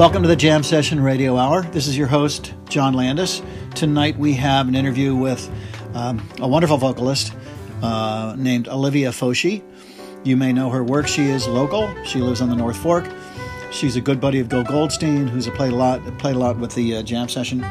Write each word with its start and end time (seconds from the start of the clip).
Welcome 0.00 0.22
to 0.22 0.28
the 0.28 0.34
Jam 0.34 0.62
Session 0.62 0.98
Radio 0.98 1.36
Hour. 1.36 1.60
This 1.60 1.86
is 1.86 1.94
your 1.94 2.06
host, 2.06 2.54
John 2.70 2.94
Landis. 2.94 3.42
Tonight 3.74 4.16
we 4.16 4.32
have 4.32 4.66
an 4.66 4.74
interview 4.74 5.14
with 5.14 5.46
um, 5.92 6.26
a 6.40 6.48
wonderful 6.48 6.78
vocalist 6.78 7.34
uh, 7.82 8.34
named 8.38 8.66
Olivia 8.66 9.10
Foschi. 9.10 9.62
You 10.24 10.38
may 10.38 10.54
know 10.54 10.70
her 10.70 10.82
work. 10.82 11.06
She 11.06 11.26
is 11.26 11.46
local. 11.46 11.92
She 12.04 12.18
lives 12.18 12.40
on 12.40 12.48
the 12.48 12.56
North 12.56 12.78
Fork. 12.78 13.04
She's 13.72 13.96
a 13.96 14.00
good 14.00 14.22
buddy 14.22 14.40
of 14.40 14.48
Gil 14.48 14.64
Goldstein, 14.64 15.28
who's 15.28 15.46
played 15.50 15.74
a 15.74 15.76
lot 15.76 16.00
played 16.18 16.36
a 16.36 16.38
lot 16.38 16.58
with 16.58 16.74
the 16.74 16.96
uh, 16.96 17.02
Jam 17.02 17.28
Session, 17.28 17.62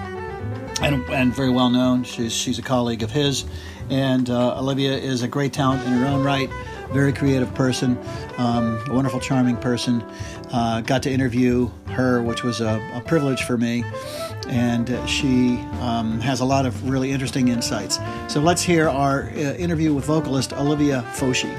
and, 0.84 1.04
and 1.09 1.34
very 1.34 1.49
well 1.49 1.71
known. 1.71 2.04
She's 2.04 2.32
she's 2.32 2.59
a 2.59 2.62
colleague 2.62 3.02
of 3.02 3.09
his, 3.09 3.43
and 3.90 4.30
uh, 4.30 4.59
Olivia 4.59 4.96
is 4.96 5.23
a 5.23 5.27
great 5.27 5.52
talent 5.52 5.84
in 5.84 5.93
her 5.93 6.05
own 6.05 6.23
right. 6.23 6.52
Very 6.91 7.13
creative 7.13 7.53
person, 7.53 7.98
um, 8.38 8.81
a 8.88 8.93
wonderful, 8.93 9.20
charming 9.20 9.55
person. 9.57 10.03
Uh, 10.52 10.81
got 10.81 11.03
to 11.03 11.12
interview 11.12 11.70
her, 11.88 12.23
which 12.23 12.43
was 12.43 12.62
a, 12.62 12.81
a 12.95 13.02
privilege 13.02 13.43
for 13.43 13.57
me, 13.57 13.84
and 14.48 14.89
she 15.07 15.57
um, 15.81 16.20
has 16.20 16.39
a 16.39 16.45
lot 16.45 16.65
of 16.65 16.89
really 16.89 17.12
interesting 17.12 17.49
insights. 17.49 17.99
So 18.27 18.39
let's 18.39 18.63
hear 18.63 18.89
our 18.89 19.25
uh, 19.29 19.53
interview 19.55 19.93
with 19.93 20.05
vocalist 20.05 20.52
Olivia 20.53 21.05
Foschi. 21.13 21.55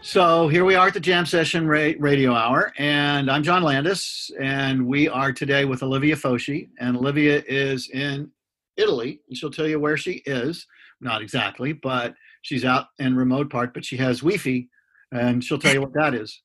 So 0.00 0.48
here 0.48 0.64
we 0.64 0.74
are 0.74 0.88
at 0.88 0.94
the 0.94 1.00
Jam 1.00 1.26
Session 1.26 1.68
ra- 1.68 1.92
Radio 1.98 2.34
Hour, 2.34 2.72
and 2.78 3.30
I'm 3.30 3.42
John 3.42 3.62
Landis, 3.62 4.30
and 4.40 4.86
we 4.86 5.08
are 5.08 5.32
today 5.32 5.66
with 5.66 5.82
Olivia 5.82 6.16
Foschi, 6.16 6.70
and 6.80 6.96
Olivia 6.96 7.42
is 7.46 7.90
in 7.90 8.30
Italy, 8.78 9.20
and 9.28 9.36
she'll 9.36 9.50
tell 9.50 9.68
you 9.68 9.78
where 9.78 9.98
she 9.98 10.22
is. 10.24 10.66
Not 11.00 11.20
exactly, 11.20 11.72
but 11.72 12.14
she's 12.42 12.64
out 12.64 12.86
in 12.98 13.16
remote 13.16 13.50
part, 13.50 13.72
but 13.72 13.84
she 13.84 13.96
has 13.96 14.18
Wi-Fi, 14.20 14.68
and 15.12 15.42
she'll 15.42 15.58
tell 15.58 15.72
you 15.72 15.80
what 15.80 15.94
that 15.94 16.14
is. 16.14 16.42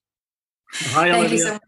Hi, 0.73 1.09
Thank 1.11 1.15
Olivia. 1.31 1.37
you 1.37 1.43
so 1.43 1.59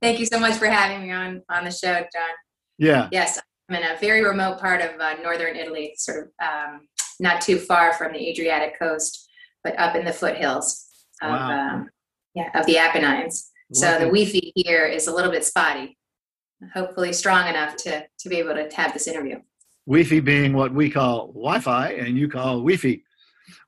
Thank 0.00 0.20
you 0.20 0.26
so 0.26 0.38
much 0.38 0.54
for 0.54 0.66
having 0.66 1.06
me 1.06 1.12
on 1.12 1.42
on 1.50 1.64
the 1.64 1.70
show, 1.70 1.94
John. 1.94 2.34
yeah, 2.78 3.08
Yes, 3.10 3.40
I'm 3.68 3.76
in 3.76 3.82
a 3.82 3.98
very 3.98 4.22
remote 4.24 4.60
part 4.60 4.80
of 4.80 5.00
uh, 5.00 5.14
northern 5.22 5.56
Italy, 5.56 5.94
sort 5.96 6.32
of 6.40 6.46
um, 6.46 6.80
not 7.18 7.40
too 7.40 7.58
far 7.58 7.92
from 7.94 8.12
the 8.12 8.28
Adriatic 8.30 8.78
coast, 8.78 9.28
but 9.64 9.78
up 9.78 9.96
in 9.96 10.04
the 10.04 10.12
foothills 10.12 10.86
of 11.22 11.30
Wow. 11.30 11.50
um, 11.50 11.88
yeah 12.34 12.50
of 12.58 12.66
the 12.66 12.78
Apennines. 12.78 13.50
So 13.72 13.92
the 13.98 14.04
Wi-Fi 14.06 14.52
here 14.54 14.86
is 14.86 15.08
a 15.08 15.12
little 15.14 15.32
bit 15.32 15.44
spotty. 15.44 15.98
Hopefully, 16.72 17.12
strong 17.12 17.48
enough 17.48 17.76
to 17.78 18.06
to 18.20 18.28
be 18.28 18.36
able 18.36 18.54
to 18.54 18.68
have 18.76 18.92
this 18.92 19.08
interview. 19.08 19.40
Wi-Fi 19.88 20.20
being 20.20 20.52
what 20.52 20.72
we 20.72 20.88
call 20.88 21.28
Wi-Fi, 21.32 21.90
and 21.92 22.16
you 22.16 22.28
call 22.28 22.58
Wi-Fi. 22.62 23.02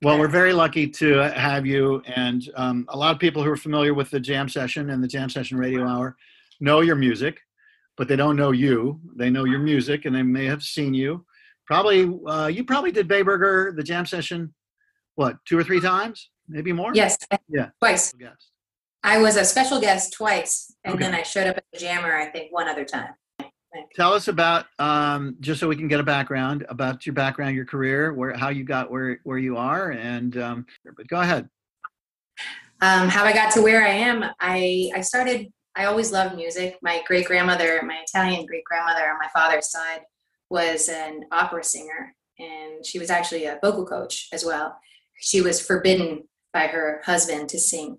Well, 0.02 0.18
we're 0.18 0.28
very 0.28 0.52
lucky 0.52 0.88
to 0.88 1.16
have 1.32 1.66
you, 1.66 2.00
and 2.06 2.48
um, 2.56 2.86
a 2.88 2.96
lot 2.96 3.14
of 3.14 3.20
people 3.20 3.42
who 3.42 3.50
are 3.50 3.56
familiar 3.56 3.94
with 3.94 4.10
the 4.10 4.20
Jam 4.20 4.48
Session 4.48 4.90
and 4.90 5.02
the 5.02 5.08
Jam 5.08 5.28
Session 5.28 5.58
Radio 5.58 5.86
Hour 5.86 6.16
know 6.60 6.80
your 6.80 6.96
music, 6.96 7.40
but 7.96 8.08
they 8.08 8.16
don't 8.16 8.36
know 8.36 8.52
you. 8.52 9.00
They 9.16 9.30
know 9.30 9.44
your 9.44 9.58
music, 9.60 10.04
and 10.04 10.14
they 10.14 10.22
may 10.22 10.44
have 10.46 10.62
seen 10.62 10.94
you. 10.94 11.24
Probably, 11.66 12.10
uh, 12.26 12.46
you 12.46 12.64
probably 12.64 12.92
did 12.92 13.08
Bayburger, 13.08 13.74
the 13.76 13.82
Jam 13.82 14.06
Session, 14.06 14.54
what 15.16 15.36
two 15.46 15.58
or 15.58 15.64
three 15.64 15.80
times, 15.80 16.30
maybe 16.48 16.72
more. 16.72 16.92
Yes, 16.94 17.16
Yeah. 17.48 17.70
twice. 17.80 18.14
I 19.04 19.18
was 19.18 19.36
a 19.36 19.44
special 19.44 19.80
guest 19.80 20.12
twice, 20.12 20.74
and 20.84 20.94
Okay. 20.94 21.04
then 21.04 21.14
I 21.14 21.22
showed 21.22 21.46
up 21.46 21.56
at 21.56 21.64
the 21.72 21.78
Jammer. 21.78 22.16
I 22.16 22.26
think 22.26 22.52
one 22.52 22.68
other 22.68 22.84
time. 22.84 23.11
Tell 23.94 24.12
us 24.12 24.28
about 24.28 24.66
um, 24.78 25.36
just 25.40 25.61
so 25.61 25.68
we 25.68 25.77
can 25.77 25.89
get 25.89 26.00
a 26.00 26.05
background 26.05 26.64
about 26.68 27.06
your 27.06 27.14
background, 27.14 27.56
your 27.56 27.64
career, 27.64 28.12
where 28.12 28.34
how 28.36 28.48
you 28.48 28.64
got 28.64 28.90
where 28.90 29.20
where 29.24 29.39
you 29.39 29.56
are, 29.56 29.90
and 29.90 30.36
um, 30.36 30.66
but 30.96 31.06
go 31.08 31.20
ahead. 31.20 31.48
um, 32.80 33.08
how 33.08 33.24
I 33.24 33.33
got 33.33 33.52
to 33.52 33.62
where 33.62 33.84
I 33.84 33.90
am, 33.90 34.24
I 34.40 34.90
I 34.94 35.00
started. 35.00 35.52
I 35.77 35.84
always 35.84 36.11
loved 36.11 36.34
music. 36.34 36.77
My 36.83 37.02
great 37.06 37.27
grandmother, 37.27 37.80
my 37.84 38.02
Italian 38.02 38.46
great 38.46 38.64
grandmother 38.64 39.08
on 39.11 39.18
my 39.18 39.28
father's 39.33 39.70
side, 39.70 40.00
was 40.50 40.88
an 40.88 41.24
opera 41.30 41.62
singer, 41.62 42.14
and 42.38 42.84
she 42.84 42.98
was 42.98 43.11
actually 43.11 43.44
a 43.44 43.58
vocal 43.62 43.86
coach 43.86 44.28
as 44.33 44.44
well. 44.44 44.77
She 45.20 45.40
was 45.40 45.64
forbidden 45.64 46.24
by 46.52 46.67
her 46.68 47.00
husband 47.05 47.48
to 47.50 47.58
sing, 47.58 47.98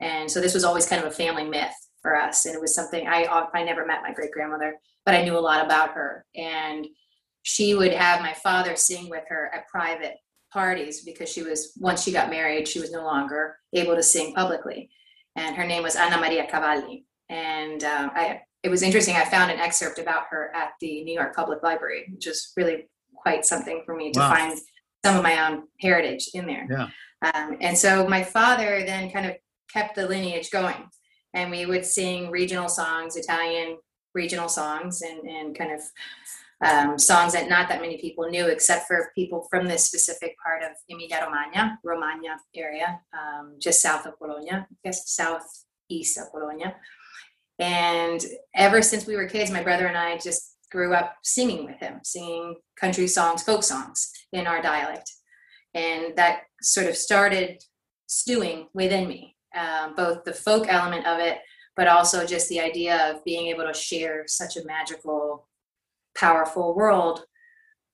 and 0.00 0.30
so 0.30 0.40
this 0.40 0.54
was 0.54 0.64
always 0.64 0.86
kind 0.86 1.02
of 1.04 1.10
a 1.10 1.14
family 1.14 1.44
myth 1.44 1.74
for 2.00 2.16
us. 2.16 2.46
And 2.46 2.54
it 2.54 2.60
was 2.60 2.74
something 2.74 3.06
I 3.08 3.24
I 3.52 3.64
never 3.64 3.84
met 3.84 4.02
my 4.02 4.12
great 4.12 4.32
grandmother, 4.32 4.76
but 5.08 5.14
I 5.14 5.22
knew 5.24 5.38
a 5.38 5.40
lot 5.40 5.64
about 5.64 5.94
her, 5.94 6.26
and 6.36 6.86
she 7.42 7.74
would 7.74 7.94
have 7.94 8.20
my 8.20 8.34
father 8.34 8.76
sing 8.76 9.08
with 9.08 9.24
her 9.28 9.50
at 9.54 9.66
private 9.68 10.16
parties 10.52 11.02
because 11.02 11.30
she 11.30 11.42
was 11.42 11.72
once 11.78 12.02
she 12.02 12.12
got 12.12 12.28
married 12.30 12.66
she 12.68 12.80
was 12.80 12.90
no 12.92 13.04
longer 13.04 13.56
able 13.72 13.94
to 13.96 14.02
sing 14.02 14.34
publicly. 14.34 14.90
And 15.36 15.56
her 15.56 15.66
name 15.66 15.82
was 15.82 15.96
anna 15.96 16.18
maria 16.18 16.46
cavalli. 16.46 17.06
And 17.30 17.82
um, 17.84 18.10
I, 18.14 18.42
it 18.62 18.68
was 18.70 18.82
interesting 18.82 19.14
i 19.16 19.24
found 19.24 19.50
an 19.50 19.60
excerpt 19.60 19.98
about 19.98 20.24
her 20.30 20.50
at 20.54 20.70
the 20.80 21.04
new 21.04 21.14
york 21.14 21.34
public 21.36 21.62
library 21.62 22.00
which 22.12 22.26
is 22.26 22.52
really 22.56 22.88
quite 23.14 23.44
something 23.46 23.82
for 23.86 23.94
me 23.94 24.10
to 24.12 24.20
Wow. 24.20 24.30
find 24.34 24.58
some 25.04 25.16
of 25.16 25.22
my 25.22 25.36
own 25.48 25.62
heritage 25.80 26.24
in 26.34 26.44
there. 26.46 26.66
Yeah. 26.70 26.88
um, 27.34 27.56
and 27.60 27.76
so 27.78 28.06
my 28.08 28.22
father 28.22 28.84
then 28.84 29.10
kind 29.10 29.26
of 29.26 29.34
kept 29.72 29.94
the 29.96 30.06
lineage 30.08 30.50
going. 30.50 30.80
And 31.34 31.50
we 31.50 31.64
would 31.66 31.84
sing 31.84 32.30
regional 32.30 32.68
songs 32.68 33.16
italian 33.16 33.76
regional 34.14 34.48
songs 34.48 35.02
and, 35.02 35.28
and 35.28 35.56
kind 35.56 35.72
of 35.72 35.80
um, 36.64 36.98
songs 36.98 37.32
that 37.34 37.48
not 37.48 37.68
that 37.68 37.80
many 37.80 37.98
people 37.98 38.28
knew, 38.28 38.46
except 38.46 38.86
for 38.86 39.12
people 39.14 39.46
from 39.50 39.66
this 39.66 39.84
specific 39.84 40.36
part 40.44 40.62
of 40.62 40.70
Emilia 40.88 41.24
Romagna, 41.24 41.78
Romagna 41.84 42.36
area, 42.54 43.00
um, 43.12 43.56
just 43.60 43.80
south 43.80 44.06
of 44.06 44.18
Bologna, 44.18 44.50
I 44.52 44.64
guess 44.84 45.08
southeast 45.10 46.18
of 46.18 46.32
Bologna. 46.32 46.74
And 47.60 48.24
ever 48.54 48.82
since 48.82 49.06
we 49.06 49.16
were 49.16 49.28
kids, 49.28 49.50
my 49.50 49.62
brother 49.62 49.86
and 49.86 49.96
I 49.96 50.18
just 50.18 50.56
grew 50.70 50.94
up 50.94 51.16
singing 51.22 51.64
with 51.64 51.78
him, 51.78 52.00
singing 52.02 52.56
country 52.76 53.06
songs, 53.06 53.42
folk 53.42 53.62
songs 53.62 54.10
in 54.32 54.46
our 54.46 54.60
dialect. 54.60 55.10
And 55.74 56.16
that 56.16 56.42
sort 56.60 56.86
of 56.86 56.96
started 56.96 57.62
stewing 58.06 58.68
within 58.74 59.08
me, 59.08 59.36
um, 59.56 59.94
both 59.94 60.24
the 60.24 60.32
folk 60.32 60.66
element 60.68 61.06
of 61.06 61.20
it, 61.20 61.38
but 61.78 61.86
also 61.86 62.26
just 62.26 62.48
the 62.48 62.60
idea 62.60 63.08
of 63.08 63.24
being 63.24 63.46
able 63.46 63.64
to 63.64 63.72
share 63.72 64.24
such 64.26 64.56
a 64.56 64.66
magical 64.66 65.48
powerful 66.16 66.74
world 66.74 67.22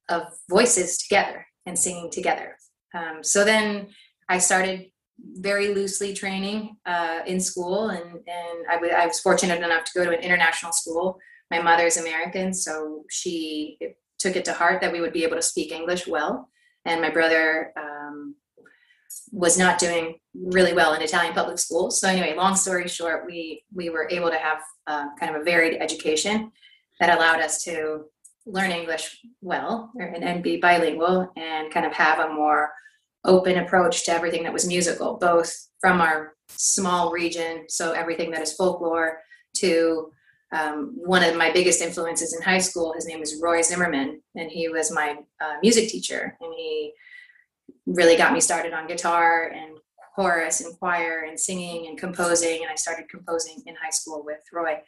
of 0.08 0.22
voices 0.48 0.96
together 0.96 1.46
and 1.66 1.78
singing 1.78 2.10
together. 2.10 2.56
Um, 2.94 3.22
so 3.22 3.44
then 3.44 3.88
I 4.26 4.38
started 4.38 4.86
very 5.18 5.74
loosely 5.74 6.14
training 6.14 6.76
uh, 6.86 7.20
in 7.26 7.38
school, 7.40 7.90
and, 7.90 8.06
and 8.26 8.58
I, 8.70 8.76
w- 8.76 8.94
I 8.94 9.06
was 9.06 9.20
fortunate 9.20 9.62
enough 9.62 9.84
to 9.84 9.92
go 9.94 10.04
to 10.04 10.16
an 10.16 10.24
international 10.24 10.72
school. 10.72 11.18
My 11.50 11.60
mother's 11.60 11.98
American, 11.98 12.54
so 12.54 13.04
she 13.10 13.78
took 14.18 14.34
it 14.34 14.46
to 14.46 14.54
heart 14.54 14.80
that 14.80 14.92
we 14.92 15.02
would 15.02 15.12
be 15.12 15.24
able 15.24 15.36
to 15.36 15.42
speak 15.42 15.72
English 15.72 16.06
well. 16.06 16.48
And 16.86 17.02
my 17.02 17.10
brother 17.10 17.70
um, 17.76 18.34
was 19.32 19.58
not 19.58 19.78
doing 19.78 20.14
really 20.34 20.72
well 20.72 20.94
in 20.94 21.02
Italian 21.02 21.34
public 21.34 21.58
school. 21.58 21.90
So 21.90 22.08
anyway, 22.08 22.34
long 22.36 22.56
story 22.56 22.88
short, 22.88 23.24
we 23.26 23.64
we 23.74 23.90
were 23.90 24.08
able 24.10 24.30
to 24.30 24.38
have 24.38 24.58
uh, 24.86 25.06
kind 25.18 25.34
of 25.34 25.40
a 25.40 25.44
varied 25.44 25.80
education 25.80 26.52
that 27.00 27.16
allowed 27.16 27.40
us 27.40 27.62
to 27.64 28.04
learn 28.46 28.70
English 28.70 29.20
well 29.40 29.90
and, 29.98 30.22
and 30.22 30.42
be 30.42 30.58
bilingual 30.58 31.32
and 31.36 31.72
kind 31.72 31.86
of 31.86 31.92
have 31.92 32.18
a 32.18 32.32
more 32.32 32.70
open 33.24 33.58
approach 33.58 34.04
to 34.04 34.12
everything 34.12 34.42
that 34.42 34.52
was 34.52 34.66
musical, 34.66 35.16
both 35.16 35.50
from 35.80 36.00
our 36.00 36.34
small 36.48 37.10
region, 37.10 37.64
so 37.68 37.92
everything 37.92 38.30
that 38.30 38.42
is 38.42 38.52
folklore, 38.52 39.18
to 39.54 40.10
um, 40.52 40.92
one 40.94 41.24
of 41.24 41.36
my 41.36 41.50
biggest 41.50 41.80
influences 41.80 42.34
in 42.34 42.42
high 42.42 42.58
school. 42.58 42.92
His 42.92 43.06
name 43.06 43.22
is 43.22 43.40
Roy 43.42 43.62
Zimmerman, 43.62 44.22
and 44.36 44.50
he 44.50 44.68
was 44.68 44.92
my 44.92 45.16
uh, 45.40 45.54
music 45.62 45.88
teacher, 45.88 46.36
and 46.40 46.52
he 46.54 46.92
really 47.86 48.16
got 48.16 48.32
me 48.32 48.40
started 48.40 48.72
on 48.72 48.86
guitar 48.86 49.52
and 49.54 49.78
chorus 50.14 50.60
and 50.60 50.78
choir 50.78 51.26
and 51.28 51.38
singing 51.38 51.86
and 51.88 51.98
composing. 51.98 52.62
And 52.62 52.70
I 52.70 52.76
started 52.76 53.08
composing 53.08 53.62
in 53.66 53.74
high 53.74 53.90
school 53.90 54.22
with 54.24 54.40
Roy, 54.52 54.78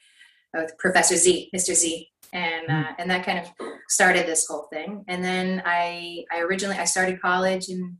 with 0.54 0.76
Professor 0.78 1.16
Z, 1.16 1.50
Mr. 1.54 1.74
Z, 1.74 2.08
and 2.32 2.70
uh, 2.70 2.92
and 2.98 3.10
that 3.10 3.24
kind 3.24 3.38
of 3.38 3.46
started 3.88 4.26
this 4.26 4.46
whole 4.46 4.68
thing. 4.72 5.04
And 5.08 5.24
then 5.24 5.62
I 5.64 6.24
I 6.32 6.40
originally 6.40 6.76
I 6.76 6.84
started 6.84 7.20
college 7.20 7.68
and 7.68 7.96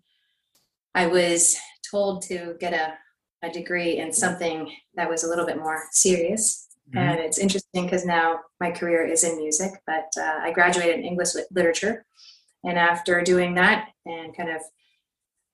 I 0.94 1.06
was 1.06 1.56
told 1.90 2.22
to 2.22 2.56
get 2.60 2.72
a 2.72 2.94
a 3.42 3.50
degree 3.50 3.98
in 3.98 4.12
something 4.12 4.72
that 4.94 5.08
was 5.08 5.24
a 5.24 5.28
little 5.28 5.46
bit 5.46 5.58
more 5.58 5.82
serious. 5.92 6.68
Mhm. 6.90 7.00
And 7.00 7.20
it's 7.20 7.38
interesting 7.38 7.84
because 7.84 8.04
now 8.04 8.40
my 8.60 8.70
career 8.70 9.04
is 9.04 9.24
in 9.24 9.36
music, 9.36 9.72
but 9.86 10.08
uh, 10.18 10.38
I 10.42 10.52
graduated 10.52 10.96
in 10.98 11.04
English 11.04 11.30
literature. 11.50 12.06
And 12.64 12.78
after 12.78 13.22
doing 13.22 13.54
that 13.54 13.88
and 14.04 14.36
kind 14.36 14.50
of 14.50 14.62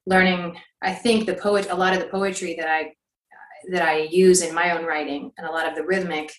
learning, 0.07 0.57
I 0.83 0.93
think 0.93 1.27
the 1.27 1.35
poet, 1.35 1.69
a 1.71 1.75
lot 1.75 1.95
of 1.95 2.01
the 2.01 2.09
poetry 2.09 2.55
that 2.59 2.69
I 2.69 2.95
that 3.71 3.83
I 3.83 3.99
use 4.11 4.43
in 4.43 4.55
my 4.55 4.77
own 4.77 4.85
writing, 4.85 5.31
and 5.39 5.47
a 5.47 5.53
lot 5.53 5.69
of 5.69 5.77
the 5.77 5.85
rhythmic 5.85 6.33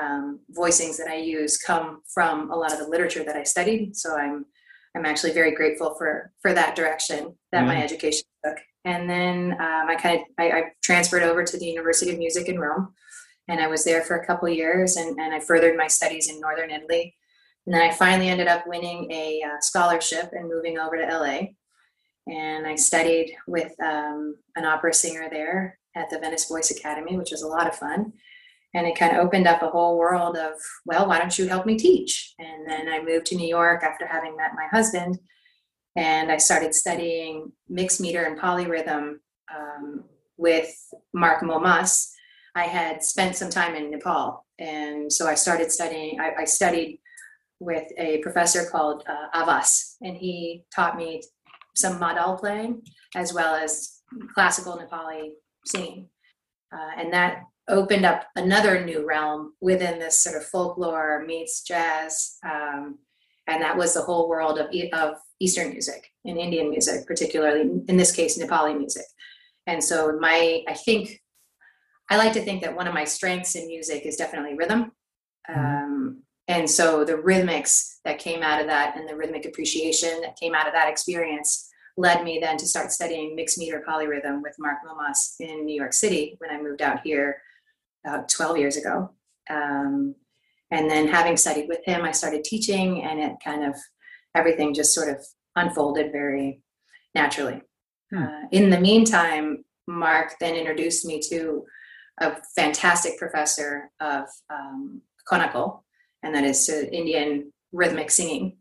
um, 0.00 0.40
voicings 0.56 0.96
that 0.98 1.08
I 1.08 1.16
use 1.16 1.58
come 1.58 2.02
from 2.14 2.50
a 2.52 2.56
lot 2.56 2.72
of 2.72 2.78
the 2.78 2.86
literature 2.86 3.24
that 3.24 3.36
I 3.36 3.42
studied. 3.42 3.96
So 3.96 4.16
I'm 4.16 4.46
I'm 4.96 5.06
actually 5.06 5.32
very 5.32 5.52
grateful 5.52 5.94
for 5.96 6.32
for 6.42 6.52
that 6.52 6.76
direction 6.76 7.34
that 7.52 7.66
my 7.66 7.82
education 7.82 8.24
took. 8.44 8.58
And 8.84 9.10
then 9.10 9.52
um, 9.52 9.88
I 9.88 9.96
kind 9.96 10.20
of 10.20 10.26
I, 10.38 10.50
I 10.50 10.62
transferred 10.82 11.22
over 11.22 11.44
to 11.44 11.58
the 11.58 11.66
University 11.66 12.12
of 12.12 12.18
Music 12.18 12.48
in 12.48 12.58
Rome, 12.58 12.94
and 13.48 13.60
I 13.60 13.66
was 13.66 13.84
there 13.84 14.02
for 14.02 14.16
a 14.16 14.26
couple 14.26 14.48
years, 14.48 14.96
and, 14.96 15.18
and 15.18 15.34
I 15.34 15.40
furthered 15.40 15.76
my 15.76 15.86
studies 15.86 16.30
in 16.30 16.40
northern 16.40 16.70
Italy. 16.70 17.14
And 17.66 17.74
then 17.74 17.82
I 17.82 17.92
finally 17.92 18.28
ended 18.28 18.48
up 18.48 18.66
winning 18.66 19.10
a 19.10 19.42
uh, 19.42 19.60
scholarship 19.60 20.30
and 20.32 20.48
moving 20.48 20.78
over 20.78 20.96
to 20.96 21.06
LA. 21.06 21.40
And 22.26 22.66
I 22.66 22.74
studied 22.74 23.34
with 23.46 23.72
um, 23.80 24.36
an 24.56 24.64
opera 24.64 24.94
singer 24.94 25.28
there 25.30 25.78
at 25.96 26.10
the 26.10 26.18
Venice 26.18 26.48
Voice 26.48 26.70
Academy, 26.70 27.16
which 27.16 27.30
was 27.30 27.42
a 27.42 27.48
lot 27.48 27.66
of 27.66 27.74
fun. 27.74 28.12
And 28.72 28.86
it 28.86 28.96
kind 28.96 29.16
of 29.16 29.24
opened 29.24 29.48
up 29.48 29.62
a 29.62 29.68
whole 29.68 29.98
world 29.98 30.36
of, 30.36 30.52
well, 30.86 31.08
why 31.08 31.18
don't 31.18 31.36
you 31.36 31.48
help 31.48 31.66
me 31.66 31.76
teach? 31.76 32.34
And 32.38 32.68
then 32.68 32.88
I 32.88 33.02
moved 33.02 33.26
to 33.26 33.36
New 33.36 33.48
York 33.48 33.82
after 33.82 34.06
having 34.06 34.36
met 34.36 34.52
my 34.54 34.66
husband. 34.70 35.18
And 35.96 36.30
I 36.30 36.36
started 36.36 36.74
studying 36.74 37.50
mixed 37.68 38.00
meter 38.00 38.24
and 38.24 38.38
polyrhythm 38.38 39.14
um, 39.54 40.04
with 40.36 40.72
Marc 41.12 41.42
Mommaas. 41.42 42.10
I 42.54 42.64
had 42.64 43.02
spent 43.02 43.34
some 43.34 43.50
time 43.50 43.74
in 43.74 43.90
Nepal. 43.90 44.46
And 44.60 45.12
so 45.12 45.26
I 45.26 45.34
started 45.34 45.72
studying, 45.72 46.20
I, 46.20 46.42
I 46.42 46.44
studied 46.44 46.99
with 47.60 47.84
a 47.98 48.18
professor 48.18 48.68
called 48.68 49.04
uh, 49.06 49.38
Avas, 49.38 49.94
and 50.00 50.16
he 50.16 50.64
taught 50.74 50.96
me 50.96 51.22
some 51.76 52.00
madal 52.00 52.38
playing 52.38 52.82
as 53.14 53.32
well 53.32 53.54
as 53.54 54.00
classical 54.34 54.78
Nepali 54.78 55.30
singing. 55.66 56.08
Uh, 56.72 56.90
and 56.96 57.12
that 57.12 57.42
opened 57.68 58.04
up 58.04 58.26
another 58.36 58.84
new 58.84 59.06
realm 59.06 59.54
within 59.60 59.98
this 59.98 60.22
sort 60.22 60.36
of 60.36 60.44
folklore 60.44 61.24
meets 61.26 61.62
jazz. 61.62 62.36
Um, 62.44 62.98
and 63.46 63.62
that 63.62 63.76
was 63.76 63.94
the 63.94 64.02
whole 64.02 64.28
world 64.28 64.58
of, 64.58 64.68
of 64.92 65.16
Eastern 65.40 65.70
music 65.70 66.08
and 66.24 66.38
Indian 66.38 66.70
music, 66.70 67.06
particularly 67.06 67.62
in 67.88 67.96
this 67.96 68.12
case, 68.12 68.38
Nepali 68.38 68.76
music. 68.76 69.04
And 69.66 69.82
so, 69.82 70.16
my, 70.20 70.62
I 70.68 70.74
think, 70.74 71.20
I 72.10 72.16
like 72.16 72.32
to 72.34 72.42
think 72.42 72.62
that 72.62 72.74
one 72.74 72.86
of 72.86 72.94
my 72.94 73.04
strengths 73.04 73.54
in 73.54 73.66
music 73.66 74.04
is 74.04 74.16
definitely 74.16 74.56
rhythm. 74.56 74.92
Mm-hmm. 75.48 75.60
Um, 75.60 76.22
and 76.50 76.68
so, 76.68 77.04
the 77.04 77.12
rhythmics 77.12 77.98
that 78.04 78.18
came 78.18 78.42
out 78.42 78.60
of 78.60 78.66
that 78.66 78.96
and 78.96 79.08
the 79.08 79.14
rhythmic 79.14 79.46
appreciation 79.46 80.20
that 80.22 80.36
came 80.36 80.52
out 80.52 80.66
of 80.66 80.72
that 80.72 80.88
experience 80.88 81.70
led 81.96 82.24
me 82.24 82.40
then 82.40 82.56
to 82.56 82.66
start 82.66 82.90
studying 82.90 83.36
mixed 83.36 83.56
meter 83.56 83.84
polyrhythm 83.88 84.42
with 84.42 84.56
Marc 84.58 84.78
Mommaas 84.84 85.36
in 85.38 85.64
New 85.64 85.76
York 85.76 85.92
City 85.92 86.34
when 86.38 86.50
I 86.50 86.60
moved 86.60 86.82
out 86.82 87.02
here 87.04 87.40
about 88.04 88.28
12 88.28 88.56
years 88.56 88.76
ago. 88.76 89.12
Um, 89.48 90.16
and 90.72 90.90
then 90.90 91.06
having 91.06 91.36
studied 91.36 91.68
with 91.68 91.84
him, 91.84 92.02
I 92.02 92.10
started 92.10 92.42
teaching, 92.42 93.04
and 93.04 93.20
it 93.20 93.36
kind 93.44 93.64
of 93.64 93.76
everything 94.34 94.74
just 94.74 94.92
sort 94.92 95.08
of 95.08 95.24
unfolded 95.54 96.10
very 96.10 96.62
naturally. 97.14 97.62
Hmm. 98.12 98.24
Uh, 98.24 98.42
in 98.50 98.70
the 98.70 98.80
meantime, 98.80 99.64
Mark 99.86 100.34
then 100.40 100.56
introduced 100.56 101.06
me 101.06 101.20
to 101.30 101.64
a 102.18 102.36
fantastic 102.56 103.18
professor 103.18 103.92
of 104.00 104.24
um, 104.52 105.00
Konnakol, 105.30 105.82
and 106.22 106.34
that 106.34 106.44
is 106.44 106.68
uh, 106.68 106.86
Indian 106.92 107.52
rhythmic 107.72 108.10
singing. 108.10 108.56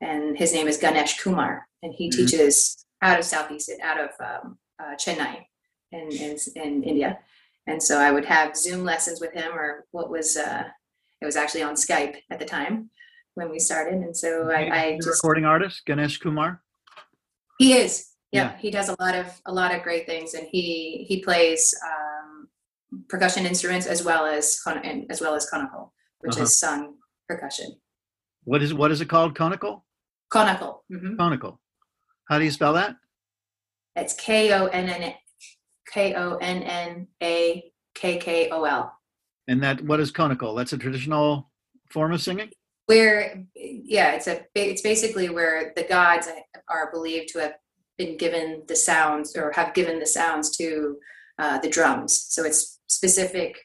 And 0.00 0.36
his 0.36 0.52
name 0.52 0.66
is 0.66 0.78
Ganesh 0.78 1.20
Kumar, 1.20 1.66
and 1.82 1.94
he 1.94 2.08
mm-hmm. 2.08 2.26
teaches 2.26 2.84
out 3.02 3.18
of 3.18 3.24
Southeast, 3.24 3.70
out 3.82 4.00
of 4.00 4.10
um, 4.20 4.58
uh, 4.78 4.94
Chennai 4.96 5.44
in, 5.92 6.10
in, 6.12 6.36
in, 6.56 6.82
India. 6.82 7.18
And 7.66 7.82
so 7.82 7.98
I 7.98 8.10
would 8.10 8.24
have 8.24 8.56
Zoom 8.56 8.84
lessons 8.84 9.20
with 9.20 9.32
him, 9.32 9.52
or 9.52 9.86
what 9.92 10.10
was 10.10 10.36
uh, 10.36 10.64
it 11.20 11.24
was 11.24 11.36
actually 11.36 11.62
on 11.62 11.74
Skype 11.74 12.16
at 12.30 12.38
the 12.40 12.44
time 12.44 12.90
when 13.34 13.50
we 13.50 13.60
started. 13.60 13.94
And 13.94 14.16
so 14.16 14.50
I, 14.50 14.76
I 14.76 14.96
just 14.96 15.08
recording 15.22 15.44
artist 15.44 15.82
Ganesh 15.86 16.18
Kumar. 16.18 16.60
He 17.58 17.74
is. 17.74 18.08
Yeah, 18.32 18.44
yeah, 18.44 18.58
he 18.58 18.70
does 18.70 18.88
a 18.88 18.96
lot 18.98 19.14
of 19.14 19.26
a 19.46 19.52
lot 19.52 19.74
of 19.74 19.82
great 19.82 20.06
things, 20.06 20.34
and 20.34 20.46
he 20.50 21.04
he 21.06 21.20
plays 21.20 21.74
um, 21.86 22.48
percussion 23.08 23.46
instruments 23.46 23.86
as 23.86 24.02
well 24.02 24.26
as 24.26 24.58
as 25.10 25.20
well 25.20 25.34
as 25.34 25.48
konnakol, 25.50 25.90
which 26.22 26.34
uh-huh. 26.34 26.42
is 26.42 26.58
sung 26.58 26.94
percussion. 27.28 27.76
What 28.44 28.62
is 28.62 28.74
what 28.74 28.90
is 28.90 29.00
it 29.00 29.08
called? 29.08 29.34
Konnakol. 29.34 29.82
Konnakol. 30.32 30.78
Mm-hmm. 30.90 31.20
Konnakol. 31.20 31.58
How 32.28 32.38
do 32.38 32.44
you 32.44 32.50
spell 32.50 32.72
that? 32.74 32.96
It's 33.94 34.14
K 34.14 34.52
O 34.52 34.66
N 34.66 34.88
N 34.88 35.14
K 35.92 36.14
O 36.14 36.36
N 36.36 36.62
N 36.62 37.06
A 37.22 37.70
K 37.94 38.18
K 38.18 38.48
O 38.50 38.64
L. 38.64 38.92
And 39.48 39.62
that 39.62 39.82
what 39.82 40.00
is 40.00 40.12
konnakol? 40.12 40.56
That's 40.56 40.72
a 40.72 40.78
traditional 40.78 41.50
form 41.90 42.12
of 42.12 42.22
singing. 42.22 42.50
Where, 42.86 43.44
yeah, 43.54 44.12
it's 44.12 44.26
a 44.26 44.44
it's 44.54 44.82
basically 44.82 45.28
where 45.28 45.72
the 45.76 45.84
gods 45.84 46.28
are 46.68 46.90
believed 46.92 47.28
to 47.32 47.40
have 47.40 47.54
been 47.98 48.16
given 48.16 48.62
the 48.66 48.76
sounds 48.76 49.36
or 49.36 49.52
have 49.52 49.74
given 49.74 49.98
the 49.98 50.06
sounds 50.06 50.56
to 50.56 50.96
uh, 51.38 51.58
the 51.58 51.68
drums. 51.68 52.26
So 52.28 52.44
it's 52.44 52.80
specific 52.88 53.58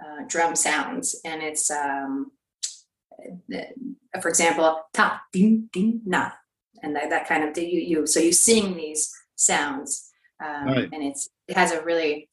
uh, 0.00 0.24
drum 0.26 0.56
sounds, 0.56 1.20
and 1.24 1.42
it's 1.42 1.70
um, 1.70 2.30
for 4.20 4.28
example, 4.28 4.82
ta 4.92 5.20
ding 5.32 5.68
ding 5.72 6.02
na, 6.04 6.30
and 6.82 6.94
that, 6.96 7.10
that 7.10 7.28
kind 7.28 7.44
of 7.44 7.56
you 7.56 7.80
you. 7.80 8.06
So 8.06 8.20
you 8.20 8.32
sing 8.32 8.76
these 8.76 9.12
sounds, 9.36 10.10
um, 10.44 10.66
right. 10.66 10.88
and 10.92 11.02
it's 11.02 11.28
it 11.48 11.56
has 11.56 11.72
a 11.72 11.82
really 11.82 12.28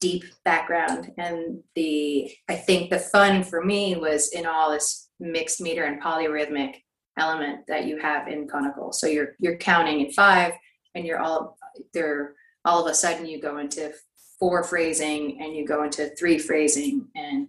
deep 0.00 0.24
background 0.44 1.12
and 1.18 1.60
the 1.74 2.30
i 2.48 2.54
think 2.54 2.88
the 2.88 2.98
fun 2.98 3.42
for 3.42 3.64
me 3.64 3.96
was 3.96 4.28
in 4.28 4.46
all 4.46 4.70
this 4.70 5.08
mixed 5.18 5.60
meter 5.60 5.84
and 5.84 6.00
polyrhythmic 6.00 6.76
element 7.18 7.66
that 7.66 7.86
you 7.86 7.98
have 7.98 8.28
in 8.28 8.46
konnakol 8.46 8.94
so 8.94 9.06
you're 9.06 9.34
you're 9.40 9.56
counting 9.56 10.00
in 10.00 10.12
five 10.12 10.52
and 10.94 11.04
you're 11.04 11.18
all 11.18 11.58
there 11.92 12.34
all 12.64 12.84
of 12.84 12.90
a 12.90 12.94
sudden 12.94 13.26
you 13.26 13.40
go 13.40 13.58
into 13.58 13.92
four 14.38 14.62
phrasing 14.62 15.40
and 15.40 15.54
you 15.54 15.66
go 15.66 15.82
into 15.82 16.08
three 16.10 16.38
phrasing 16.38 17.08
and 17.14 17.48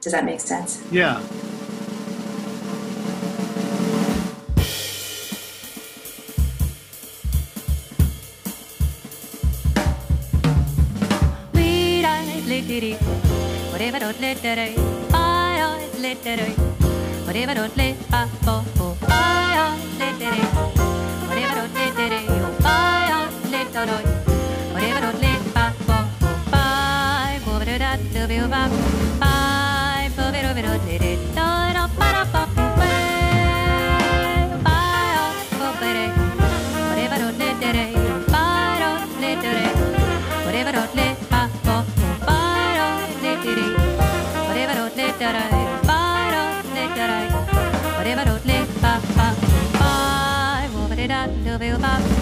does 0.00 0.12
that 0.12 0.24
make 0.24 0.40
sense 0.40 0.82
yeah 0.90 1.20
whatever 13.70 13.98
don't 13.98 14.20
let 14.20 14.36
that 14.42 14.58
I, 14.58 14.74
I 15.12 15.88
let 16.00 16.22
that 16.22 16.48
whatever 17.26 17.54
don't 17.54 17.76
let 17.76 17.96
pa 18.08 18.28
po 18.42 18.62
po, 18.76 18.96
I 19.08 19.76
let 19.98 20.18
that 20.18 20.38
whatever 21.28 21.54
don't 21.54 21.74
let 21.74 21.92
that 21.98 22.12
I, 22.12 22.24
I 22.64 23.50
let 23.50 23.72
that 23.72 23.88
whatever 24.72 25.00
don't 25.00 25.23
that 28.48 28.74
love 51.84 52.13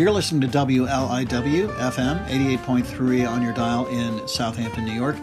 You're 0.00 0.12
listening 0.12 0.40
to 0.40 0.48
WLIW 0.48 1.76
FM 1.76 2.26
88.3 2.26 3.28
on 3.28 3.42
your 3.42 3.52
dial 3.52 3.86
in 3.88 4.26
Southampton, 4.26 4.86
New 4.86 4.94
York, 4.94 5.14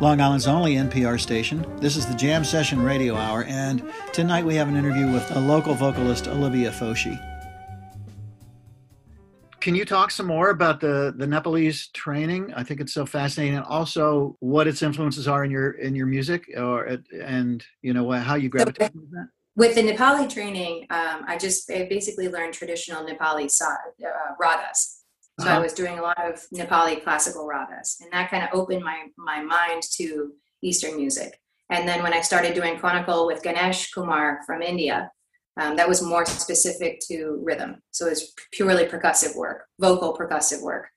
Long 0.00 0.20
Island's 0.20 0.46
only 0.46 0.74
NPR 0.74 1.18
station. 1.18 1.64
This 1.78 1.96
is 1.96 2.04
the 2.04 2.14
Jam 2.14 2.44
Session 2.44 2.82
Radio 2.82 3.16
Hour, 3.16 3.44
and 3.44 3.82
tonight 4.12 4.44
we 4.44 4.54
have 4.56 4.68
an 4.68 4.76
interview 4.76 5.10
with 5.10 5.34
a 5.34 5.40
local 5.40 5.72
vocalist, 5.72 6.28
Olivia 6.28 6.70
Foschi. 6.70 7.18
Can 9.60 9.74
you 9.74 9.86
talk 9.86 10.10
some 10.10 10.26
more 10.26 10.50
about 10.50 10.80
the, 10.80 11.14
the 11.16 11.26
Nepalese 11.26 11.86
training? 11.94 12.52
I 12.54 12.64
think 12.64 12.82
it's 12.82 12.92
so 12.92 13.06
fascinating, 13.06 13.56
and 13.56 13.64
also 13.64 14.36
what 14.40 14.68
its 14.68 14.82
influences 14.82 15.26
are 15.26 15.42
in 15.42 15.50
your 15.50 15.70
in 15.70 15.94
your 15.94 16.06
music, 16.06 16.50
or 16.54 16.98
and 17.18 17.64
you 17.80 17.94
know 17.94 18.10
how 18.10 18.34
you 18.34 18.50
gravitate 18.50 18.92
towards 18.92 19.10
that. 19.12 19.28
With 19.54 19.74
the 19.74 19.82
Nepali 19.82 20.32
training, 20.32 20.86
um, 20.90 21.24
I 21.26 21.36
just 21.38 21.70
I 21.70 21.86
basically 21.88 22.28
learned 22.28 22.54
traditional 22.54 23.04
Nepali 23.04 23.50
sa- 23.50 23.76
uh, 24.04 24.34
ragas. 24.42 25.00
So 25.40 25.48
I 25.48 25.52
Uh-huh. 25.52 25.62
was 25.62 25.72
doing 25.72 25.98
a 25.98 26.02
lot 26.02 26.18
of 26.24 26.40
Nepali 26.54 27.02
classical 27.02 27.46
ragas, 27.46 28.00
and 28.00 28.10
that 28.12 28.30
kind 28.30 28.44
of 28.44 28.50
opened 28.58 28.82
my 28.84 28.98
my 29.16 29.42
mind 29.42 29.82
to 29.98 30.32
Eastern 30.62 30.96
music. 30.96 31.38
And 31.70 31.88
then 31.88 32.02
when 32.02 32.12
I 32.14 32.20
started 32.20 32.54
doing 32.54 32.78
konnakol 32.78 33.26
with 33.26 33.42
Ganesh 33.42 33.90
Kumar 33.92 34.40
from 34.46 34.62
India, 34.62 35.10
um, 35.60 35.76
that 35.76 35.88
was 35.88 36.02
more 36.02 36.24
specific 36.26 37.00
to 37.08 37.40
rhythm. 37.42 37.82
So 37.90 38.06
it 38.06 38.10
was 38.10 38.32
purely 38.52 38.84
percussive 38.86 39.34
work, 39.36 39.66
vocal 39.78 40.16
percussive 40.16 40.62
work. 40.62 40.88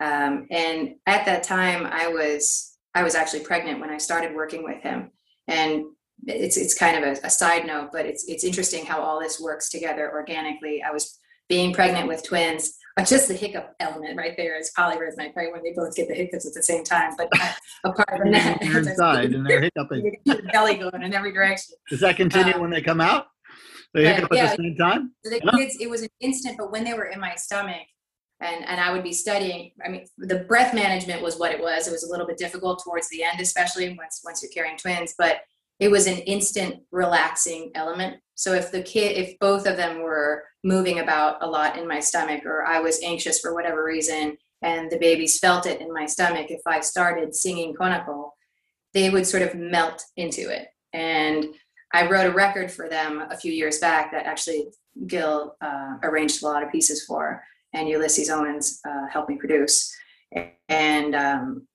Um, 0.00 0.46
and 0.50 0.96
at 1.06 1.24
that 1.26 1.42
time, 1.42 1.86
I 1.86 2.08
was 2.08 2.76
I 2.94 3.02
was 3.02 3.14
actually 3.14 3.44
pregnant 3.44 3.80
when 3.80 3.90
I 3.90 3.98
started 3.98 4.34
working 4.34 4.62
with 4.64 4.82
him, 4.82 5.10
and 5.48 5.84
it's 6.26 6.56
it's 6.56 6.74
kind 6.74 7.02
of 7.04 7.16
a, 7.18 7.26
a 7.26 7.30
side 7.30 7.66
note, 7.66 7.90
but 7.92 8.06
it's 8.06 8.24
it's 8.28 8.44
interesting 8.44 8.84
how 8.86 9.00
all 9.02 9.20
this 9.20 9.40
works 9.40 9.68
together 9.70 10.10
organically. 10.12 10.82
I 10.82 10.90
was 10.90 11.18
being 11.48 11.74
pregnant 11.74 12.08
with 12.08 12.24
twins, 12.24 12.74
but 12.96 13.06
just 13.06 13.28
the 13.28 13.34
hiccup 13.34 13.74
element 13.80 14.16
right 14.16 14.34
there 14.36 14.58
is 14.58 14.70
polyrhythmic, 14.78 15.36
right? 15.36 15.52
When 15.52 15.62
they 15.62 15.72
both 15.74 15.94
get 15.94 16.08
the 16.08 16.14
hiccups 16.14 16.46
at 16.46 16.54
the 16.54 16.62
same 16.62 16.84
time. 16.84 17.12
But 17.18 17.30
apart 17.84 18.08
from 18.16 18.30
that, 18.32 18.60
They're 18.62 18.78
inside 18.78 19.34
and 19.34 19.46
they're 19.46 19.60
hiccuping. 19.76 20.16
belly 20.52 20.76
going 20.76 21.02
in 21.02 21.12
every 21.12 21.32
direction. 21.32 21.74
Does 21.90 22.00
that 22.00 22.16
continue 22.16 22.54
Uh, 22.54 22.60
when 22.60 22.70
they 22.70 22.80
come 22.80 23.00
out? 23.00 23.26
They 23.92 24.04
yeah, 24.04 24.14
hiccup 24.14 24.32
at 24.32 24.56
the 24.56 24.62
same 24.62 24.76
time? 24.76 25.12
The 25.22 25.40
Yeah. 25.44 25.50
kids, 25.52 25.76
it 25.80 25.90
was 25.90 26.02
an 26.02 26.08
instant, 26.20 26.56
but 26.58 26.72
when 26.72 26.82
they 26.84 26.94
were 26.94 27.06
in 27.06 27.20
my 27.20 27.34
stomach 27.34 27.82
and, 28.40 28.64
and 28.64 28.80
I 28.80 28.90
would 28.92 29.02
be 29.04 29.12
studying, 29.12 29.72
I 29.84 29.88
mean, 29.90 30.06
the 30.16 30.40
breath 30.48 30.74
management 30.74 31.20
was 31.22 31.38
what 31.38 31.52
it 31.52 31.60
was. 31.60 31.86
It 31.86 31.92
was 31.92 32.04
a 32.04 32.10
little 32.10 32.26
bit 32.26 32.38
difficult 32.38 32.82
towards 32.82 33.08
the 33.10 33.22
end, 33.22 33.38
especially 33.40 33.94
once, 33.98 34.22
once 34.24 34.42
you're 34.42 34.50
carrying 34.52 34.78
twins, 34.78 35.14
but 35.18 35.42
it 35.80 35.90
was 35.90 36.06
an 36.06 36.18
instant 36.18 36.82
relaxing 36.90 37.70
element. 37.74 38.16
So 38.34 38.52
if 38.52 38.70
the 38.70 38.82
kid, 38.82 39.16
if 39.16 39.38
both 39.38 39.66
of 39.66 39.76
them 39.76 40.02
were 40.02 40.44
moving 40.62 41.00
about 41.00 41.42
a 41.42 41.46
lot 41.46 41.78
in 41.78 41.86
my 41.86 42.00
stomach, 42.00 42.44
or 42.46 42.64
I 42.64 42.80
was 42.80 43.02
anxious 43.02 43.40
for 43.40 43.54
whatever 43.54 43.84
reason, 43.84 44.36
and 44.62 44.90
the 44.90 44.98
babies 44.98 45.38
felt 45.38 45.66
it 45.66 45.80
in 45.80 45.92
my 45.92 46.06
stomach, 46.06 46.46
if 46.50 46.62
I 46.66 46.80
started 46.80 47.34
singing 47.34 47.74
Konnakol, 47.74 48.30
they 48.92 49.10
would 49.10 49.26
sort 49.26 49.42
of 49.42 49.54
melt 49.54 50.02
into 50.16 50.48
it. 50.50 50.68
And 50.92 51.46
I 51.92 52.08
wrote 52.08 52.26
a 52.26 52.34
record 52.34 52.70
for 52.70 52.88
them 52.88 53.24
a 53.30 53.36
few 53.36 53.52
years 53.52 53.78
back 53.78 54.10
that 54.12 54.26
actually 54.26 54.68
Gil 55.06 55.56
uh, 55.60 55.96
arranged 56.02 56.42
a 56.42 56.46
lot 56.46 56.62
of 56.62 56.72
pieces 56.72 57.04
for, 57.04 57.42
and 57.72 57.88
Ulysses 57.88 58.30
Owens 58.30 58.80
uh, 58.88 59.06
helped 59.12 59.28
me 59.28 59.36
produce. 59.36 59.94
And 60.68 61.14
um, 61.14 61.66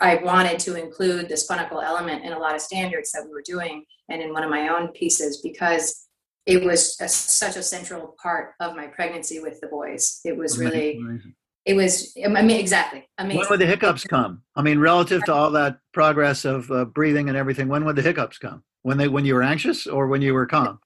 I 0.00 0.16
wanted 0.16 0.58
to 0.60 0.80
include 0.80 1.28
this 1.28 1.48
konnakol 1.48 1.82
element 1.82 2.24
in 2.24 2.32
a 2.32 2.38
lot 2.38 2.54
of 2.54 2.60
standards 2.60 3.10
that 3.12 3.24
we 3.24 3.30
were 3.30 3.42
doing, 3.44 3.84
and 4.08 4.22
in 4.22 4.32
one 4.32 4.44
of 4.44 4.50
my 4.50 4.68
own 4.68 4.88
pieces 4.88 5.40
because 5.42 6.08
it 6.46 6.64
was 6.64 6.96
a, 7.00 7.08
such 7.08 7.56
a 7.56 7.62
central 7.62 8.16
part 8.22 8.54
of 8.60 8.74
my 8.74 8.86
pregnancy 8.86 9.40
with 9.40 9.60
the 9.60 9.66
boys. 9.66 10.20
It 10.24 10.36
was 10.36 10.58
really, 10.58 10.96
Amazing. 10.96 11.34
it 11.66 11.74
was, 11.74 12.16
I 12.24 12.28
mean, 12.28 12.58
exactly 12.58 13.06
amazing. 13.18 13.40
When 13.40 13.48
would 13.50 13.60
the 13.60 13.66
hiccups 13.66 14.04
come? 14.04 14.42
I 14.56 14.62
mean, 14.62 14.78
relative 14.78 15.22
to 15.24 15.34
all 15.34 15.50
that 15.50 15.78
progress 15.92 16.46
of 16.46 16.70
uh, 16.70 16.86
breathing 16.86 17.28
and 17.28 17.36
everything, 17.36 17.68
when 17.68 17.84
would 17.84 17.96
the 17.96 18.02
hiccups 18.02 18.38
come? 18.38 18.62
When 18.82 18.96
they 18.96 19.08
when 19.08 19.26
you 19.26 19.34
were 19.34 19.42
anxious 19.42 19.86
or 19.86 20.06
when 20.06 20.22
you 20.22 20.32
were 20.32 20.46
calm? 20.46 20.78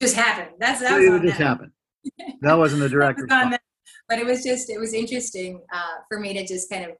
just 0.00 0.16
happened. 0.16 0.50
That's 0.58 0.80
that 0.80 1.00
It 1.00 1.22
just 1.22 1.38
happened. 1.38 1.72
That 2.40 2.54
wasn't 2.54 2.80
the 2.80 2.88
direct 2.88 3.18
was 3.20 3.30
on 3.30 3.50
response. 3.50 3.62
But 4.08 4.18
it 4.18 4.26
was 4.26 4.42
just, 4.44 4.70
it 4.70 4.78
was 4.78 4.92
interesting 4.92 5.60
uh, 5.72 5.94
for 6.08 6.20
me 6.20 6.34
to 6.34 6.46
just 6.46 6.70
kind 6.70 6.84
of 6.84 6.92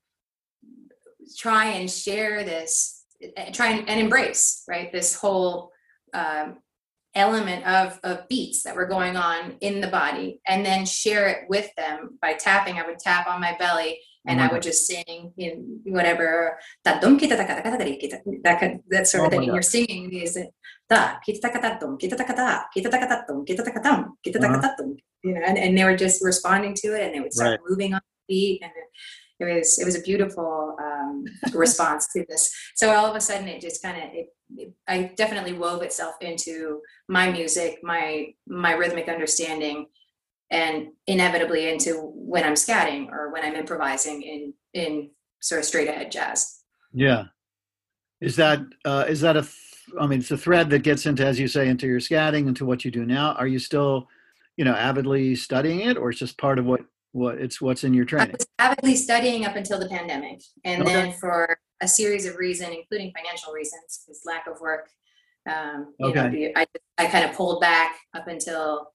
try 1.36 1.66
and 1.66 1.90
share 1.90 2.44
this, 2.44 3.04
try 3.52 3.68
and, 3.70 3.88
and 3.88 4.00
embrace, 4.00 4.62
right? 4.68 4.90
This 4.92 5.14
whole 5.14 5.70
um, 6.14 6.58
element 7.14 7.66
of, 7.66 8.00
of 8.04 8.28
beats 8.28 8.62
that 8.62 8.74
were 8.76 8.86
going 8.86 9.16
on 9.16 9.56
in 9.60 9.80
the 9.80 9.86
body 9.88 10.40
and 10.46 10.64
then 10.64 10.84
share 10.86 11.28
it 11.28 11.48
with 11.48 11.70
them 11.76 12.18
by 12.20 12.34
tapping. 12.34 12.78
I 12.78 12.86
would 12.86 12.98
tap 12.98 13.26
on 13.26 13.40
my 13.40 13.56
belly 13.58 14.00
and 14.26 14.40
I 14.40 14.48
Mhm. 14.48 14.52
would 14.52 14.62
just 14.62 14.86
sing 14.86 15.32
in 15.36 15.80
whatever 15.84 16.58
that 18.44 18.58
could 18.60 18.80
that 18.90 19.06
sort 19.06 19.22
Oh 19.22 19.26
of 19.26 19.32
my 19.32 19.38
thing. 19.38 19.48
God. 19.48 19.54
You're 19.54 19.62
singing 19.62 20.10
these 20.10 20.38
da 20.88 21.18
kita 25.24 25.32
taka 25.32 25.32
ta 25.32 25.32
dum 25.32 25.32
kita 25.32 25.32
taka 25.32 25.32
ta 25.32 25.32
kita 25.32 25.32
taka 25.32 25.32
ta 25.32 25.32
dum 25.32 25.32
kita 25.32 25.32
taka 25.32 25.32
dum 25.32 25.32
kita 25.32 25.32
taka 25.32 25.32
ta 25.32 25.32
dum 25.32 25.32
you 25.32 25.34
know 25.34 25.40
and, 25.46 25.58
and 25.58 25.78
they 25.78 25.84
were 25.84 25.96
just 25.96 26.22
responding 26.22 26.74
to 26.74 26.88
it 26.94 27.02
and 27.06 27.14
they 27.14 27.20
would 27.20 27.32
start 27.32 27.50
Right. 27.50 27.70
moving 27.70 27.94
on 27.94 28.00
the 28.04 28.34
beat 28.34 28.62
and 28.62 28.72
it, 28.76 28.88
it 29.40 29.54
was 29.56 29.78
it 29.78 29.84
was 29.84 29.96
a 29.96 30.00
beautiful 30.00 30.76
um, 30.80 31.24
response 31.54 32.06
to 32.12 32.24
this. 32.28 32.52
So 32.76 32.90
all 32.94 33.06
of 33.06 33.16
a 33.16 33.20
sudden 33.20 33.48
it 33.48 33.60
just 33.60 33.82
kind 33.82 33.96
of 33.96 34.04
it, 34.14 34.26
it 34.56 34.72
I 34.86 35.12
definitely 35.16 35.54
wove 35.54 35.82
itself 35.82 36.14
into 36.20 36.80
my 37.08 37.30
music, 37.32 37.80
my 37.82 38.34
my 38.46 38.72
rhythmic 38.72 39.08
understanding 39.08 39.86
and 40.50 40.88
inevitably 41.06 41.68
into 41.68 42.12
when 42.14 42.44
I'm 42.44 42.54
scatting 42.54 43.08
or 43.10 43.32
when 43.32 43.42
I'm 43.44 43.56
improvising 43.56 44.22
in 44.22 44.54
in 44.72 45.10
sort 45.40 45.58
of 45.60 45.64
straight 45.64 45.88
ahead 45.88 46.12
jazz. 46.12 46.60
Yeah. 46.92 47.24
Is 48.20 48.36
that 48.36 48.60
uh, 48.84 49.04
is 49.08 49.20
that 49.22 49.36
a? 49.36 49.42
th- 49.42 49.54
I 50.00 50.06
mean, 50.06 50.20
it's 50.20 50.30
a 50.30 50.38
thread 50.38 50.70
that 50.70 50.82
gets 50.82 51.04
into, 51.06 51.26
as 51.26 51.38
you 51.38 51.46
say, 51.46 51.68
into 51.68 51.86
your 51.86 52.00
scatting, 52.00 52.46
into 52.48 52.64
what 52.64 52.84
you 52.84 52.90
do 52.90 53.04
now. 53.04 53.32
Are 53.34 53.46
you 53.46 53.58
still, 53.58 54.08
you 54.56 54.64
know, 54.64 54.74
avidly 54.74 55.34
studying 55.34 55.80
it, 55.80 55.96
or 55.96 56.10
it's 56.10 56.18
just 56.18 56.38
part 56.38 56.58
of 56.58 56.66
what 56.66 56.80
what 57.12 57.38
it's 57.38 57.60
what's 57.60 57.84
in 57.84 57.94
your 57.94 58.04
I 58.04 58.08
training? 58.08 58.32
was 58.36 58.46
avidly 58.58 58.96
studying 58.96 59.44
up 59.44 59.56
until 59.56 59.78
the 59.78 59.88
pandemic, 59.88 60.42
and 60.64 60.82
Okay. 60.82 60.92
then 60.92 61.12
for 61.12 61.58
a 61.80 61.88
series 61.88 62.26
of 62.26 62.36
reasons, 62.36 62.76
including 62.78 63.12
financial 63.16 63.52
reasons, 63.52 64.02
because 64.06 64.22
lack 64.24 64.46
of 64.46 64.60
work, 64.60 64.88
um, 65.48 65.94
you 65.98 66.14
know, 66.14 66.26
Okay. 66.26 66.28
be- 66.30 66.56
I 66.56 66.66
I 66.98 67.06
kind 67.06 67.24
of 67.28 67.36
pulled 67.36 67.60
back 67.60 67.96
up 68.14 68.28
until 68.28 68.92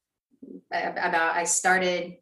about 0.72 1.36
I 1.36 1.44
started. 1.44 2.16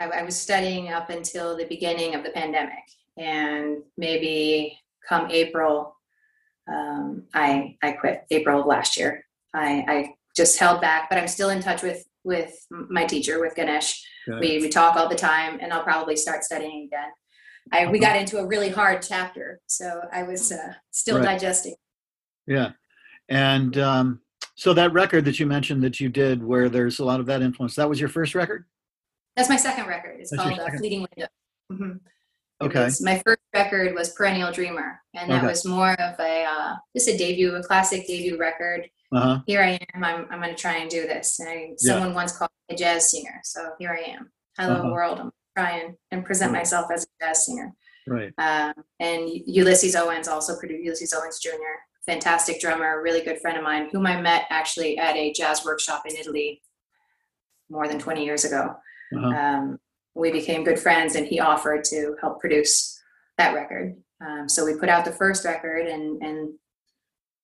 I, 0.00 0.06
I 0.06 0.22
was 0.22 0.36
studying 0.40 0.88
up 0.92 1.10
until 1.10 1.56
the 1.56 1.64
beginning 1.66 2.14
of 2.14 2.22
the 2.24 2.30
pandemic, 2.30 2.84
and 3.16 3.82
maybe 3.96 4.78
come 5.08 5.28
April, 5.30 5.96
um, 6.72 7.24
I 7.34 7.76
I 7.82 7.92
quit 7.92 8.24
April 8.30 8.60
of 8.60 8.66
last 8.66 8.96
year. 8.96 9.24
I, 9.54 9.84
I 9.86 10.14
just 10.34 10.58
held 10.58 10.80
back, 10.80 11.08
but 11.10 11.18
I'm 11.18 11.28
still 11.28 11.50
in 11.50 11.60
touch 11.60 11.82
with 11.82 12.04
with 12.24 12.54
my 12.70 13.04
teacher 13.04 13.40
with 13.40 13.54
Ganesh 13.54 14.02
Good. 14.26 14.40
we, 14.40 14.58
we 14.60 14.68
talk 14.68 14.96
all 14.96 15.08
the 15.08 15.16
time 15.16 15.58
and 15.60 15.72
i'll 15.72 15.82
probably 15.82 16.16
start 16.16 16.44
studying 16.44 16.84
again 16.86 17.10
I, 17.72 17.86
we 17.90 17.98
got 18.00 18.16
into 18.16 18.38
a 18.38 18.46
really 18.46 18.68
hard 18.70 19.02
chapter 19.02 19.60
so 19.66 20.02
i 20.12 20.22
was 20.22 20.52
uh, 20.52 20.74
still 20.90 21.16
Right. 21.18 21.24
digesting 21.24 21.74
Yeah. 22.46 22.70
And 23.28 23.78
um, 23.78 24.20
so 24.56 24.74
that 24.74 24.92
record 24.92 25.24
that 25.26 25.38
you 25.40 25.46
mentioned 25.46 25.82
that 25.84 26.00
you 26.00 26.08
did, 26.08 26.42
where 26.42 26.68
there's 26.68 26.98
a 26.98 27.04
lot 27.04 27.20
of 27.20 27.26
that 27.26 27.40
influence, 27.40 27.76
that 27.76 27.88
was 27.88 28.00
your 28.00 28.08
first 28.08 28.34
record. 28.34 28.64
that's 29.36 29.48
my 29.48 29.56
second 29.56 29.86
record 29.86 30.16
it's 30.20 30.30
That's 30.30 30.42
called 30.42 30.58
uh, 30.58 30.70
fleeting 30.78 31.00
window 31.16 31.28
Mhm. 31.72 32.00
Okay. 32.60 32.88
my 33.00 33.20
first 33.24 33.40
record 33.54 33.94
was 33.94 34.10
perennial 34.12 34.52
dreamer 34.52 35.00
and 35.14 35.30
that 35.30 35.38
Okay. 35.38 35.46
was 35.48 35.64
more 35.64 35.92
of 36.00 36.14
a 36.20 36.44
uh, 36.44 36.74
just 36.96 37.08
a 37.08 37.16
debut 37.16 37.54
a 37.54 37.62
classic 37.62 38.06
debut 38.06 38.36
record 38.38 38.88
Uh 39.14 39.20
huh. 39.20 39.38
here 39.46 39.60
i 39.62 39.78
am 39.94 40.02
i'm, 40.04 40.26
I'm 40.30 40.40
going 40.40 40.54
to 40.54 40.60
try 40.60 40.76
and 40.78 40.90
do 40.90 41.02
this 41.06 41.38
and 41.40 41.48
I, 41.48 41.70
someone 41.76 42.14
once 42.14 42.36
called 42.36 42.50
me 42.68 42.74
a 42.74 42.78
jazz 42.78 43.10
singer 43.10 43.40
so 43.44 43.70
here 43.78 43.90
i 43.98 44.10
am 44.10 44.30
hello 44.58 44.76
Uh-huh. 44.80 44.90
world. 44.90 45.18
I'm 45.20 45.30
trying 45.56 45.96
and 46.10 46.24
present 46.24 46.52
Right. 46.52 46.60
myself 46.60 46.90
as 46.94 47.04
a 47.04 47.24
jazz 47.24 47.44
singer. 47.46 47.72
Right. 48.06 48.32
Um, 48.38 48.72
and 49.00 49.28
Ulysses 49.46 49.94
Owens 49.94 50.26
also 50.28 50.58
produced 50.58 50.82
Ulysses 50.84 51.12
Owens 51.12 51.38
Jr., 51.40 51.74
fantastic 52.06 52.60
drummer, 52.60 53.00
really 53.02 53.20
good 53.22 53.38
friend 53.40 53.56
of 53.58 53.62
mine, 53.64 53.88
whom 53.92 54.06
I 54.06 54.20
met 54.20 54.44
actually 54.50 54.98
at 54.98 55.14
a 55.16 55.32
jazz 55.32 55.64
workshop 55.64 56.02
in 56.08 56.16
Italy 56.16 56.62
more 57.70 57.86
than 57.88 57.98
20 57.98 58.24
years 58.24 58.44
ago. 58.44 58.74
Uh-huh. 59.16 59.26
Um, 59.28 59.78
we 60.14 60.32
became 60.32 60.64
good 60.64 60.80
friends, 60.80 61.14
and 61.14 61.26
he 61.26 61.38
offered 61.38 61.84
to 61.84 62.16
help 62.20 62.40
produce 62.40 62.98
that 63.38 63.54
record. 63.54 63.94
Um, 64.20 64.48
so 64.48 64.64
we 64.64 64.74
put 64.78 64.88
out 64.88 65.04
the 65.04 65.12
first 65.12 65.44
record, 65.44 65.86
and 65.86 66.22
and 66.22 66.54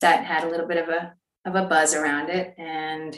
that 0.00 0.24
had 0.24 0.44
a 0.44 0.48
little 0.50 0.66
bit 0.66 0.78
of 0.82 0.88
a 0.88 1.14
of 1.48 1.54
a 1.54 1.66
buzz 1.66 1.94
around 1.94 2.30
it, 2.30 2.54
and 2.58 3.16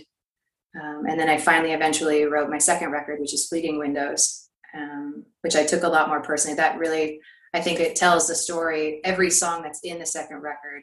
um, 0.80 1.04
and 1.08 1.18
then 1.18 1.28
I 1.28 1.36
finally 1.38 1.72
eventually 1.72 2.24
wrote 2.24 2.48
my 2.48 2.58
second 2.58 2.92
record, 2.92 3.20
which 3.20 3.34
is 3.34 3.48
Fleeting 3.48 3.78
Windows, 3.78 4.48
um, 4.74 5.24
which 5.42 5.56
I 5.56 5.64
took 5.64 5.82
a 5.82 5.88
lot 5.88 6.08
more 6.08 6.22
personally. 6.22 6.56
That 6.56 6.78
really, 6.78 7.20
I 7.52 7.60
think, 7.60 7.80
it 7.80 7.96
tells 7.96 8.28
the 8.28 8.34
story. 8.36 9.00
Every 9.04 9.30
song 9.30 9.62
that's 9.62 9.80
in 9.82 9.98
the 9.98 10.06
second 10.06 10.42
record 10.42 10.82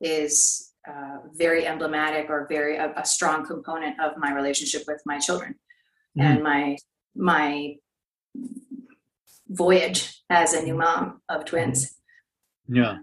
is 0.00 0.72
uh, 0.88 1.18
very 1.34 1.66
emblematic 1.66 2.28
or 2.30 2.46
very 2.48 2.76
a, 2.76 2.92
a 2.96 3.04
strong 3.06 3.46
component 3.46 4.00
of 4.00 4.16
my 4.18 4.32
relationship 4.34 4.82
with 4.86 5.00
my 5.06 5.18
children 5.18 5.54
Mhm. 6.16 6.22
and 6.24 6.42
my 6.42 6.76
my 7.14 7.76
voyage 9.48 10.22
as 10.30 10.52
a 10.54 10.62
new 10.62 10.74
mom 10.74 11.20
of 11.28 11.44
twins. 11.44 11.94
Yeah. 12.68 12.98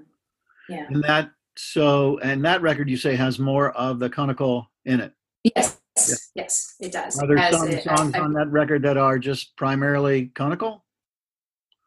Yeah. 0.69 0.85
And 0.89 1.03
that 1.03 1.29
so 1.57 2.19
and 2.19 2.43
that 2.45 2.62
record 2.62 2.89
you 2.89 2.97
say 2.97 3.15
has 3.15 3.39
more 3.39 3.71
of 3.71 4.00
the 4.00 4.09
konnakol 4.09 4.67
in 4.85 5.00
it. 5.00 5.13
Yes. 5.43 5.77
Yeah. 6.07 6.15
Yes, 6.35 6.75
it 6.81 6.91
does. 6.91 7.17
Are 7.21 7.27
there 7.27 7.38
As 7.38 7.55
some 7.55 7.69
it- 7.69 7.83
songs 7.83 8.13
I- 8.15 8.19
on 8.19 8.33
that 8.33 8.51
record 8.51 8.83
that 8.83 8.97
are 8.97 9.17
just 9.17 9.55
primarily 9.55 10.27
konnakol? 10.35 10.81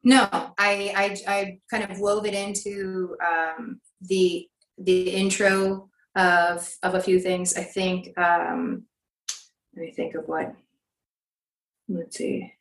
No, 0.04 0.26
I, 0.30 0.92
I 0.96 1.16
I 1.26 1.58
kind 1.70 1.90
of 1.90 1.98
wove 2.00 2.24
it 2.24 2.32
into 2.32 3.16
um, 3.26 3.80
the 4.00 4.46
the 4.78 5.10
intro 5.10 5.90
of 6.16 6.72
of 6.82 6.94
a 6.94 7.02
few 7.02 7.20
things. 7.20 7.54
I 7.56 7.64
think. 7.64 8.16
Um, 8.18 8.84
let 9.76 9.82
me 9.86 9.92
think 9.92 10.14
of 10.14 10.24
what. 10.26 10.54
Let's 11.88 12.16
see. 12.16 12.52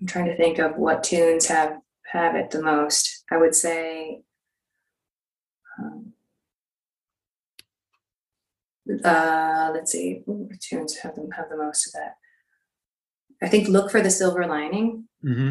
I'm 0.00 0.06
trying 0.06 0.26
to 0.26 0.36
think 0.36 0.58
of 0.58 0.76
what 0.76 1.04
tunes 1.04 1.46
have 1.46 1.78
have 2.12 2.34
it 2.34 2.50
the 2.50 2.62
most. 2.62 3.22
I 3.30 3.36
would 3.36 3.54
say. 3.54 4.22
Um, 5.80 6.12
uh, 9.04 9.70
let's 9.72 9.92
see. 9.92 10.22
Ooh, 10.28 10.48
tunes 10.60 10.96
have 10.98 11.14
them 11.14 11.30
have 11.32 11.48
the 11.48 11.56
most 11.56 11.86
of 11.86 11.92
that? 11.92 12.16
I 13.42 13.48
think 13.48 13.68
"Look 13.68 13.90
for 13.90 14.00
the 14.00 14.10
Silver 14.10 14.46
Lining." 14.46 15.08
hmm 15.22 15.50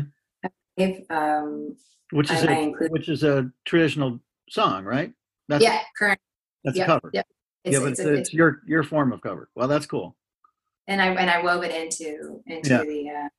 If, 0.78 1.10
um, 1.12 1.76
Which 2.12 2.32
is 2.32 2.44
I- 2.44 2.52
I 2.54 2.56
a 2.58 2.62
include- 2.62 2.92
which 2.92 3.10
is 3.10 3.24
a 3.24 3.52
traditional 3.66 4.20
song, 4.50 4.86
right? 4.86 5.14
That's 5.48 5.64
yeah, 5.64 5.82
current. 5.98 6.20
that's 6.64 6.78
a 6.80 6.86
cover. 6.86 7.10
Yeah, 7.14 7.24
yeah, 7.66 7.80
but 7.80 7.92
it's, 7.92 8.00
it's, 8.00 8.08
a- 8.10 8.14
it's 8.14 8.34
your 8.34 8.62
your 8.66 8.84
form 8.84 9.12
of 9.14 9.22
cover. 9.22 9.50
Well, 9.56 9.68
that's 9.68 9.86
cool. 9.86 10.16
and 10.88 11.02
I 11.02 11.08
and 11.14 11.30
I 11.30 11.42
wove 11.42 11.64
it 11.64 11.72
into 11.72 12.42
into 12.48 12.70
Yeah. 12.70 12.84
the 12.84 13.10
uh, 13.10 13.30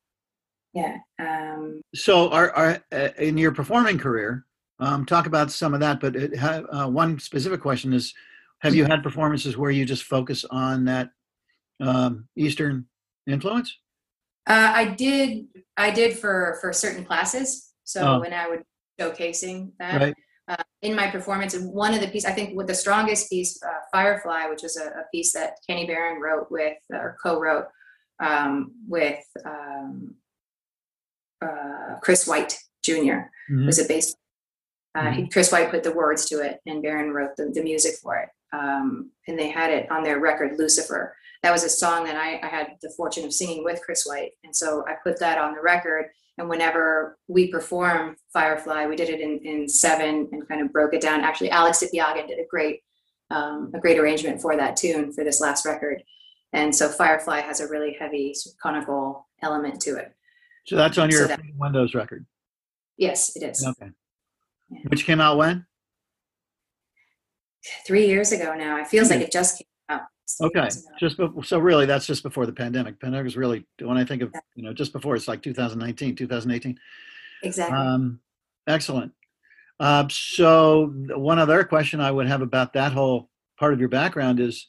yeah. 0.72 0.98
Um, 1.18 1.80
So, 1.94 2.30
are, 2.30 2.50
are 2.52 2.84
uh, 2.92 3.08
in 3.18 3.36
your 3.38 3.52
performing 3.52 3.98
career, 3.98 4.46
um, 4.80 5.04
talk 5.06 5.26
about 5.26 5.50
some 5.50 5.74
of 5.74 5.80
that. 5.80 6.00
But 6.00 6.16
it 6.16 6.36
uh, 6.42 6.88
one 6.88 7.18
specific 7.18 7.60
question 7.60 7.92
is: 7.92 8.14
Have 8.60 8.74
you 8.74 8.84
had 8.84 9.02
performances 9.02 9.56
where 9.56 9.70
you 9.70 9.84
just 9.84 10.04
focus 10.04 10.44
on 10.50 10.84
that 10.86 11.10
um, 11.80 12.28
Eastern 12.36 12.86
influence? 13.26 13.76
uh, 14.46 14.72
I 14.74 14.84
did 14.86 15.46
I 15.76 15.90
did 15.90 16.18
for 16.18 16.58
for 16.60 16.72
certain 16.72 17.04
classes. 17.04 17.72
So 17.84 18.14
Oh. 18.16 18.20
when 18.20 18.32
I 18.32 18.48
would 18.48 18.62
showcasing 19.00 19.72
that 19.78 20.00
Right. 20.00 20.14
uh, 20.48 20.62
in 20.82 20.94
my 20.94 21.10
performance, 21.10 21.54
and 21.54 21.72
one 21.72 21.94
of 21.94 22.00
the 22.00 22.08
piece 22.08 22.24
I 22.24 22.32
think 22.32 22.56
with 22.56 22.66
the 22.66 22.74
strongest 22.74 23.30
piece, 23.30 23.62
uh, 23.62 23.80
Firefly, 23.92 24.46
which 24.46 24.62
is 24.64 24.76
a, 24.76 24.86
a 24.88 25.04
piece 25.12 25.32
that 25.32 25.54
Kenny 25.66 25.86
Barron 25.86 26.20
wrote 26.20 26.50
with 26.50 26.76
or 26.90 27.16
co-wrote 27.22 27.66
um, 28.22 28.72
with 28.86 29.24
um, 29.44 30.14
uh, 31.42 31.96
Chris 32.02 32.26
White 32.26 32.58
Jr. 32.82 33.28
Mhm. 33.50 33.66
was 33.66 33.78
a 33.78 33.86
bass. 33.88 34.14
Uh, 34.94 35.10
he, 35.10 35.28
Chris 35.28 35.52
White 35.52 35.70
put 35.70 35.82
the 35.82 35.92
words 35.92 36.24
to 36.26 36.40
it, 36.40 36.60
and 36.66 36.82
Barron 36.82 37.12
wrote 37.12 37.36
the, 37.36 37.50
the 37.54 37.62
music 37.62 37.94
for 38.02 38.16
it. 38.16 38.28
Um, 38.52 39.10
and 39.28 39.38
they 39.38 39.48
had 39.48 39.70
it 39.70 39.90
on 39.90 40.02
their 40.02 40.18
record, 40.18 40.58
Lucifer. 40.58 41.14
That 41.42 41.52
was 41.52 41.62
a 41.64 41.68
song 41.70 42.04
that 42.04 42.16
I, 42.16 42.40
I 42.42 42.48
had 42.48 42.72
the 42.82 42.92
fortune 42.96 43.24
of 43.24 43.32
singing 43.32 43.62
with 43.64 43.80
Chris 43.84 44.04
White, 44.04 44.32
and 44.44 44.54
so 44.54 44.84
I 44.88 44.94
put 45.02 45.18
that 45.20 45.38
on 45.38 45.54
the 45.54 45.60
record. 45.62 46.06
And 46.38 46.48
whenever 46.48 47.18
we 47.28 47.48
perform 47.50 48.16
Firefly, 48.32 48.86
we 48.86 48.96
did 48.96 49.10
it 49.10 49.20
in, 49.20 49.38
in 49.44 49.68
seven 49.68 50.28
and 50.32 50.48
kind 50.48 50.62
of 50.62 50.72
broke 50.72 50.94
it 50.94 51.02
down. 51.02 51.20
Actually, 51.20 51.50
Alex 51.50 51.82
Dipiagan 51.82 52.26
did 52.28 52.38
a 52.38 52.46
great 52.50 52.80
um, 53.30 53.70
a 53.74 53.78
great 53.78 53.98
arrangement 53.98 54.40
for 54.42 54.56
that 54.56 54.76
tune 54.76 55.12
for 55.12 55.22
this 55.22 55.40
last 55.40 55.64
record. 55.64 56.02
And 56.52 56.74
so 56.74 56.88
Firefly 56.88 57.40
has 57.42 57.60
a 57.60 57.68
really 57.68 57.96
heavy 57.98 58.34
konnakol 58.64 59.22
element 59.42 59.80
to 59.82 59.96
it. 59.96 60.12
So 60.66 60.74
that's 60.76 60.98
on 60.98 61.10
your 61.10 61.22
So 61.22 61.26
that- 61.28 61.40
Windows 61.56 61.94
record. 61.94 62.26
Yes, 62.96 63.36
it 63.36 63.44
is. 63.44 63.64
Okay. 63.64 63.90
Yeah. 64.70 64.80
Which 64.88 65.04
came 65.04 65.20
out 65.20 65.36
when? 65.36 65.66
three 67.86 68.06
years 68.06 68.32
ago 68.32 68.54
now. 68.54 68.78
It 68.78 68.86
feels 68.86 69.10
like 69.10 69.20
it 69.20 69.32
just 69.32 69.58
came 69.58 69.66
out. 69.88 70.02
Okay. 70.40 70.68
Just 70.98 71.18
bef- 71.18 71.44
so 71.44 71.58
really, 71.58 71.86
that's 71.86 72.06
just 72.06 72.22
before 72.22 72.46
the 72.46 72.52
pandemic. 72.52 73.00
Pandemic 73.00 73.24
was 73.24 73.36
really 73.36 73.66
when 73.80 73.96
I 73.96 74.04
think 74.04 74.22
of 74.22 74.32
you 74.54 74.62
know 74.62 74.72
just 74.72 74.92
before 74.92 75.16
it's 75.16 75.28
like 75.28 75.42
2019, 75.42 76.16
2018. 76.16 76.78
Exactly. 77.42 77.76
Um, 77.76 78.20
excellent. 78.66 79.12
Uh, 79.78 80.06
so 80.10 80.92
one 81.16 81.38
other 81.38 81.64
question 81.64 82.00
I 82.00 82.10
would 82.10 82.26
have 82.26 82.42
about 82.42 82.74
that 82.74 82.92
whole 82.92 83.30
part 83.58 83.72
of 83.72 83.80
your 83.80 83.88
background 83.88 84.40
is 84.40 84.68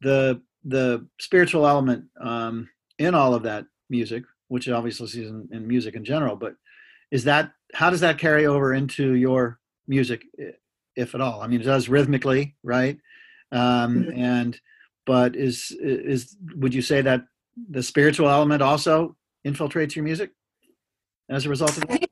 the 0.00 0.40
the 0.64 1.06
spiritual 1.20 1.66
element 1.66 2.04
um, 2.20 2.68
in 2.98 3.14
all 3.14 3.34
of 3.34 3.42
that 3.42 3.66
music, 3.90 4.24
which 4.48 4.68
obviously 4.68 5.06
is 5.06 5.28
in, 5.30 5.48
in 5.52 5.66
music 5.66 5.94
in 5.94 6.04
general. 6.04 6.36
But 6.36 6.54
is 7.14 7.22
that 7.22 7.52
how 7.74 7.90
does 7.90 8.00
that 8.00 8.18
carry 8.18 8.44
over 8.44 8.74
into 8.74 9.14
your 9.14 9.60
music, 9.86 10.26
if 10.96 11.14
at 11.14 11.20
all? 11.20 11.40
I 11.40 11.46
mean, 11.46 11.60
it 11.60 11.64
does 11.64 11.88
rhythmically, 11.88 12.56
right? 12.64 12.98
Um, 13.52 13.90
Mhm. 13.94 14.18
And 14.18 14.60
but 15.06 15.36
is 15.36 15.70
is 15.80 16.36
would 16.56 16.74
you 16.74 16.82
say 16.82 17.02
that 17.02 17.20
the 17.76 17.82
spiritual 17.82 18.28
element 18.28 18.62
also 18.62 19.16
infiltrates 19.46 19.94
your 19.94 20.04
music 20.10 20.30
as 21.28 21.46
a 21.46 21.48
result 21.48 21.76
of 21.78 21.86
that? 21.86 22.08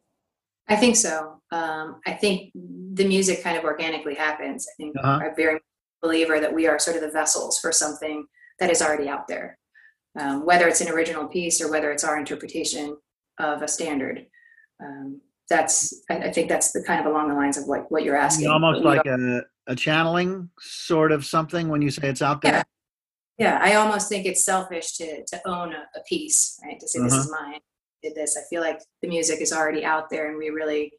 I 0.69 0.77
think 0.77 0.95
so. 0.95 1.15
Um, 1.51 1.87
I 2.07 2.13
think 2.13 2.53
the 2.99 3.07
music 3.15 3.43
kind 3.43 3.57
of 3.59 3.65
organically 3.65 4.15
happens. 4.15 4.61
I 4.71 4.75
think 4.79 4.97
Uh-huh. 4.97 5.19
I'm 5.21 5.33
a 5.33 5.35
very 5.35 5.59
believer 6.01 6.39
that 6.41 6.55
we 6.59 6.65
are 6.71 6.79
sort 6.79 6.97
of 6.99 7.03
the 7.03 7.11
vessels 7.21 7.59
for 7.59 7.73
something 7.73 8.19
that 8.61 8.71
is 8.71 8.81
already 8.83 9.09
out 9.09 9.27
there, 9.27 9.59
um, 10.21 10.37
whether 10.49 10.67
it's 10.69 10.81
an 10.85 10.91
original 10.97 11.27
piece 11.37 11.61
or 11.63 11.69
whether 11.73 11.91
it's 11.91 12.05
our 12.05 12.17
interpretation 12.19 12.97
of 13.39 13.63
a 13.63 13.69
standard. 13.69 14.27
Um, 14.83 15.21
that's 15.49 16.03
I, 16.11 16.15
I 16.19 16.33
think 16.33 16.49
that's 16.49 16.73
the 16.73 16.83
kind 16.83 17.01
of 17.01 17.07
along 17.07 17.29
the 17.29 17.35
lines 17.35 17.57
of 17.59 17.67
what 17.67 17.91
what 17.91 18.05
you're 18.05 18.17
asking. 18.17 18.49
almost 18.49 18.83
like 18.83 19.05
a, 19.07 19.43
a 19.67 19.75
channeling 19.77 20.51
sort 20.61 21.13
of 21.13 21.25
something 21.25 21.69
when 21.69 21.83
you 21.83 21.91
say 21.91 22.09
it's 22.09 22.23
out 22.23 22.41
there. 22.43 22.53
Yeah. 22.53 22.63
yeah 23.39 23.59
i 23.63 23.75
almost 23.75 24.09
think 24.09 24.25
it's 24.27 24.45
selfish 24.45 24.93
to 24.99 25.25
to 25.27 25.41
own 25.47 25.73
a, 25.73 25.83
a 25.99 26.03
piece 26.09 26.59
right 26.65 26.79
to 26.81 26.89
say 26.89 27.01
this 27.01 27.13
is 27.15 27.31
Uh-huh. 27.31 27.43
mine 27.51 27.61
did 28.03 28.15
this 28.15 28.37
i 28.37 28.41
feel 28.51 28.63
like 28.63 28.81
the 29.03 29.09
music 29.09 29.41
is 29.41 29.53
already 29.53 29.85
out 29.85 30.09
there 30.11 30.29
and 30.29 30.39
we 30.39 30.49
really 30.51 30.93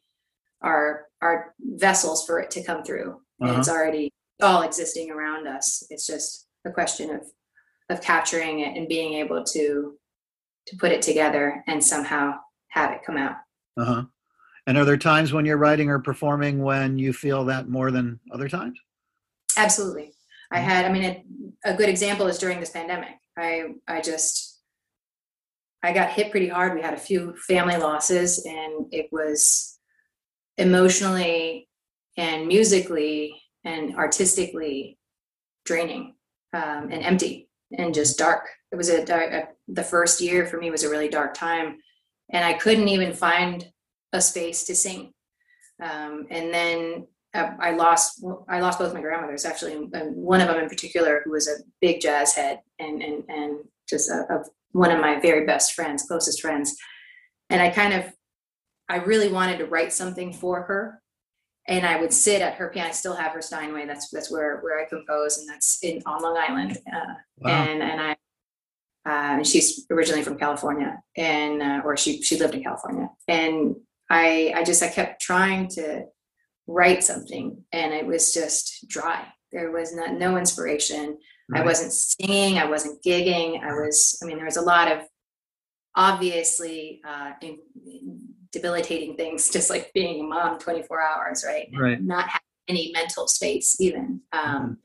are 0.62 1.06
are 1.20 1.54
vessels 1.60 2.24
for 2.26 2.38
it 2.40 2.50
to 2.52 2.62
come 2.62 2.82
through 2.84 3.20
Uh-huh. 3.42 3.58
it's 3.58 3.68
already 3.68 4.10
all 4.42 4.62
existing 4.62 5.10
around 5.10 5.46
us 5.48 5.84
it's 5.90 6.06
just 6.06 6.46
a 6.66 6.70
question 6.70 7.10
of 7.10 7.22
of 7.90 8.00
capturing 8.00 8.60
it 8.60 8.76
and 8.76 8.88
being 8.88 9.14
able 9.14 9.42
to 9.44 9.98
to 10.68 10.76
put 10.76 10.92
it 10.92 11.02
together 11.02 11.62
and 11.66 11.82
somehow 11.84 12.34
have 12.68 12.90
it 12.92 13.00
come 13.06 13.16
out 13.16 13.36
Uh-huh. 13.76 14.04
And 14.66 14.78
are 14.78 14.84
there 14.84 14.96
times 14.96 15.32
when 15.32 15.44
you're 15.44 15.58
writing 15.58 15.90
or 15.90 15.98
performing 15.98 16.62
when 16.62 16.98
you 16.98 17.12
feel 17.12 17.44
that 17.46 17.68
more 17.68 17.90
than 17.90 18.18
other 18.32 18.48
times? 18.48 18.78
Absolutely. 19.56 20.12
I 20.50 20.58
Mm-hmm. 20.58 20.68
had, 20.68 20.84
I 20.84 20.92
mean, 20.92 21.04
a, 21.64 21.72
a 21.72 21.76
good 21.76 21.88
example 21.88 22.26
is 22.26 22.38
during 22.38 22.60
this 22.60 22.70
pandemic. 22.70 23.16
I, 23.36 23.64
I 23.88 24.00
just, 24.00 24.60
I 25.82 25.92
got 25.92 26.10
hit 26.10 26.30
pretty 26.30 26.48
hard. 26.48 26.74
We 26.74 26.80
had 26.82 26.94
a 26.94 26.98
few 26.98 27.34
family 27.36 27.76
losses 27.76 28.44
and 28.46 28.86
it 28.92 29.08
was 29.12 29.78
emotionally 30.56 31.68
and 32.16 32.46
musically 32.46 33.42
and 33.64 33.96
artistically 33.96 34.98
draining 35.64 36.14
um, 36.52 36.90
and 36.90 37.02
empty 37.02 37.48
and 37.76 37.92
just 37.92 38.18
dark. 38.18 38.46
It 38.70 38.76
was 38.76 38.88
a, 38.88 39.04
dark- 39.04 39.32
a, 39.32 39.48
the 39.68 39.82
first 39.82 40.20
year 40.20 40.46
for 40.46 40.58
me 40.58 40.70
was 40.70 40.84
a 40.84 40.90
really 40.90 41.08
dark 41.08 41.34
time 41.34 41.78
and 42.34 42.44
I 42.44 42.52
couldn't 42.52 42.88
even 42.88 43.14
find 43.14 43.66
a 44.12 44.20
space 44.20 44.64
to 44.64 44.74
sing. 44.74 45.12
Um, 45.82 46.26
and 46.30 46.52
then 46.52 47.06
uh, 47.32 47.52
I 47.58 47.70
lost 47.70 48.22
I 48.48 48.60
lost 48.60 48.78
both 48.78 48.92
my 48.92 49.00
grandmothers 49.00 49.44
actually, 49.44 49.72
and 49.72 50.14
one 50.14 50.40
of 50.40 50.48
them 50.48 50.58
in 50.58 50.68
particular, 50.68 51.22
who 51.24 51.30
was 51.30 51.48
a 51.48 51.62
big 51.80 52.00
jazz 52.00 52.34
head 52.34 52.60
and 52.78 53.02
and 53.02 53.24
and 53.28 53.58
just 53.88 54.10
a, 54.10 54.26
a 54.30 54.44
one 54.72 54.90
of 54.90 55.00
my 55.00 55.20
very 55.20 55.46
best 55.46 55.72
friends, 55.72 56.02
closest 56.02 56.42
friends. 56.42 56.76
And 57.48 57.62
I 57.62 57.70
kind 57.70 57.94
of, 57.94 58.12
I 58.88 58.96
really 58.96 59.28
wanted 59.28 59.58
to 59.58 59.66
write 59.66 59.92
something 59.92 60.32
for 60.32 60.62
her. 60.62 61.00
And 61.68 61.86
I 61.86 61.98
would 62.00 62.12
sit 62.12 62.42
at 62.42 62.54
her 62.54 62.68
piano. 62.68 62.88
I 62.88 62.92
still 62.92 63.14
have 63.14 63.32
her 63.32 63.40
Steinway. 63.40 63.86
That's 63.86 64.10
that's 64.10 64.30
where 64.30 64.60
where 64.60 64.78
I 64.78 64.84
compose, 64.86 65.38
and 65.38 65.48
that's 65.48 65.78
in 65.82 66.02
on 66.04 66.22
Long 66.22 66.36
Island. 66.36 66.78
Uh, 66.92 67.14
Wow. 67.38 67.64
And 67.64 67.82
and 67.82 68.00
I, 68.00 68.16
uh, 69.06 69.42
she's 69.42 69.86
originally 69.90 70.22
from 70.22 70.38
California, 70.38 70.98
and 71.16 71.62
uh, 71.62 71.82
or 71.84 71.96
she 71.96 72.22
she 72.22 72.38
lived 72.38 72.54
in 72.54 72.62
California. 72.62 73.08
And 73.28 73.76
I 74.10 74.52
I 74.56 74.64
just 74.64 74.82
I 74.82 74.88
kept 74.88 75.20
trying 75.20 75.68
to 75.70 76.04
write 76.66 77.04
something, 77.04 77.62
and 77.72 77.92
it 77.92 78.06
was 78.06 78.32
just 78.32 78.86
dry. 78.88 79.26
There 79.52 79.70
was 79.70 79.94
not 79.94 80.14
no 80.14 80.36
inspiration. 80.36 81.18
I 81.54 81.62
wasn't 81.62 81.92
singing. 81.92 82.58
I 82.58 82.64
wasn't 82.64 83.02
gigging. 83.04 83.62
I 83.62 83.72
was. 83.74 84.18
I 84.22 84.26
mean, 84.26 84.36
there 84.36 84.46
was 84.46 84.56
a 84.56 84.62
lot 84.62 84.90
of 84.90 85.00
obviously 85.94 87.00
uh, 87.06 87.32
in, 87.40 87.58
debilitating 88.52 89.16
things, 89.16 89.50
just 89.52 89.70
like 89.70 89.92
being 89.92 90.20
a 90.20 90.24
mom 90.24 90.58
24 90.58 91.00
hours, 91.00 91.44
right? 91.46 91.68
And 91.70 91.80
Right. 91.80 92.02
Not 92.02 92.28
having 92.28 92.40
any 92.68 92.90
mental 92.92 93.28
space, 93.28 93.80
even, 93.80 94.20
um, 94.32 94.78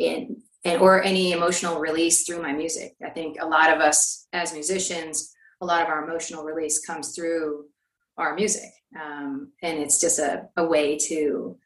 and 0.00 0.36
and 0.64 0.80
or 0.80 1.02
any 1.02 1.32
emotional 1.32 1.78
release 1.80 2.24
through 2.24 2.42
my 2.42 2.52
music. 2.52 2.94
I 3.04 3.10
think 3.10 3.36
a 3.40 3.46
lot 3.46 3.72
of 3.74 3.80
us 3.80 4.26
as 4.32 4.52
musicians, 4.52 5.32
a 5.60 5.66
lot 5.66 5.82
of 5.82 5.88
our 5.88 6.04
emotional 6.04 6.44
release 6.44 6.84
comes 6.84 7.14
through 7.14 7.66
our 8.16 8.34
music, 8.34 8.70
um, 9.00 9.52
and 9.62 9.78
it's 9.78 10.00
just 10.00 10.18
a, 10.18 10.48
a 10.56 10.64
way 10.64 10.96
to 11.08 11.56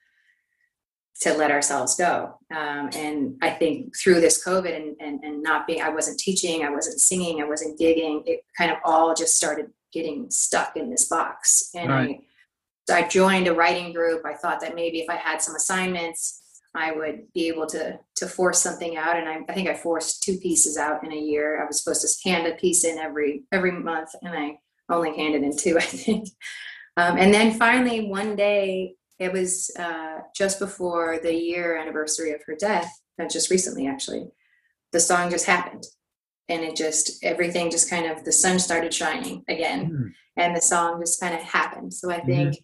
to 1.20 1.32
let 1.32 1.50
ourselves 1.50 1.96
go. 1.96 2.38
Um, 2.54 2.90
and 2.94 3.36
I 3.40 3.48
think 3.48 3.96
through 3.96 4.20
this 4.20 4.44
COVID 4.46 4.76
and, 4.76 4.96
and, 5.00 5.24
and 5.24 5.42
not 5.42 5.66
being, 5.66 5.80
I 5.80 5.88
wasn't 5.88 6.18
teaching, 6.18 6.62
I 6.62 6.70
wasn't 6.70 7.00
singing, 7.00 7.40
I 7.40 7.48
wasn't 7.48 7.80
gigging, 7.80 8.22
it 8.26 8.40
kind 8.56 8.70
of 8.70 8.76
all 8.84 9.14
just 9.14 9.34
started 9.34 9.70
getting 9.94 10.30
stuck 10.30 10.76
in 10.76 10.90
this 10.90 11.08
box. 11.08 11.70
And 11.74 11.90
Right. 11.90 12.20
I, 12.90 12.98
I 12.98 13.08
joined 13.08 13.48
a 13.48 13.54
writing 13.54 13.94
group. 13.94 14.26
I 14.26 14.34
thought 14.34 14.60
that 14.60 14.74
maybe 14.74 15.00
if 15.00 15.08
I 15.08 15.16
had 15.16 15.40
some 15.40 15.56
assignments, 15.56 16.42
I 16.76 16.92
would 16.92 17.32
be 17.32 17.48
able 17.48 17.66
to 17.68 17.98
to 18.16 18.26
force 18.26 18.60
something 18.62 18.96
out. 18.96 19.16
And 19.16 19.28
I, 19.28 19.40
I 19.48 19.52
think 19.54 19.68
I 19.68 19.74
forced 19.74 20.22
two 20.22 20.38
pieces 20.38 20.76
out 20.76 21.04
in 21.04 21.12
a 21.12 21.16
year. 21.18 21.60
I 21.62 21.66
was 21.66 21.82
supposed 21.82 22.02
to 22.06 22.28
hand 22.28 22.46
a 22.46 22.54
piece 22.56 22.84
in 22.84 22.98
every 22.98 23.44
every 23.52 23.72
month, 23.72 24.10
and 24.22 24.32
I 24.36 24.58
only 24.88 25.16
handed 25.16 25.42
in 25.42 25.56
two, 25.56 25.76
I 25.78 25.82
think. 25.82 26.28
Um, 26.96 27.18
and 27.18 27.32
then 27.34 27.52
finally, 27.58 28.08
one 28.08 28.36
day, 28.36 28.94
it 29.18 29.32
was 29.32 29.70
uh, 29.78 30.20
just 30.34 30.58
before 30.58 31.18
the 31.22 31.34
year 31.34 31.76
anniversary 31.76 32.32
of 32.32 32.40
her 32.46 32.54
death, 32.54 32.90
uh, 33.20 33.26
just 33.28 33.50
recently 33.50 33.86
actually, 33.86 34.26
the 34.92 35.00
song 35.00 35.30
just 35.30 35.46
happened. 35.46 35.84
And 36.48 36.62
it 36.62 36.76
just, 36.76 37.24
everything 37.24 37.70
just 37.72 37.90
kind 37.90 38.06
of, 38.06 38.24
the 38.24 38.32
sun 38.32 38.58
started 38.60 38.94
shining 38.94 39.42
again, 39.48 39.90
Mhm. 39.90 40.12
and 40.36 40.56
the 40.56 40.60
song 40.62 41.00
just 41.02 41.18
kind 41.20 41.34
of 41.34 41.40
happened. 41.40 41.92
So 41.92 42.10
I 42.10 42.20
think 42.20 42.56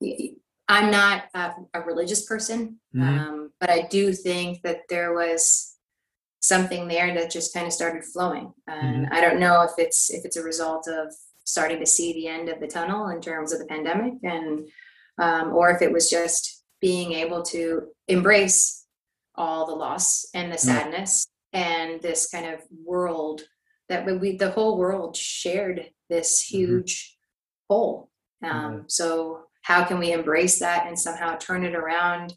y- 0.00 0.30
I'm 0.68 0.90
not 0.90 1.24
a, 1.34 1.52
a 1.74 1.80
religious 1.82 2.24
person, 2.24 2.80
Mhm. 2.94 3.02
um, 3.02 3.52
but 3.60 3.70
I 3.70 3.82
do 3.82 4.12
think 4.12 4.62
that 4.62 4.82
there 4.88 5.12
was 5.12 5.76
something 6.40 6.88
there 6.88 7.12
that 7.14 7.30
just 7.30 7.54
kind 7.54 7.66
of 7.66 7.72
started 7.72 8.04
flowing. 8.04 8.52
And 8.66 9.06
I 9.08 9.20
don't 9.20 9.40
know 9.40 9.62
if 9.62 9.72
it's 9.78 10.10
if 10.10 10.24
it's 10.24 10.36
a 10.36 10.42
result 10.42 10.88
of 10.88 11.12
starting 11.44 11.78
to 11.80 11.86
see 11.86 12.12
the 12.14 12.28
end 12.28 12.48
of 12.48 12.60
the 12.60 12.66
tunnel 12.66 13.08
in 13.08 13.20
terms 13.20 13.52
of 13.52 13.58
the 13.58 13.66
pandemic, 13.66 14.14
and 14.22 14.66
um, 15.18 15.52
or 15.54 15.70
if 15.70 15.82
it 15.82 15.92
was 15.92 16.10
just 16.10 16.64
being 16.80 17.12
able 17.12 17.42
to 17.42 17.88
embrace 18.08 18.86
all 19.36 19.66
the 19.66 19.74
loss 19.74 20.26
and 20.34 20.52
the 20.52 20.58
sadness 20.58 21.26
and 21.52 22.00
this 22.02 22.28
kind 22.30 22.46
of 22.52 22.60
world 22.84 23.42
that 23.88 24.04
we, 24.06 24.16
we 24.16 24.36
the 24.36 24.50
whole 24.50 24.76
world 24.78 25.16
shared 25.16 25.90
this 26.10 26.40
huge 26.40 27.16
hole. 27.70 28.10
Um, 28.42 28.84
So 28.88 29.43
how 29.64 29.82
can 29.84 29.98
we 29.98 30.12
embrace 30.12 30.58
that 30.60 30.86
and 30.86 30.98
somehow 30.98 31.36
turn 31.36 31.64
it 31.64 31.74
around 31.74 32.34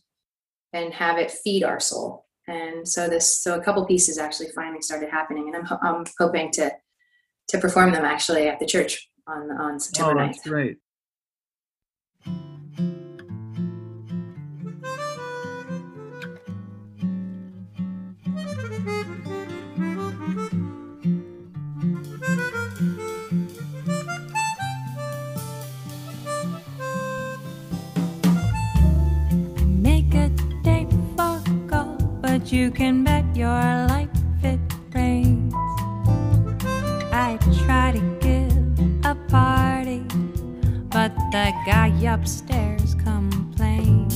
and 0.73 0.93
have 0.93 1.17
it 1.17 1.29
feed 1.31 1.63
our 1.63 1.79
soul? 1.79 2.25
And 2.47 2.87
so 2.87 3.09
this, 3.09 3.41
so 3.43 3.59
a 3.59 3.63
couple 3.63 3.85
pieces 3.85 4.17
actually 4.17 4.47
finally 4.55 4.81
started 4.81 5.09
happening, 5.09 5.47
and 5.47 5.55
I'm, 5.57 5.65
ho- 5.65 5.79
I'm 5.81 6.03
hoping 6.19 6.51
to 6.53 6.71
to 7.49 7.57
perform 7.57 7.91
them 7.93 8.03
actually 8.05 8.47
at 8.47 8.59
the 8.59 8.65
church 8.65 9.09
on 9.27 9.51
on 9.51 9.79
September 9.79 10.21
Oh, 10.21 10.27
9th. 10.27 10.43
great. 10.43 10.77
You 32.51 32.71
can 32.71 33.03
bet 33.03 33.25
your 33.35 33.49
life 33.49 34.09
it 34.43 34.59
rains. 34.93 35.53
I 37.11 37.37
try 37.65 37.91
to 37.91 37.99
give 38.21 39.05
a 39.05 39.15
party, 39.27 40.05
but 40.89 41.13
the 41.31 41.51
guy 41.65 41.89
upstairs 42.05 42.95
complains. 42.95 44.15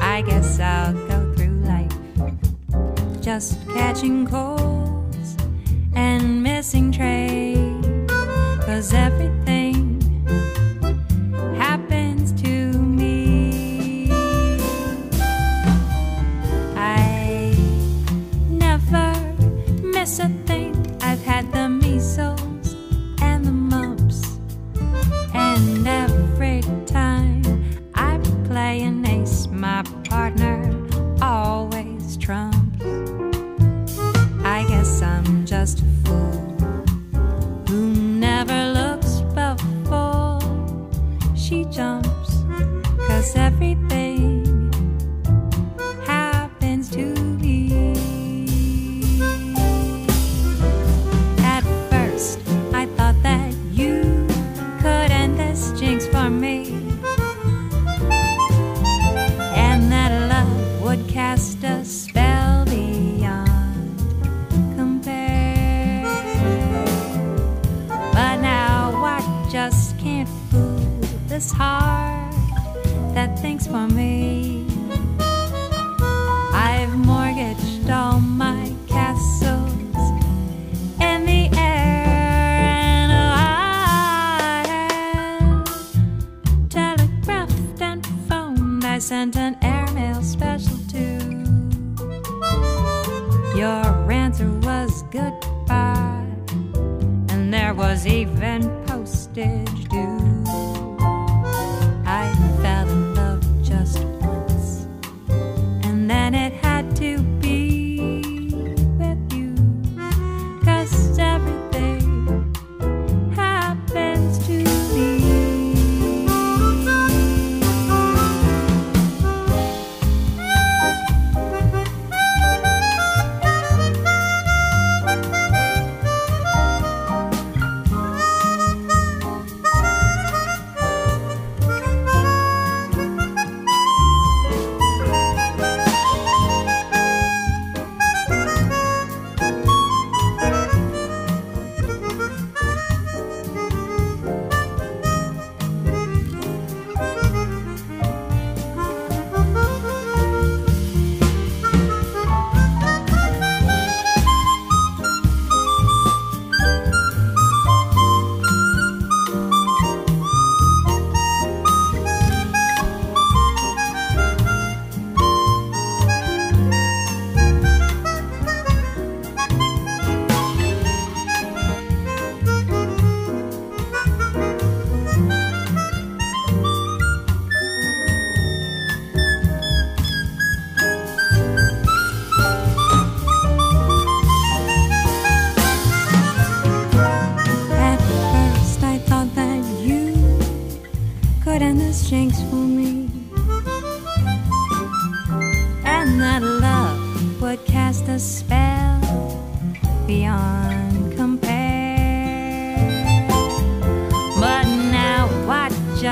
I 0.00 0.22
guess 0.26 0.60
I'll 0.60 0.92
go 1.08 1.34
through 1.34 1.60
life 1.64 1.98
just 3.20 3.58
catching 3.68 4.26
colds 4.26 5.36
and 5.94 6.42
missing 6.42 6.92
trains. 6.92 8.10
Cause 8.64 8.92
everything 8.92 9.47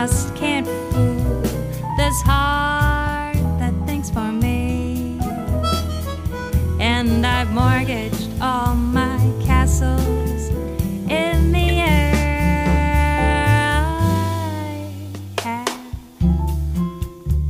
just 0.06 0.36
can't 0.36 0.68
fool 0.92 1.42
this 1.96 2.22
heart 2.22 3.34
that 3.58 3.74
thinks 3.86 4.08
for 4.08 4.30
me. 4.30 5.18
And 6.78 7.26
I've 7.26 7.50
mortgaged 7.50 8.28
all 8.40 8.76
my 8.76 9.18
castles 9.44 10.50
in 11.10 11.50
the 11.50 11.70
air. 11.80 12.14
I 15.38 15.48
have 15.48 15.82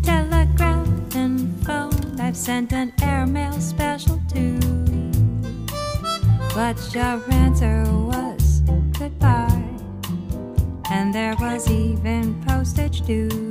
telegraphed 0.03 1.15
and 1.15 1.63
phoned. 1.67 2.19
I've 2.19 2.39
sent 2.39 2.73
an 2.73 2.91
airmail 3.03 3.61
special 3.61 4.19
too. 4.33 4.59
But 6.55 6.79
your 6.95 7.21
answer 7.33 7.85
was 7.85 8.61
goodbye. 8.99 9.63
And 10.89 11.13
there 11.13 11.35
was 11.39 11.69
even 11.69 12.46
postage 13.07 13.46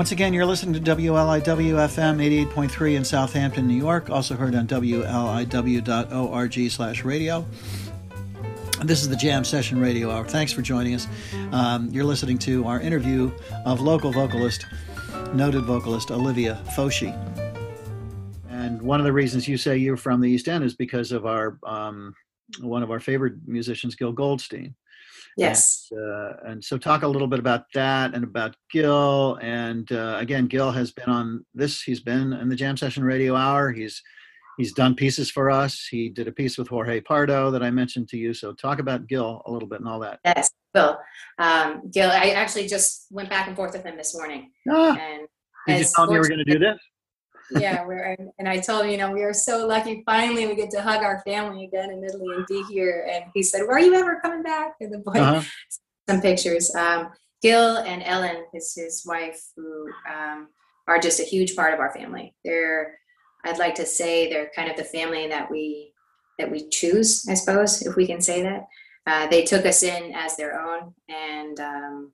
Once 0.00 0.12
again, 0.12 0.32
you're 0.32 0.46
listening 0.46 0.72
to 0.72 0.96
WLIW 0.96 1.74
FM 1.74 2.46
88.3 2.48 2.94
in 2.94 3.04
Southampton, 3.04 3.66
New 3.66 3.76
York, 3.76 4.08
also 4.08 4.34
heard 4.34 4.54
on 4.54 4.66
WLIW.org 4.66 5.10
slash 6.70 7.04
radio. 7.04 7.44
This 8.82 9.02
is 9.02 9.10
the 9.10 9.16
Jam 9.16 9.44
Session 9.44 9.78
Radio 9.78 10.10
Hour. 10.10 10.26
Thanks 10.26 10.54
for 10.54 10.62
joining 10.62 10.94
us. 10.94 11.06
Um, 11.52 11.90
you're 11.90 12.04
listening 12.04 12.38
to 12.38 12.66
our 12.66 12.80
interview 12.80 13.30
of 13.66 13.82
local 13.82 14.10
vocalist, 14.10 14.64
noted 15.34 15.64
vocalist 15.64 16.10
Olivia 16.10 16.58
Foschi. 16.68 17.14
And 18.48 18.80
one 18.80 19.00
of 19.00 19.04
the 19.04 19.12
reasons 19.12 19.46
you 19.46 19.58
say 19.58 19.76
you're 19.76 19.98
from 19.98 20.22
the 20.22 20.30
East 20.30 20.48
End 20.48 20.64
is 20.64 20.74
because 20.74 21.12
of 21.12 21.26
our 21.26 21.58
um, 21.62 22.14
one 22.62 22.82
of 22.82 22.90
our 22.90 23.00
favorite 23.00 23.34
musicians, 23.46 23.96
Gil 23.96 24.12
Goldstein. 24.12 24.74
Yes. 25.36 25.88
And, 25.90 26.00
uh, 26.00 26.32
and 26.46 26.64
so, 26.64 26.78
talk 26.78 27.02
a 27.02 27.08
little 27.08 27.28
bit 27.28 27.38
about 27.38 27.64
that 27.74 28.14
and 28.14 28.24
about 28.24 28.56
Gil. 28.70 29.38
And 29.40 29.90
uh, 29.92 30.16
again, 30.18 30.46
Gil 30.46 30.70
has 30.72 30.90
been 30.90 31.08
on 31.08 31.44
this. 31.54 31.82
He's 31.82 32.00
been 32.00 32.32
in 32.32 32.48
the 32.48 32.56
Jam 32.56 32.76
Session 32.76 33.04
Radio 33.04 33.34
Hour. 33.36 33.72
He's 33.72 34.02
he's 34.58 34.72
done 34.72 34.94
pieces 34.94 35.30
for 35.30 35.50
us. 35.50 35.86
He 35.90 36.08
did 36.08 36.28
a 36.28 36.32
piece 36.32 36.58
with 36.58 36.68
Jorge 36.68 37.00
Pardo 37.00 37.50
that 37.50 37.62
I 37.62 37.70
mentioned 37.70 38.08
to 38.10 38.16
you. 38.16 38.34
So, 38.34 38.52
talk 38.52 38.78
about 38.78 39.06
Gil 39.06 39.42
a 39.46 39.50
little 39.50 39.68
bit 39.68 39.80
and 39.80 39.88
all 39.88 40.00
that. 40.00 40.20
Yes, 40.24 40.50
Bill. 40.74 40.98
Um, 41.38 41.82
Gil, 41.90 42.10
I 42.10 42.30
actually 42.30 42.66
just 42.66 43.06
went 43.10 43.30
back 43.30 43.46
and 43.46 43.56
forth 43.56 43.72
with 43.72 43.84
him 43.84 43.96
this 43.96 44.16
morning. 44.16 44.50
Ah, 44.68 44.96
And 44.98 45.26
did 45.66 45.78
you 45.78 45.86
tell 45.94 46.06
him 46.06 46.14
you 46.14 46.18
were 46.18 46.28
going 46.28 46.44
to 46.44 46.52
do 46.52 46.58
this? 46.58 46.78
Yeah, 47.52 47.84
we're 47.84 48.16
and 48.38 48.48
I 48.48 48.58
told 48.58 48.84
him, 48.84 48.90
you 48.90 48.96
know, 48.96 49.10
we 49.12 49.22
are 49.22 49.32
so 49.32 49.66
lucky. 49.66 50.02
Finally, 50.06 50.46
we 50.46 50.54
get 50.54 50.70
to 50.70 50.82
hug 50.82 51.02
our 51.02 51.20
family 51.26 51.64
again 51.64 51.90
in 51.90 52.04
Italy 52.04 52.28
and 52.36 52.46
be 52.46 52.62
here. 52.70 53.08
And 53.10 53.24
he 53.34 53.42
said, 53.42 53.62
"Are 53.62 53.80
you 53.80 53.94
ever 53.94 54.20
coming 54.20 54.42
back?" 54.42 54.74
And 54.80 54.92
the 54.92 54.98
boy, 54.98 55.12
Uh-huh. 55.12 55.42
some 56.08 56.20
pictures. 56.20 56.74
Um, 56.74 57.10
Gil 57.42 57.78
and 57.78 58.02
Ellen, 58.04 58.44
his 58.52 58.74
his 58.74 59.04
wife, 59.06 59.40
who 59.56 59.88
um, 60.08 60.48
are 60.86 60.98
just 60.98 61.20
a 61.20 61.24
huge 61.24 61.56
part 61.56 61.72
of 61.74 61.80
our 61.80 61.92
family. 61.92 62.34
They're, 62.44 62.98
I'd 63.44 63.58
like 63.58 63.74
to 63.76 63.86
say, 63.86 64.28
they're 64.28 64.50
kind 64.54 64.70
of 64.70 64.76
the 64.76 64.84
family 64.84 65.26
that 65.28 65.50
we 65.50 65.92
that 66.38 66.50
we 66.50 66.68
choose, 66.68 67.26
I 67.28 67.34
suppose, 67.34 67.82
if 67.82 67.96
we 67.96 68.06
can 68.06 68.20
say 68.20 68.42
that. 68.42 68.66
Uh, 69.06 69.26
they 69.28 69.42
took 69.44 69.64
us 69.66 69.82
in 69.82 70.12
as 70.14 70.36
their 70.36 70.60
own, 70.60 70.94
and 71.08 71.58
um, 71.60 72.12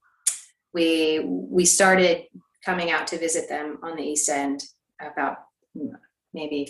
we 0.73 1.21
we 1.25 1.65
started 1.65 2.25
coming 2.65 2.91
out 2.91 3.07
to 3.09 3.19
visit 3.19 3.49
them 3.49 3.79
on 3.83 3.97
the 3.97 4.03
East 4.03 4.29
End 4.29 4.63
about 5.01 5.39
mm, 5.77 5.91
maybe 6.33 6.69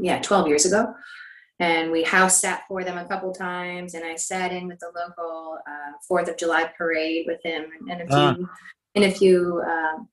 yeah 0.00 0.20
12 0.20 0.48
years 0.48 0.66
ago 0.66 0.94
and 1.60 1.90
we 1.90 2.02
house 2.02 2.40
sat 2.40 2.62
for 2.68 2.84
them 2.84 2.98
a 2.98 3.06
couple 3.06 3.32
times 3.32 3.94
and 3.94 4.04
i 4.04 4.14
sat 4.16 4.52
in 4.52 4.66
with 4.66 4.78
the 4.80 4.90
local 4.94 5.58
uh, 5.68 5.92
fourth 6.06 6.28
of 6.28 6.36
july 6.36 6.70
parade 6.76 7.24
with 7.26 7.40
him 7.44 7.64
in 7.88 8.00
a 8.00 8.06
few 8.06 8.16
Ah. 8.16 8.36
in 8.94 9.02
a 9.04 9.10
few 9.10 9.62
um, 9.62 10.08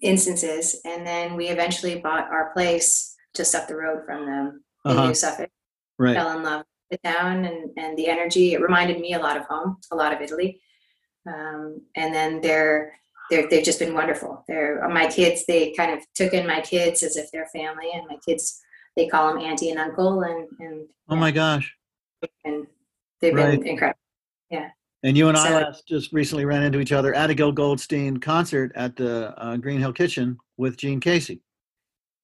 instances 0.00 0.80
and 0.84 1.06
then 1.06 1.34
we 1.36 1.48
eventually 1.48 1.98
bought 1.98 2.28
our 2.30 2.52
place 2.52 3.14
just 3.34 3.54
up 3.54 3.68
the 3.68 3.76
road 3.76 4.04
from 4.06 4.26
them 4.26 4.62
in 4.84 4.90
Uh-huh. 4.92 5.06
new 5.08 5.14
suffolk 5.14 5.50
Right. 5.98 6.14
fell 6.16 6.36
in 6.36 6.42
love 6.42 6.62
with 6.90 7.00
the 7.02 7.08
town 7.08 7.44
and, 7.46 7.70
and 7.78 7.96
the 7.96 8.06
energy. 8.08 8.52
It 8.52 8.60
reminded 8.60 9.00
me 9.00 9.14
a 9.14 9.18
lot 9.18 9.38
of 9.38 9.44
home, 9.46 9.78
a 9.90 9.96
lot 9.96 10.12
of 10.12 10.20
Italy. 10.20 10.60
Um, 11.26 11.80
and 11.96 12.14
then 12.14 12.42
they're, 12.42 12.92
they're, 13.30 13.48
they've 13.48 13.64
just 13.64 13.78
been 13.78 13.94
wonderful. 13.94 14.44
They're 14.48 14.86
my 14.88 15.06
kids. 15.08 15.44
They 15.46 15.72
kind 15.72 15.92
of 15.92 16.00
took 16.14 16.32
in 16.32 16.46
my 16.46 16.60
kids 16.60 17.02
as 17.02 17.16
if 17.16 17.30
they're 17.32 17.46
family 17.46 17.90
and 17.94 18.06
my 18.08 18.16
kids, 18.26 18.60
they 18.96 19.06
call 19.08 19.32
them 19.32 19.42
auntie 19.42 19.70
and 19.70 19.78
uncle 19.78 20.22
and, 20.22 20.48
and, 20.60 20.86
Oh 21.08 21.16
my 21.16 21.30
gosh. 21.30 21.74
and 22.44 22.66
they've 23.20 23.34
been 23.34 23.60
Right. 23.80 23.94
Yeah. 24.50 24.68
And 25.02 25.16
you 25.16 25.28
and 25.28 25.36
I 25.36 25.48
So- 25.48 25.54
last 25.54 25.86
just 25.86 26.12
recently 26.12 26.44
ran 26.44 26.62
into 26.62 26.80
each 26.80 26.92
other 26.92 27.14
at 27.14 27.30
a 27.30 27.34
Gil 27.34 27.52
Goldstein 27.52 28.18
concert 28.18 28.72
at 28.74 28.96
the 28.96 29.34
uh, 29.40 29.56
Green 29.56 29.78
Hill 29.80 29.92
Kitchen 29.92 30.38
with 30.56 30.76
Gene 30.76 31.00
Casey. 31.00 31.42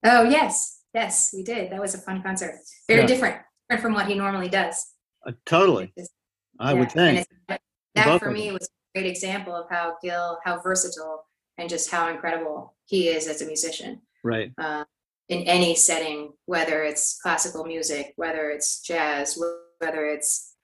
Oh 0.05 0.23
yes. 0.25 0.81
Yes, 0.95 1.31
we 1.35 1.43
did. 1.43 1.71
That 1.73 1.81
was 1.81 1.95
a 1.95 1.99
fun 1.99 2.23
concert. 2.23 2.55
Very 2.87 3.01
Yeah. 3.01 3.07
different, 3.07 3.37
different 3.71 3.83
from 3.83 3.95
what 3.95 4.07
he 4.07 4.15
normally 4.15 4.49
does. 4.49 4.95
Uh, 5.27 5.33
totally, 5.47 5.85
It's- 5.97 6.11
I 6.59 6.73
Yeah, 6.75 6.79
would 6.81 6.93
think. 6.93 7.27
that 7.49 7.61
Both 8.05 8.21
for 8.23 8.31
me 8.31 8.53
was 8.53 8.69
great 8.94 9.07
example 9.07 9.55
of 9.55 9.68
how 9.70 9.96
Gil, 10.02 10.38
how 10.44 10.61
versatile 10.61 11.24
and 11.59 11.68
just 11.68 11.90
how 11.90 12.09
incredible 12.09 12.74
he 12.85 13.09
is 13.09 13.26
as 13.28 13.42
a 13.42 13.46
musician 13.46 14.00
Right. 14.24 14.52
uh, 14.59 14.85
in 15.28 15.42
any 15.42 15.74
setting, 15.74 16.33
whether 16.46 16.83
it's 16.83 17.20
classical 17.20 17.64
music, 17.64 18.12
whether 18.16 18.50
it's 18.50 18.81
jazz, 18.83 19.38
whether 19.78 20.07
it's 20.07 20.55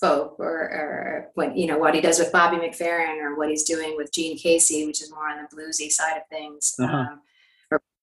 folk, 0.00 0.36
or, 0.38 0.46
or 0.46 1.30
what 1.34 1.56
you 1.56 1.66
know 1.66 1.78
what 1.78 1.94
he 1.94 2.00
does 2.00 2.18
with 2.18 2.32
Bobby 2.32 2.56
McFerrin, 2.56 3.20
or 3.20 3.36
what 3.36 3.48
he's 3.48 3.64
doing 3.64 3.94
with 3.96 4.12
Gene 4.12 4.38
Casey, 4.38 4.86
which 4.86 5.02
is 5.02 5.10
more 5.10 5.28
on 5.28 5.38
the 5.38 5.56
bluesy 5.56 5.90
side 5.90 6.16
of 6.16 6.22
things. 6.30 6.74
Uh-huh. 6.78 6.96
Um, 6.96 7.20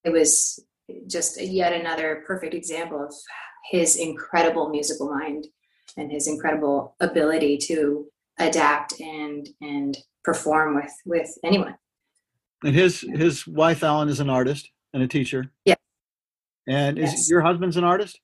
it 0.04 0.12
was 0.12 0.60
just 1.08 1.42
yet 1.42 1.74
another 1.74 2.24
perfect 2.28 2.54
example 2.54 3.04
of 3.04 3.14
his 3.70 3.96
incredible 3.96 4.70
musical 4.70 5.10
mind 5.10 5.48
and 5.98 6.12
his 6.12 6.28
incredible 6.28 6.96
ability 7.00 7.58
to 7.58 8.11
adapt 8.40 9.00
and 9.00 9.48
and 9.62 9.98
perform 10.24 10.76
with 10.76 10.94
with 11.06 11.30
anyone. 11.44 11.76
And 12.64 12.76
his 12.76 13.02
his 13.02 13.46
wife 13.48 13.84
Alan 13.84 14.10
is 14.10 14.20
an 14.20 14.30
artist 14.30 14.70
and 14.94 15.02
a 15.04 15.08
teacher. 15.08 15.52
Yeah. 15.66 15.76
And 16.68 16.98
is 17.00 17.12
Yes. 17.12 17.30
your 17.30 17.42
husband's 17.42 17.78
an 17.78 17.84
artist? 17.84 18.20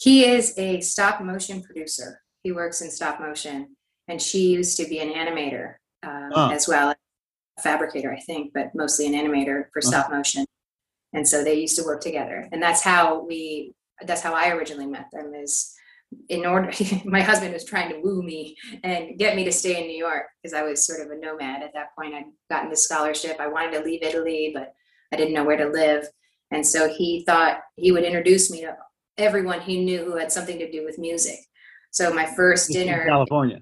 He 0.00 0.24
is 0.24 0.56
a 0.58 0.80
stop 0.80 1.20
motion 1.20 1.62
producer. 1.62 2.20
He 2.42 2.52
works 2.52 2.80
in 2.80 2.90
stop 2.90 3.20
motion, 3.20 3.76
and 4.08 4.20
she 4.20 4.50
used 4.52 4.76
to 4.78 4.86
be 4.86 4.98
an 5.00 5.10
animator 5.10 5.74
um, 6.02 6.30
Oh. 6.34 6.50
as 6.50 6.68
well, 6.68 6.90
a 6.90 7.62
fabricator, 7.62 8.12
I 8.12 8.20
think, 8.20 8.52
but 8.52 8.74
mostly 8.74 9.06
an 9.06 9.14
animator 9.14 9.64
for 9.72 9.80
stop 9.80 10.10
motion. 10.10 10.44
And 11.12 11.26
so 11.26 11.42
they 11.42 11.54
used 11.54 11.76
to 11.78 11.84
work 11.84 12.00
together, 12.02 12.48
and 12.52 12.62
that's 12.62 12.82
how 12.82 13.24
we. 13.24 13.74
That's 14.04 14.20
how 14.20 14.34
I 14.34 14.50
originally 14.50 14.86
met 14.86 15.06
them. 15.12 15.34
Is 15.34 15.72
in 16.28 16.46
order, 16.46 16.72
my 17.04 17.20
husband 17.20 17.52
was 17.52 17.64
trying 17.64 17.90
to 17.90 18.00
woo 18.00 18.22
me 18.22 18.56
and 18.82 19.18
get 19.18 19.36
me 19.36 19.44
to 19.44 19.52
stay 19.52 19.80
in 19.80 19.86
New 19.86 19.96
York 19.96 20.26
because 20.42 20.54
I 20.54 20.62
was 20.62 20.86
sort 20.86 21.00
of 21.00 21.10
a 21.10 21.20
nomad 21.20 21.62
at 21.62 21.72
that 21.74 21.94
point. 21.96 22.14
I'd 22.14 22.24
gotten 22.50 22.70
the 22.70 22.76
scholarship. 22.76 23.38
I 23.40 23.48
wanted 23.48 23.72
to 23.72 23.84
leave 23.84 24.02
Italy, 24.02 24.50
but 24.54 24.74
I 25.12 25.16
didn't 25.16 25.34
know 25.34 25.44
where 25.44 25.56
to 25.56 25.68
live. 25.68 26.06
And 26.50 26.66
so 26.66 26.88
he 26.88 27.24
thought 27.24 27.60
he 27.76 27.92
would 27.92 28.04
introduce 28.04 28.50
me 28.50 28.62
to 28.62 28.76
everyone 29.18 29.60
he 29.60 29.84
knew 29.84 30.04
who 30.04 30.16
had 30.16 30.32
something 30.32 30.58
to 30.58 30.70
do 30.70 30.84
with 30.84 30.98
music. 30.98 31.38
So 31.90 32.12
my 32.12 32.26
first 32.26 32.68
This 32.68 32.76
is 32.76 32.82
in 32.82 32.88
dinner, 32.88 33.06
California. 33.06 33.60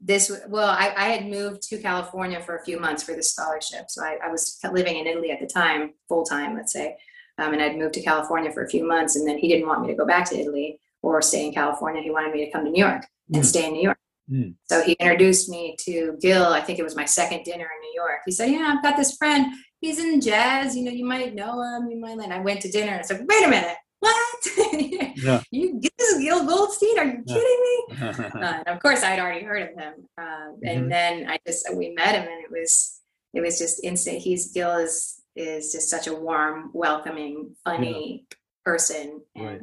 this 0.00 0.30
well, 0.48 0.68
I, 0.68 0.92
I 0.96 1.08
had 1.08 1.26
moved 1.26 1.62
to 1.62 1.78
California 1.78 2.40
for 2.40 2.56
a 2.56 2.64
few 2.64 2.78
months 2.78 3.02
for 3.02 3.14
the 3.14 3.22
scholarship. 3.22 3.86
So 3.88 4.02
I, 4.04 4.18
I 4.22 4.28
was 4.28 4.58
living 4.70 4.98
in 4.98 5.06
Italy 5.06 5.30
at 5.30 5.40
the 5.40 5.46
time, 5.46 5.94
full 6.08 6.24
time, 6.24 6.54
let's 6.54 6.72
say, 6.72 6.96
um, 7.38 7.54
and 7.54 7.62
I'd 7.62 7.78
moved 7.78 7.94
to 7.94 8.02
California 8.02 8.52
for 8.52 8.64
a 8.64 8.68
few 8.68 8.86
months, 8.86 9.16
and 9.16 9.26
then 9.26 9.38
he 9.38 9.48
didn't 9.48 9.66
want 9.66 9.80
me 9.80 9.88
to 9.88 9.94
go 9.94 10.06
back 10.06 10.28
to 10.30 10.38
Italy 10.38 10.78
or 11.02 11.20
stay 11.22 11.46
in 11.46 11.52
California. 11.54 12.02
He 12.02 12.10
wanted 12.10 12.32
me 12.32 12.44
to 12.44 12.50
come 12.52 12.64
to 12.64 12.70
New 12.70 12.82
York 12.84 13.06
and 13.32 13.42
Mm. 13.42 13.46
stay 13.46 13.66
in 13.66 13.72
New 13.72 13.82
York. 13.82 13.98
Mm. 14.30 14.54
So 14.70 14.82
he 14.82 14.92
introduced 14.92 15.48
me 15.48 15.76
to 15.86 16.16
Gil. 16.20 16.44
I 16.46 16.60
think 16.60 16.78
it 16.78 16.82
was 16.84 16.94
my 16.96 17.04
second 17.04 17.42
dinner 17.44 17.64
in 17.74 17.80
New 17.80 17.92
York. 17.94 18.20
He 18.26 18.32
said, 18.32 18.50
"Yeah, 18.50 18.74
I've 18.76 18.82
got 18.82 18.96
this 18.96 19.16
friend. 19.16 19.52
He's 19.80 19.98
in 19.98 20.20
jazz. 20.20 20.76
You 20.76 20.84
know, 20.84 20.90
you 20.92 21.04
might 21.04 21.34
know 21.34 21.60
him. 21.62 21.90
You 21.90 21.98
might." 21.98 22.18
And 22.18 22.32
I 22.32 22.40
went 22.40 22.60
to 22.62 22.70
dinner 22.70 22.92
and 22.92 23.00
I 23.00 23.02
said, 23.02 23.26
"Wait 23.28 23.44
a 23.44 23.48
minute, 23.48 23.76
what? 24.00 24.38
Yeah. 25.16 25.42
you 25.50 25.80
this 25.80 26.12
is 26.12 26.22
Gil 26.22 26.46
Goldstein? 26.46 26.98
Are 26.98 27.04
you 27.04 27.22
Yeah. 27.26 27.34
kidding 27.34 27.60
me?" 27.66 27.76
Uh, 28.40 28.62
and 28.64 28.68
of 28.68 28.80
course, 28.80 29.02
I'd 29.02 29.18
already 29.18 29.44
heard 29.44 29.62
of 29.62 29.74
him. 29.78 29.94
Um, 30.16 30.58
Mhm. 30.62 30.70
And 30.70 30.92
then 30.92 31.28
I 31.28 31.38
just 31.46 31.74
we 31.74 31.90
met 31.90 32.14
him, 32.14 32.22
and 32.28 32.44
it 32.44 32.50
was 32.50 33.00
it 33.34 33.40
was 33.40 33.58
just 33.58 33.82
instant. 33.84 34.18
He's 34.18 34.52
Gil 34.52 34.76
is 34.76 35.20
is 35.36 35.72
just 35.72 35.88
such 35.90 36.06
a 36.06 36.14
warm, 36.14 36.70
welcoming, 36.74 37.56
funny 37.64 38.26
person, 38.64 39.22
and 39.34 39.44
Right. 39.46 39.60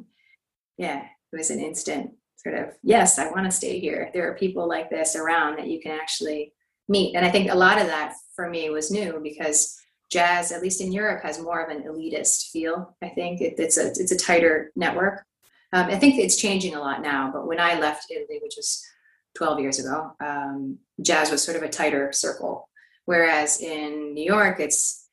yeah, 0.78 1.08
it 1.32 1.38
was 1.38 1.50
an 1.50 1.60
instant 1.60 2.12
sort 2.38 2.56
of 2.56 2.74
yes, 2.84 3.18
I 3.20 3.30
want 3.32 3.46
to 3.46 3.52
stay 3.52 3.80
here. 3.80 4.10
There 4.14 4.30
are 4.30 4.36
people 4.36 4.68
like 4.68 4.90
this 4.90 5.16
around 5.16 5.58
that 5.58 5.68
you 5.68 5.80
can 5.82 5.92
actually 5.92 6.54
meet, 6.88 7.16
and 7.16 7.26
I 7.26 7.30
think 7.30 7.52
a 7.52 7.56
lot 7.56 7.82
of 7.82 7.88
that 7.88 8.14
for 8.36 8.50
me 8.50 8.70
was 8.70 8.92
new 8.92 9.20
because 9.22 9.76
jazz, 10.10 10.52
at 10.52 10.62
least 10.62 10.80
in 10.80 10.92
Europe, 10.94 11.24
has 11.24 11.42
more 11.42 11.62
of 11.62 11.70
an 11.76 11.84
elitist 11.84 12.50
feel. 12.52 12.96
I 13.02 13.10
think 13.10 13.42
it, 13.42 13.56
it's 13.58 13.78
a 13.78 13.88
it's 13.88 14.12
a 14.12 14.18
tighter 14.18 14.72
network. 14.76 15.26
Um, 15.74 15.88
I 15.88 15.98
think 15.98 16.18
it's 16.18 16.38
changing 16.38 16.76
a 16.76 16.80
lot 16.80 17.02
now, 17.02 17.30
but 17.34 17.46
when 17.46 17.60
I 17.60 17.78
left 17.78 18.10
Italy, 18.10 18.40
which 18.42 18.56
was 18.56 18.82
12 19.36 19.60
years 19.60 19.80
ago, 19.80 20.14
um, 20.22 20.78
jazz 21.02 21.30
was 21.30 21.44
sort 21.44 21.58
of 21.58 21.64
a 21.64 21.70
tighter 21.70 22.14
circle. 22.14 22.70
Whereas 23.06 23.62
in 23.62 24.14
New 24.14 24.24
York, 24.24 24.60
it's 24.62 25.08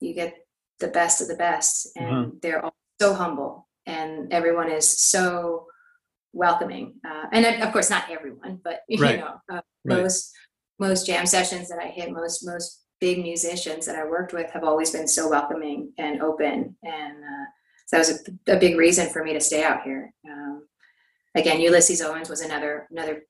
you 0.00 0.14
get 0.14 0.34
the 0.80 0.88
best 0.88 1.20
of 1.20 1.28
the 1.28 1.36
best, 1.36 1.88
and 1.96 2.06
Uh-huh. 2.08 2.30
they're 2.40 2.64
all 2.64 2.74
so 3.00 3.12
humble, 3.14 3.67
and 3.88 4.32
everyone 4.32 4.70
is 4.70 4.86
so 5.00 5.66
welcoming. 6.32 6.94
Uh, 7.04 7.24
and 7.32 7.44
of- 7.46 7.60
of 7.66 7.72
course, 7.72 7.90
not 7.90 8.04
everyone, 8.10 8.60
but 8.62 8.82
you 8.88 9.02
Right. 9.02 9.18
know, 9.18 9.34
uh, 9.50 9.62
Right. 9.84 10.02
most 10.02 10.32
most 10.80 11.06
jam 11.06 11.26
sessions 11.26 11.68
that 11.70 11.80
I 11.80 11.88
hit, 11.88 12.12
most 12.12 12.46
most 12.46 12.84
big 13.00 13.18
musicians 13.22 13.86
that 13.86 13.96
I 13.96 14.04
worked 14.04 14.32
with 14.32 14.48
have 14.50 14.62
always 14.64 14.90
been 14.92 15.08
so 15.08 15.28
welcoming 15.28 15.92
and 15.98 16.22
open, 16.22 16.76
and 16.84 17.16
uh, 17.32 17.46
so 17.86 17.96
that 17.96 17.98
was 17.98 18.10
a, 18.46 18.56
a 18.56 18.60
big 18.60 18.76
reason 18.76 19.08
for 19.08 19.24
me 19.24 19.32
to 19.32 19.40
stay 19.40 19.64
out 19.64 19.82
here. 19.82 20.12
Um, 20.30 20.68
again, 21.34 21.60
Ulysses 21.60 22.02
Owens 22.02 22.28
was 22.28 22.42
another 22.42 22.86
another. 22.90 23.24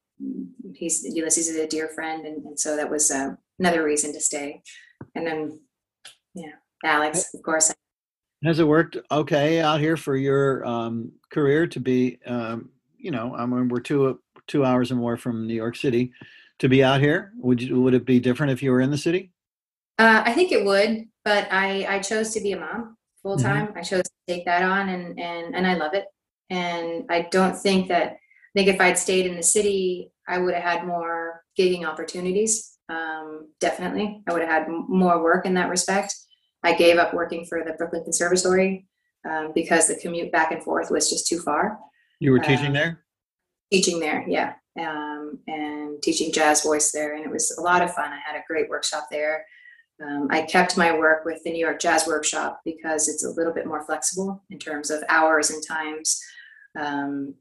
He's 0.74 1.04
Ulysses 1.04 1.48
is 1.48 1.56
a 1.56 1.66
dear 1.66 1.88
friend, 1.88 2.26
and, 2.26 2.44
and 2.44 2.58
so 2.60 2.76
that 2.76 2.90
was 2.90 3.10
uh, 3.10 3.30
another 3.58 3.82
reason 3.84 4.12
to 4.12 4.20
stay. 4.20 4.62
And 5.14 5.26
then, 5.26 5.60
yeah, 6.34 6.56
Alex, 6.84 7.32
of 7.34 7.42
course. 7.42 7.72
Has 8.44 8.60
it 8.60 8.68
worked 8.68 8.96
okay 9.10 9.60
out 9.60 9.80
here 9.80 9.96
for 9.96 10.16
your 10.16 10.64
um, 10.64 11.12
career 11.30 11.66
to 11.66 11.80
be, 11.80 12.18
um, 12.24 12.70
you 12.96 13.10
know, 13.10 13.34
I 13.34 13.44
mean, 13.46 13.68
we're 13.68 13.80
two 13.80 14.20
two 14.46 14.64
hours 14.64 14.90
and 14.90 15.00
more 15.00 15.16
from 15.16 15.46
New 15.46 15.54
York 15.54 15.76
City. 15.76 16.12
To 16.60 16.68
be 16.68 16.82
out 16.82 17.00
here, 17.00 17.32
would 17.36 17.62
you, 17.62 17.80
would 17.80 17.94
it 17.94 18.04
be 18.04 18.18
different 18.18 18.52
if 18.52 18.62
you 18.62 18.72
were 18.72 18.80
in 18.80 18.90
the 18.90 18.98
city? 18.98 19.30
Uh, 19.98 20.22
I 20.24 20.32
think 20.32 20.50
it 20.52 20.64
would, 20.64 21.06
but 21.24 21.46
I 21.52 21.86
I 21.88 21.98
chose 22.00 22.30
to 22.34 22.40
be 22.40 22.52
a 22.52 22.60
mom 22.60 22.96
full 23.22 23.36
time. 23.36 23.72
I 23.76 23.82
chose 23.82 24.02
to 24.04 24.10
take 24.26 24.44
that 24.46 24.62
on, 24.62 24.88
and 24.88 25.18
and 25.18 25.54
and 25.54 25.66
I 25.66 25.74
love 25.74 25.94
it. 25.94 26.06
And 26.50 27.04
I 27.10 27.28
don't 27.30 27.56
think 27.56 27.88
that 27.88 28.12
I 28.12 28.18
think 28.54 28.68
if 28.68 28.80
I'd 28.80 28.98
stayed 28.98 29.26
in 29.26 29.36
the 29.36 29.42
city, 29.42 30.10
I 30.26 30.38
would 30.38 30.54
have 30.54 30.62
had 30.62 30.86
more 30.86 31.42
gigging 31.58 31.84
opportunities. 31.84 32.76
Um, 32.88 33.48
definitely, 33.60 34.22
I 34.28 34.32
would 34.32 34.42
have 34.42 34.50
had 34.50 34.62
m- 34.64 34.86
more 34.88 35.22
work 35.22 35.46
in 35.46 35.54
that 35.54 35.68
respect. 35.68 36.14
I 36.64 36.74
gave 36.74 36.98
up 36.98 37.14
working 37.14 37.44
for 37.44 37.62
the 37.64 37.72
Brooklyn 37.74 38.04
Conservatory 38.04 38.86
um, 39.28 39.52
because 39.54 39.86
the 39.86 39.96
commute 39.96 40.32
back 40.32 40.52
and 40.52 40.62
forth 40.62 40.90
was 40.90 41.08
just 41.10 41.26
too 41.26 41.38
far. 41.40 41.78
You 42.20 42.32
were 42.32 42.38
teaching 42.40 42.66
Um, 42.68 42.72
there. 42.72 43.04
teaching 43.72 44.00
there 44.00 44.24
yeah 44.26 44.54
um, 44.80 45.38
and 45.46 46.02
teaching 46.02 46.32
jazz 46.32 46.62
voice 46.62 46.90
there 46.92 47.14
and 47.14 47.24
it 47.24 47.30
was 47.30 47.56
a 47.58 47.60
lot 47.60 47.82
of 47.82 47.92
fun 47.94 48.10
i 48.12 48.18
had 48.26 48.36
a 48.36 48.42
great 48.48 48.68
workshop 48.70 49.06
there 49.10 49.44
um, 50.02 50.26
i 50.30 50.40
kept 50.42 50.76
my 50.76 50.96
work 50.96 51.24
with 51.24 51.40
the 51.44 51.50
new 51.52 51.58
york 51.66 51.78
jazz 51.78 52.06
workshop 52.06 52.60
because 52.64 53.08
it's 53.08 53.24
a 53.24 53.30
little 53.30 53.52
bit 53.52 53.66
more 53.66 53.84
flexible 53.84 54.42
in 54.50 54.58
terms 54.58 54.90
of 54.90 55.02
hours 55.08 55.50
and 55.50 55.62
times 55.66 56.20
um, 56.78 57.34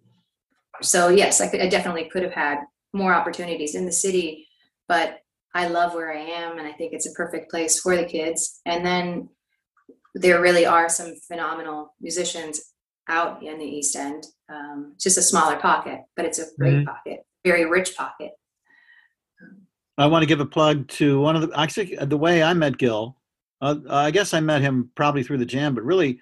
so 0.81 1.07
yes 1.09 1.39
I, 1.41 1.47
could, 1.47 1.61
I 1.61 1.69
definitely 1.69 2.09
could 2.09 2.23
have 2.23 2.33
had 2.33 2.59
more 2.93 3.13
opportunities 3.13 3.73
in 3.73 3.85
the 3.85 3.91
city 3.91 4.47
but 4.87 5.19
i 5.57 5.67
love 5.67 5.93
where 5.93 6.11
i 6.13 6.21
am 6.41 6.57
and 6.59 6.67
i 6.67 6.71
think 6.77 6.93
it's 6.93 7.07
a 7.07 7.13
perfect 7.21 7.45
place 7.53 7.79
for 7.83 7.95
the 7.95 8.05
kids 8.05 8.61
and 8.65 8.85
then 8.85 9.29
there 10.15 10.41
really 10.41 10.65
are 10.65 10.89
some 10.89 11.11
phenomenal 11.27 11.93
musicians 12.01 12.73
out 13.07 13.41
in 13.43 13.57
the 13.57 13.65
East 13.65 13.95
End. 13.95 14.23
Um, 14.49 14.95
just 14.99 15.17
a 15.17 15.21
smaller 15.21 15.57
pocket, 15.57 15.99
but 16.15 16.25
it's 16.25 16.39
a 16.39 16.45
great 16.59 16.77
Mhm. 16.77 16.85
pocket, 16.85 17.19
very 17.45 17.65
rich 17.65 17.95
pocket. 17.95 18.31
I 19.97 20.07
want 20.07 20.23
to 20.23 20.27
give 20.27 20.39
a 20.39 20.45
plug 20.45 20.87
to 20.99 21.19
one 21.19 21.35
of 21.35 21.41
the 21.43 21.59
actually 21.59 21.95
the 21.95 22.17
way 22.17 22.43
I 22.43 22.53
met 22.53 22.77
Gil. 22.77 23.17
Uh, 23.61 23.77
I 23.89 24.11
guess 24.11 24.33
I 24.33 24.39
met 24.39 24.61
him 24.61 24.91
probably 24.95 25.23
through 25.23 25.37
the 25.37 25.45
jam, 25.45 25.73
but 25.73 25.83
really 25.83 26.19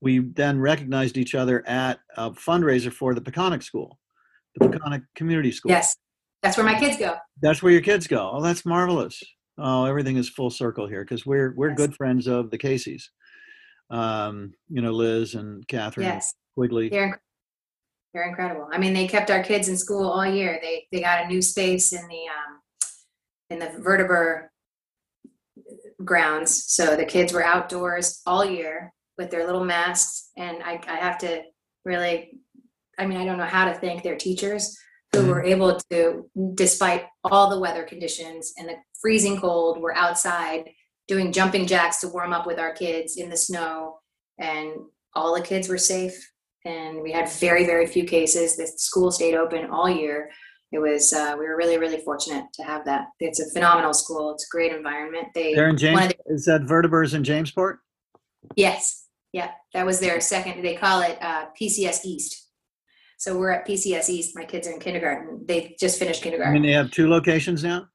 we 0.00 0.20
then 0.20 0.60
recognized 0.60 1.16
each 1.16 1.34
other 1.34 1.66
at 1.66 2.00
a 2.16 2.30
fundraiser 2.30 2.92
for 2.92 3.14
the 3.14 3.20
Peconic 3.20 3.62
School, 3.62 3.98
the 4.54 4.68
Peconic 4.68 5.04
Community 5.14 5.52
School. 5.52 5.70
Yes, 5.72 5.96
that's 6.42 6.56
where 6.56 6.66
my 6.66 6.78
kids 6.78 6.96
go. 6.96 7.16
That's 7.42 7.62
where 7.62 7.72
your 7.72 7.82
kids 7.82 8.06
go. 8.06 8.30
Oh, 8.34 8.42
that's 8.42 8.64
marvelous. 8.64 9.22
Oh, 9.58 9.84
everything 9.86 10.16
is 10.16 10.28
full 10.28 10.50
circle 10.50 10.86
here 10.86 11.02
because 11.04 11.26
we're 11.26 11.52
we're 11.56 11.70
Yes. 11.70 11.76
good 11.78 11.94
friends 11.96 12.26
of 12.26 12.50
the 12.50 12.58
Caseys. 12.58 13.04
Um, 13.90 14.52
you 14.68 14.82
know, 14.82 14.92
Liz 14.92 15.34
and 15.34 15.66
Catherine 15.66 16.06
Yes, 16.06 16.34
Quigley. 16.54 16.88
they're 16.88 17.08
inc- 17.12 17.18
they're 18.14 18.28
incredible. 18.28 18.68
I 18.72 18.78
mean, 18.78 18.94
they 18.94 19.06
kept 19.08 19.30
our 19.30 19.42
kids 19.42 19.68
in 19.68 19.76
school 19.76 20.08
all 20.08 20.26
year. 20.26 20.58
They 20.62 20.86
they 20.92 21.00
got 21.00 21.24
a 21.24 21.28
new 21.28 21.42
space 21.42 21.92
in 21.92 22.06
the 22.06 22.22
um, 22.28 22.60
in 23.50 23.58
the 23.58 23.80
vertebra 23.82 24.48
grounds, 26.04 26.64
so 26.68 26.94
the 26.96 27.04
kids 27.04 27.32
were 27.32 27.42
outdoors 27.44 28.20
all 28.26 28.44
year 28.44 28.92
with 29.16 29.30
their 29.30 29.44
little 29.46 29.64
masks. 29.64 30.30
And 30.36 30.62
I 30.62 30.80
I 30.86 30.96
have 30.96 31.18
to 31.18 31.42
really, 31.84 32.38
I 32.98 33.06
mean, 33.06 33.18
I 33.18 33.24
don't 33.24 33.38
know 33.38 33.44
how 33.44 33.64
to 33.64 33.74
thank 33.78 34.02
their 34.02 34.16
teachers 34.16 34.76
who 35.12 35.26
were 35.26 35.42
able 35.42 35.78
to, 35.90 36.28
despite 36.54 37.04
all 37.24 37.48
the 37.48 37.58
weather 37.58 37.84
conditions 37.84 38.52
and 38.58 38.68
the 38.68 38.74
freezing 39.00 39.40
cold, 39.40 39.80
were 39.80 39.96
outside 39.96 40.70
doing 41.06 41.32
jumping 41.32 41.66
jacks 41.66 42.00
to 42.00 42.08
warm 42.08 42.32
up 42.32 42.46
with 42.46 42.58
our 42.58 42.72
kids 42.72 43.16
in 43.16 43.30
the 43.30 43.36
snow, 43.36 43.98
and 44.38 44.72
all 45.14 45.34
the 45.34 45.42
kids 45.42 45.68
were 45.68 45.78
safe. 45.78 46.14
And 46.64 47.02
we 47.02 47.12
had 47.12 47.30
very 47.30 47.64
very 47.64 47.86
few 47.86 48.04
cases. 48.04 48.56
The 48.56 48.66
school 48.66 49.10
stayed 49.10 49.34
open 49.34 49.70
all 49.70 49.88
year. 49.88 50.30
It 50.70 50.80
was 50.80 51.12
uh, 51.12 51.36
we 51.38 51.46
were 51.46 51.56
really 51.56 51.78
really 51.78 51.98
fortunate 51.98 52.44
to 52.54 52.62
have 52.62 52.84
that. 52.84 53.06
It's 53.20 53.40
a 53.40 53.50
phenomenal 53.50 53.94
school. 53.94 54.32
It's 54.32 54.44
a 54.44 54.50
great 54.54 54.72
environment. 54.72 55.28
They 55.34 55.54
They're 55.54 55.70
in 55.70 55.78
James. 55.78 56.12
Is 56.26 56.44
that 56.44 56.62
Vertebers 56.62 57.14
in 57.14 57.22
Jamesport? 57.22 57.78
yes. 58.56 59.06
Yeah 59.32 59.50
that 59.74 59.86
was 59.86 60.00
their 60.00 60.20
second 60.20 60.62
they 60.62 60.74
call 60.74 61.00
it 61.02 61.18
uh, 61.20 61.46
pcs 61.60 62.04
east 62.04 62.47
so 63.18 63.36
we're 63.38 63.50
at 63.50 63.66
pcs 63.66 64.08
east 64.08 64.34
my 64.34 64.44
kids 64.44 64.66
are 64.66 64.72
in 64.72 64.80
kindergarten 64.80 65.44
they 65.46 65.76
just 65.78 65.98
finished 65.98 66.22
I 66.22 66.24
kindergarten 66.24 66.54
mean, 66.54 66.62
they 66.62 66.72
have 66.72 66.90
two 66.90 67.08
locations 67.08 67.62
now. 67.62 67.88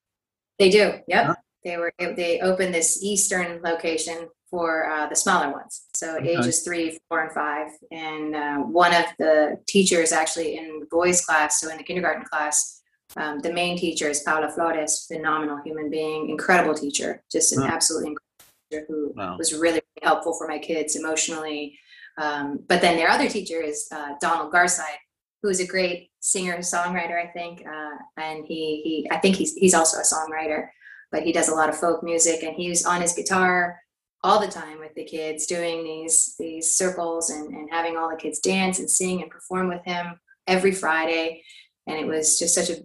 They 0.60 0.70
do. 0.70 0.94
Yep. 1.08 1.26
Huh? 1.26 1.36
They 1.64 1.78
were. 1.78 1.92
They 1.98 2.40
opened 2.42 2.74
this 2.74 3.02
eastern 3.02 3.62
location 3.64 4.28
for 4.52 4.88
uh, 4.88 5.08
the 5.08 5.16
smaller 5.16 5.52
ones, 5.52 5.86
so 5.96 6.18
Okay. 6.18 6.36
ages 6.38 6.62
three, 6.62 7.00
four, 7.10 7.22
and 7.24 7.32
five. 7.32 7.70
And 7.92 8.36
uh, 8.36 8.58
one 8.58 8.94
of 8.94 9.06
the 9.18 9.58
teachers, 9.68 10.12
actually 10.12 10.58
in 10.58 10.80
the 10.82 10.86
boys' 10.92 11.26
class, 11.26 11.60
so 11.60 11.72
in 11.72 11.78
the 11.78 11.84
kindergarten 11.84 12.24
class, 12.32 12.82
um, 13.18 13.40
the 13.40 13.52
main 13.52 13.78
teacher 13.78 14.08
is 14.10 14.20
Paula 14.22 14.52
Flores, 14.52 15.06
phenomenal 15.12 15.60
human 15.66 15.90
being, 15.90 16.30
incredible 16.30 16.76
teacher, 16.76 17.24
just 17.32 17.52
an 17.58 17.64
absolutely 17.64 18.10
incredible 18.12 18.54
teacher 18.70 18.86
who 18.88 19.14
Wow. 19.16 19.38
was 19.38 19.54
really 19.56 19.82
helpful 20.04 20.34
for 20.38 20.48
my 20.48 20.60
kids 20.60 20.96
emotionally. 20.96 21.80
Um, 22.20 22.60
but 22.68 22.80
then 22.82 22.96
their 22.96 23.10
other 23.10 23.28
teacher 23.28 23.60
is 23.62 23.88
uh, 23.92 24.12
Donald 24.22 24.54
Garside, 24.54 25.02
who 25.44 25.50
is 25.50 25.60
a 25.60 25.68
great 25.68 26.10
singer 26.22 26.58
songwriter, 26.60 27.22
I 27.22 27.28
think, 27.28 27.64
uh, 27.68 27.98
and 28.18 28.46
he 28.46 28.82
he 28.84 29.08
I 29.12 29.18
think 29.18 29.36
he's 29.36 29.54
he's 29.54 29.74
also 29.76 29.98
a 30.00 30.02
songwriter, 30.02 30.70
but 31.12 31.24
he 31.24 31.32
does 31.34 31.50
a 31.50 31.54
lot 31.56 31.70
of 31.70 31.78
folk 31.78 32.02
music, 32.02 32.42
and 32.44 32.56
he 32.56 32.70
was 32.70 32.86
on 32.86 33.02
his 33.02 33.14
guitar 33.14 33.80
all 34.24 34.40
the 34.40 34.48
time 34.48 34.80
with 34.80 34.96
the 34.96 35.04
kids, 35.04 35.46
doing 35.46 35.84
these 35.84 36.36
these 36.40 36.74
circles 36.76 37.30
and 37.30 37.54
and 37.54 37.70
having 37.70 37.98
all 37.98 38.10
the 38.10 38.16
kids 38.16 38.40
dance 38.40 38.80
and 38.80 38.90
sing 38.90 39.22
and 39.22 39.30
perform 39.30 39.68
with 39.68 39.84
him 39.84 40.18
every 40.48 40.72
Friday, 40.72 41.44
and 41.88 41.98
it 42.00 42.08
was 42.08 42.40
just 42.40 42.56
such 42.56 42.70
a, 42.70 42.78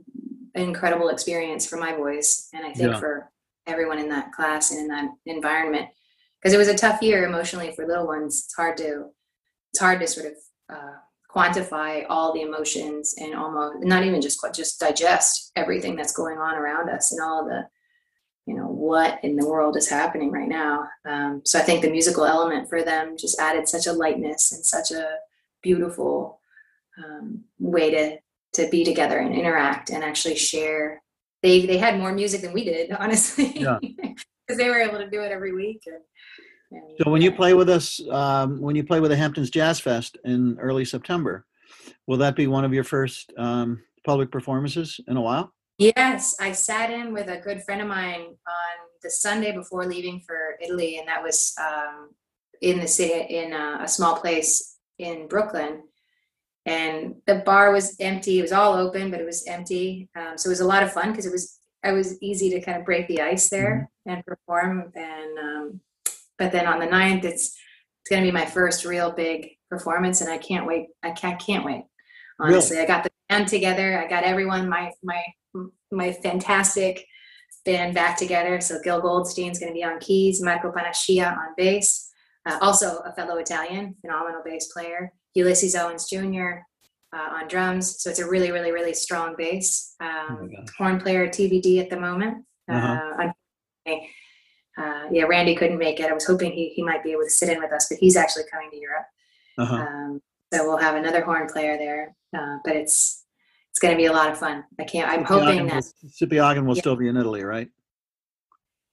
an 0.57 0.63
incredible 0.65 1.09
experience 1.11 1.65
for 1.67 1.77
my 1.77 1.95
boys, 1.97 2.49
and 2.53 2.67
I 2.67 2.73
think 2.73 2.91
Yeah. 2.91 2.99
for 2.99 3.31
everyone 3.69 3.99
in 4.01 4.09
that 4.09 4.33
class 4.33 4.73
and 4.73 4.81
in 4.81 4.89
that 4.89 5.11
environment, 5.27 5.87
because 6.41 6.55
it 6.55 6.59
was 6.59 6.69
a 6.69 6.77
tough 6.77 7.03
year 7.03 7.25
emotionally 7.25 7.71
for 7.71 7.87
little 7.87 8.07
ones. 8.07 8.43
It's 8.47 8.55
hard 8.55 8.77
to 8.79 9.11
it's 9.73 9.81
hard 9.81 10.01
to 10.01 10.07
sort 10.09 10.27
of 10.27 10.33
uh, 10.75 10.97
quantify 11.31 12.05
all 12.09 12.33
the 12.33 12.41
emotions 12.41 13.15
and 13.19 13.35
almost 13.35 13.85
not 13.85 14.05
even 14.05 14.21
just 14.21 14.45
just 14.55 14.81
digest 14.81 15.53
everything 15.57 15.95
that's 15.95 16.13
going 16.13 16.39
on 16.39 16.57
around 16.57 16.89
us 16.89 17.13
and 17.13 17.21
all 17.21 17.45
the 17.45 17.67
you 18.47 18.57
know 18.57 18.67
what 18.67 19.23
in 19.23 19.37
the 19.37 19.47
world 19.47 19.77
is 19.77 19.91
happening 19.91 20.33
right 20.33 20.49
now. 20.49 20.89
Um, 21.05 21.43
so 21.45 21.59
i 21.59 21.63
think 21.63 21.83
the 21.83 21.91
musical 21.91 22.25
element 22.25 22.69
for 22.69 22.83
them 22.83 23.17
just 23.19 23.39
added 23.39 23.69
such 23.69 23.87
a 23.87 23.93
lightness 23.93 24.53
and 24.53 24.65
such 24.65 24.91
a 24.91 25.19
beautiful 25.63 26.41
um, 26.97 27.45
way 27.59 27.91
to 27.91 28.19
to 28.55 28.71
be 28.71 28.85
together 28.85 29.19
and 29.19 29.35
interact 29.35 29.91
and 29.91 30.03
actually 30.03 30.37
share. 30.37 31.03
They 31.43 31.67
they 31.67 31.77
had 31.77 31.99
more 31.99 32.13
music 32.13 32.41
than 32.41 32.55
we 32.55 32.65
did 32.65 32.91
honestly. 32.99 33.53
Yeah. 33.61 33.79
because 34.49 34.57
they 34.57 34.71
were 34.71 34.81
able 34.81 34.99
to 34.99 35.11
do 35.11 35.21
it 35.21 35.31
every 35.31 35.53
week 35.53 35.83
and 35.87 36.01
So 36.71 37.11
when 37.11 37.23
you 37.23 37.33
play 37.33 37.55
with 37.55 37.71
us, 37.71 38.01
um, 38.11 38.61
when 38.61 38.77
you 38.77 38.85
play 38.85 39.01
with 39.01 39.11
the 39.11 39.17
Hamptons 39.17 39.51
Jazz 39.51 39.81
Fest 39.81 40.19
in 40.25 40.59
early 40.59 40.85
September, 40.85 41.47
will 42.07 42.19
that 42.19 42.37
be 42.37 42.47
one 42.47 42.65
of 42.65 42.75
your 42.75 42.85
first 42.85 43.33
um, 43.39 43.83
public 44.05 44.31
performances 44.31 45.01
in 45.07 45.17
a 45.17 45.21
while? 45.21 45.53
Yes, 45.79 46.35
I 46.41 46.53
sat 46.53 46.91
in 46.91 47.13
with 47.13 47.29
a 47.29 47.39
good 47.39 47.63
friend 47.63 47.81
of 47.81 47.87
mine 47.87 48.21
on 48.21 48.75
the 49.03 49.11
Sunday 49.11 49.53
before 49.53 49.87
leaving 49.87 50.21
for 50.27 50.57
Italy, 50.61 50.99
and 50.99 51.07
that 51.07 51.23
was 51.23 51.55
um, 51.61 52.11
in 52.61 52.81
the 52.81 52.89
city, 52.89 53.35
in 53.35 53.53
a, 53.53 53.79
a 53.83 53.89
small 53.89 54.17
place 54.17 54.77
in 54.99 55.29
Brooklyn. 55.29 55.85
And 56.67 57.15
the 57.27 57.37
bar 57.37 57.73
was 57.73 57.97
empty; 58.01 58.41
it 58.41 58.43
was 58.43 58.53
all 58.53 58.75
open, 58.75 59.11
but 59.11 59.21
it 59.21 59.25
was 59.25 59.47
empty. 59.47 60.11
Um, 60.17 60.37
so 60.37 60.49
it 60.49 60.51
was 60.51 60.61
a 60.61 60.67
lot 60.67 60.83
of 60.83 60.93
fun 60.93 61.13
because 61.13 61.27
it 61.27 61.33
was 61.33 61.59
I 61.85 61.93
was 61.93 62.21
easy 62.21 62.51
to 62.51 62.61
kind 62.61 62.77
of 62.77 62.85
break 62.85 63.07
the 63.07 63.21
ice 63.21 63.49
there 63.49 63.89
and 64.05 64.27
perform. 64.27 64.93
And 64.95 65.39
um, 65.39 65.81
but 66.39 66.53
then 66.53 66.67
on 66.67 66.79
the 66.79 66.87
9th, 66.87 67.25
it's 67.25 67.57
it's 68.01 68.11
going 68.11 68.23
to 68.23 68.29
be 68.29 68.33
my 68.33 68.47
first 68.47 68.85
real 68.85 69.11
big 69.13 69.49
performance, 69.71 70.21
and 70.23 70.31
I 70.31 70.39
can't 70.39 70.67
wait. 70.67 70.87
I 71.03 71.11
can't 71.11 71.39
can't 71.41 71.65
wait. 71.65 71.83
Really? 72.39 72.55
Honestly, 72.55 72.79
I 72.79 72.87
got 72.87 73.05
the 73.05 73.11
band 73.29 73.49
together. 73.49 73.99
I 74.03 74.09
got 74.09 74.25
everyone. 74.25 74.69
My 74.69 74.93
my 75.03 75.23
my 75.91 76.13
fantastic 76.13 77.05
band 77.65 77.95
back 77.95 78.17
together. 78.17 78.61
So 78.61 78.79
Gil 78.83 79.01
Goldstein's 79.03 79.59
going 79.59 79.73
to 79.73 79.75
be 79.75 79.85
on 79.85 79.99
keys, 79.99 80.41
Michael 80.43 80.73
Panaccia 80.73 81.37
on 81.37 81.55
bass, 81.57 82.11
uh, 82.47 82.59
also 82.63 82.99
a 83.01 83.13
fellow 83.13 83.37
Italian, 83.37 83.95
phenomenal 84.01 84.41
bass 84.45 84.73
player, 84.73 85.13
Ulysses 85.35 85.75
Owens 85.75 86.09
Jr. 86.09 86.61
Uh, 87.15 87.29
on 87.41 87.49
drums. 87.49 88.01
So 88.03 88.11
it's 88.11 88.21
a 88.21 88.29
really, 88.29 88.53
really, 88.53 88.71
really 88.73 88.95
strong 88.95 89.35
bass. 89.37 89.95
Oh 90.01 90.07
Um, 90.07 90.51
gosh. 90.51 90.75
horn 90.79 91.01
player 91.01 91.27
TBD 91.29 91.81
at 91.81 91.91
the 91.91 91.99
moment. 91.99 92.45
Uh-huh. 92.71 93.33
Uh, 93.87 93.93
uh, 94.79 95.09
yeah, 95.11 95.25
Randy 95.25 95.55
couldn't 95.55 95.79
make 95.79 95.99
it. 96.01 96.11
I 96.11 96.13
was 96.15 96.25
hoping 96.27 96.53
he, 96.53 96.69
he 96.71 96.83
might 96.83 97.03
be 97.03 97.13
able 97.13 97.25
to 97.25 97.31
sit 97.31 97.49
in 97.49 97.61
with 97.61 97.73
us, 97.73 97.89
but 97.89 97.99
he's 97.99 98.17
actually 98.17 98.45
coming 98.51 98.71
to 98.71 98.77
Europe. 98.79 99.07
Uh-huh. 99.59 99.75
Um, 99.75 100.23
so 100.53 100.65
we'll 100.67 100.77
have 100.79 100.95
another 100.95 101.23
horn 101.23 101.49
player 101.49 101.77
there, 101.77 102.15
uh, 102.37 102.59
but 102.65 102.77
it's 102.77 103.25
it's 103.71 103.81
going 103.81 103.93
to 103.93 103.99
be 103.99 104.07
a 104.07 104.13
lot 104.13 104.31
of 104.31 104.39
fun. 104.39 104.65
I 104.81 104.85
can't. 104.85 105.11
I'm 105.11 105.25
hoping 105.25 105.67
that 105.67 105.85
Sipiagin 106.21 106.65
will 106.65 106.77
Yeah. 106.77 106.81
still 106.81 106.97
be 106.97 107.09
in 107.09 107.17
Italy, 107.17 107.45
right? 107.45 107.69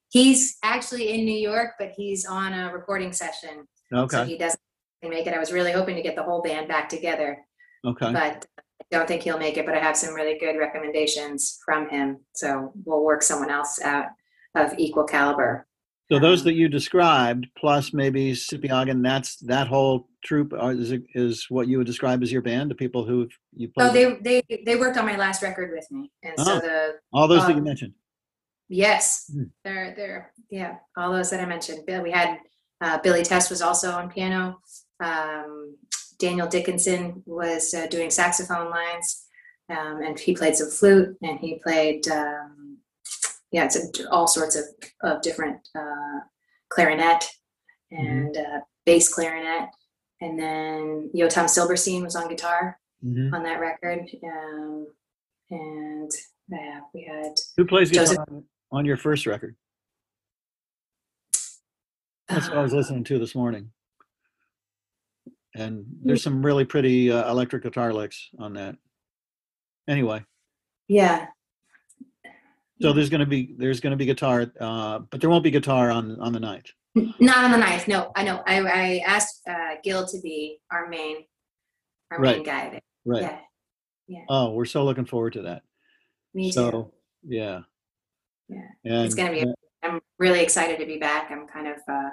he's 0.09 0.57
actually 0.63 1.09
in 1.13 1.25
New 1.25 1.38
York, 1.38 1.71
but 1.77 1.91
he's 1.97 2.25
on 2.25 2.53
a 2.53 2.71
recording 2.71 3.11
session, 3.11 3.67
so 3.91 3.97
Okay. 4.03 4.25
he 4.25 4.38
doesn't 4.38 4.59
make 5.03 5.27
it. 5.27 5.33
I 5.33 5.39
was 5.39 5.51
really 5.51 5.73
hoping 5.73 5.95
to 5.97 6.01
get 6.01 6.15
the 6.15 6.23
whole 6.23 6.41
band 6.41 6.67
back 6.69 6.88
together, 6.88 7.45
Okay. 7.86 8.13
but 8.13 8.45
I 8.55 8.83
don't 8.91 9.07
think 9.07 9.23
he'll 9.23 9.38
make 9.38 9.57
it. 9.57 9.65
But 9.65 9.75
I 9.75 9.79
have 9.79 9.97
some 9.97 10.13
really 10.13 10.38
good 10.39 10.57
recommendations 10.57 11.59
from 11.65 11.89
him, 11.89 12.19
so 12.33 12.71
we'll 12.86 13.03
work 13.03 13.23
someone 13.23 13.49
else 13.49 13.81
out 13.81 14.07
of 14.55 14.73
equal 14.77 15.03
caliber. 15.03 15.67
So 16.12 16.20
those 16.20 16.41
Um, 16.41 16.45
that 16.45 16.53
you 16.53 16.70
described, 16.70 17.47
plus 17.58 17.91
maybe 17.91 18.34
Sipiagin, 18.34 19.01
that's 19.01 19.38
that 19.38 19.68
whole 19.68 20.08
troupe 20.24 20.53
are, 20.53 20.72
is, 20.74 20.93
is 21.16 21.47
what 21.49 21.68
you 21.68 21.80
would 21.80 21.88
describe 21.88 22.22
as 22.22 22.32
your 22.32 22.43
band, 22.43 22.70
the 22.70 22.76
people 22.76 23.03
who 23.06 23.28
you 23.56 23.70
Oh, 23.78 23.89
played 23.89 24.08
with? 24.08 24.24
they 24.24 24.41
they 24.47 24.64
they 24.66 24.76
worked 24.76 24.97
on 24.97 25.06
my 25.06 25.18
last 25.18 25.41
record 25.41 25.72
with 25.72 25.89
me, 25.91 26.12
and 26.22 26.39
so 26.39 26.58
Oh. 26.58 26.60
the 26.60 26.93
All 27.12 27.28
those 27.28 27.41
that 27.41 27.51
you 27.53 27.58
um, 27.58 27.64
mentioned. 27.64 27.93
Yes, 28.70 29.26
Hmm. 29.34 29.43
they're 29.64 29.93
they're 29.95 30.32
yeah, 30.49 30.78
all 30.95 31.12
those 31.12 31.30
that 31.32 31.39
I 31.39 31.45
mentioned. 31.45 31.86
Bill- 31.88 32.03
We 32.03 32.12
had 32.12 32.38
uh, 32.82 32.99
Billy 32.99 33.24
Test 33.24 33.49
was 33.49 33.62
also 33.64 33.91
on 33.91 34.10
piano. 34.12 34.60
Um, 34.99 35.76
Daniel 36.20 36.47
Dickinson 36.47 37.24
was 37.26 37.74
uh, 37.74 37.88
doing 37.88 38.10
saxophone 38.12 38.70
lines, 38.70 39.26
um, 39.70 40.01
and 40.03 40.20
he 40.20 40.36
played 40.36 40.56
some 40.56 40.70
flute, 40.70 41.18
and 41.24 41.39
he 41.39 41.60
played 41.64 42.08
um, 42.10 42.74
yeah, 43.56 43.64
it's 43.64 43.78
a, 43.78 44.10
all 44.10 44.28
sorts 44.28 44.58
of 44.58 44.66
of 45.01 45.22
different 45.22 45.66
uh, 45.74 46.20
clarinet 46.70 47.24
and 47.89 48.36
uh, 48.36 48.60
bass 48.86 49.08
clarinet, 49.14 49.70
and 50.20 50.38
then 50.38 51.10
Yotam 51.16 51.47
Silberstein 51.49 52.03
was 52.03 52.16
on 52.18 52.28
guitar 52.28 52.78
Mhm. 53.03 53.34
on 53.34 53.43
that 53.43 53.60
record, 53.62 54.01
um, 54.24 54.88
and 55.51 56.12
yeah, 56.49 56.82
we 56.93 57.03
had 57.10 57.34
Who 57.56 57.66
plays 57.66 57.89
Joseph- 57.91 58.18
on- 58.30 58.43
on 58.72 58.84
your 58.86 58.97
first 58.97 59.26
record? 59.26 59.56
That's 62.28 62.49
what 62.49 62.58
I 62.58 62.62
was 62.64 62.74
uh, 62.74 62.78
listening 62.78 63.03
to 63.06 63.20
this 63.20 63.36
morning. 63.36 63.72
And 65.56 65.86
there's 66.03 66.24
some 66.24 66.45
really 66.45 66.66
pretty 66.66 67.10
uh, 67.12 67.30
electric 67.32 67.64
guitar 67.64 67.93
licks 67.93 68.30
on 68.39 68.53
that. 68.56 68.76
Anyway, 69.88 70.26
Yeah. 70.89 71.28
So 72.82 72.91
there's 72.93 73.09
going 73.09 73.19
to 73.21 73.26
be 73.26 73.55
there's 73.57 73.80
going 73.80 73.91
to 73.91 73.97
be 73.97 74.05
guitar, 74.05 74.51
uh, 74.59 74.99
but 75.09 75.21
there 75.21 75.30
won't 75.30 75.43
be 75.43 75.51
guitar 75.51 75.91
on 75.91 76.19
on 76.19 76.34
the 76.34 76.39
ninth. 76.39 76.67
Not 77.19 77.43
on 77.45 77.51
the 77.51 77.57
ninth. 77.57 77.88
No, 77.88 78.11
I 78.15 78.23
know. 78.23 78.41
I, 78.47 78.59
I 78.61 79.03
asked 79.05 79.41
uh, 79.49 79.76
Gil 79.84 80.05
to 80.07 80.19
be 80.21 80.59
our 80.71 80.88
main, 80.88 81.26
our 82.11 82.19
main 82.19 82.38
Right. 82.38 82.45
guy. 82.45 82.69
There. 82.69 82.82
Right. 83.05 83.39
Yeah, 84.07 84.21
Oh, 84.30 84.51
we're 84.51 84.65
so 84.65 84.84
looking 84.86 85.05
forward 85.05 85.34
to 85.34 85.41
that. 85.43 85.63
me 86.34 86.51
so 86.51 86.71
too. 86.71 86.91
yeah. 87.28 87.61
Yeah. 88.47 88.67
And, 88.86 89.05
It's 89.05 89.15
gonna 89.15 89.32
be. 89.32 89.41
uh, 89.43 89.53
I'm 89.84 89.99
really 90.19 90.41
excited 90.41 90.78
to 90.80 90.86
be 90.86 90.97
back. 90.97 91.32
I'm 91.32 91.47
kind 91.47 91.67
of. 91.67 91.78
Uh, 91.88 92.09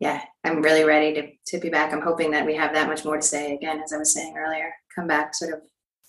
yeah, 0.00 0.22
I'm 0.44 0.60
really 0.60 0.84
ready 0.84 1.14
to 1.14 1.56
to 1.56 1.58
be 1.62 1.70
back. 1.70 1.92
I'm 1.92 2.02
hoping 2.02 2.30
that 2.32 2.44
we 2.44 2.54
have 2.56 2.74
that 2.74 2.88
much 2.88 3.04
more 3.04 3.16
to 3.16 3.22
say 3.22 3.54
again, 3.54 3.80
as 3.82 3.92
I 3.92 3.98
was 3.98 4.12
saying 4.12 4.36
earlier. 4.36 4.72
Come 4.94 5.06
back 5.06 5.34
sort 5.34 5.54
of 5.54 5.60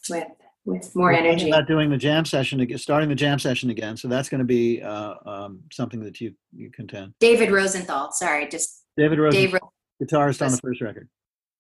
with 0.10 0.28
with 0.68 0.96
more 0.96 1.12
we're 1.12 1.14
energy. 1.14 1.50
About 1.50 1.68
doing 1.68 1.90
the 1.90 1.98
jam 1.98 2.26
session 2.26 2.60
again, 2.60 2.78
starting 2.78 3.10
the 3.10 3.16
jam 3.16 3.40
session 3.40 3.70
again. 3.70 3.96
So 3.96 4.08
that's 4.08 4.30
going 4.30 4.40
to 4.40 4.46
be 4.46 4.82
uh, 4.82 5.16
um, 5.26 5.62
something 5.72 6.02
that 6.02 6.20
you 6.22 6.34
you 6.56 6.70
contend. 6.70 7.14
David 7.20 7.52
Rosenthal. 7.52 8.12
Sorry, 8.12 8.48
just 8.48 8.84
David 8.98 9.18
Rosenthal, 9.18 9.60
Dave. 9.60 10.10
Guitarist 10.10 10.46
on 10.46 10.52
the 10.52 10.58
first 10.58 10.82
record. 10.82 11.10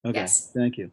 Okay. 0.05 0.19
Yes. 0.19 0.51
Thank 0.55 0.77
you. 0.77 0.91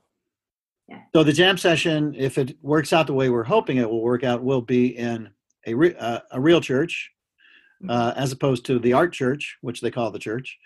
Yeah. 0.89 1.01
So 1.15 1.25
the 1.25 1.33
jam 1.33 1.59
session, 1.59 2.15
if 2.17 2.39
it 2.39 2.57
works 2.63 2.93
out 2.93 3.07
the 3.07 3.15
way 3.15 3.31
we're 3.31 3.43
hoping 3.43 3.79
it 3.79 3.91
will 3.91 4.03
work 4.03 4.25
out, 4.25 4.43
will 4.43 4.63
be 4.63 4.97
in 4.97 5.31
a 5.67 5.75
re- 5.75 5.97
uh, 5.97 6.21
a 6.31 6.41
real 6.41 6.61
church, 6.61 7.11
uh, 7.89 8.13
as 8.17 8.33
opposed 8.33 8.65
to 8.67 8.79
the 8.79 8.93
art 8.93 9.13
church, 9.13 9.57
which 9.61 9.81
they 9.81 9.91
call 9.91 10.11
the 10.11 10.19
church, 10.19 10.57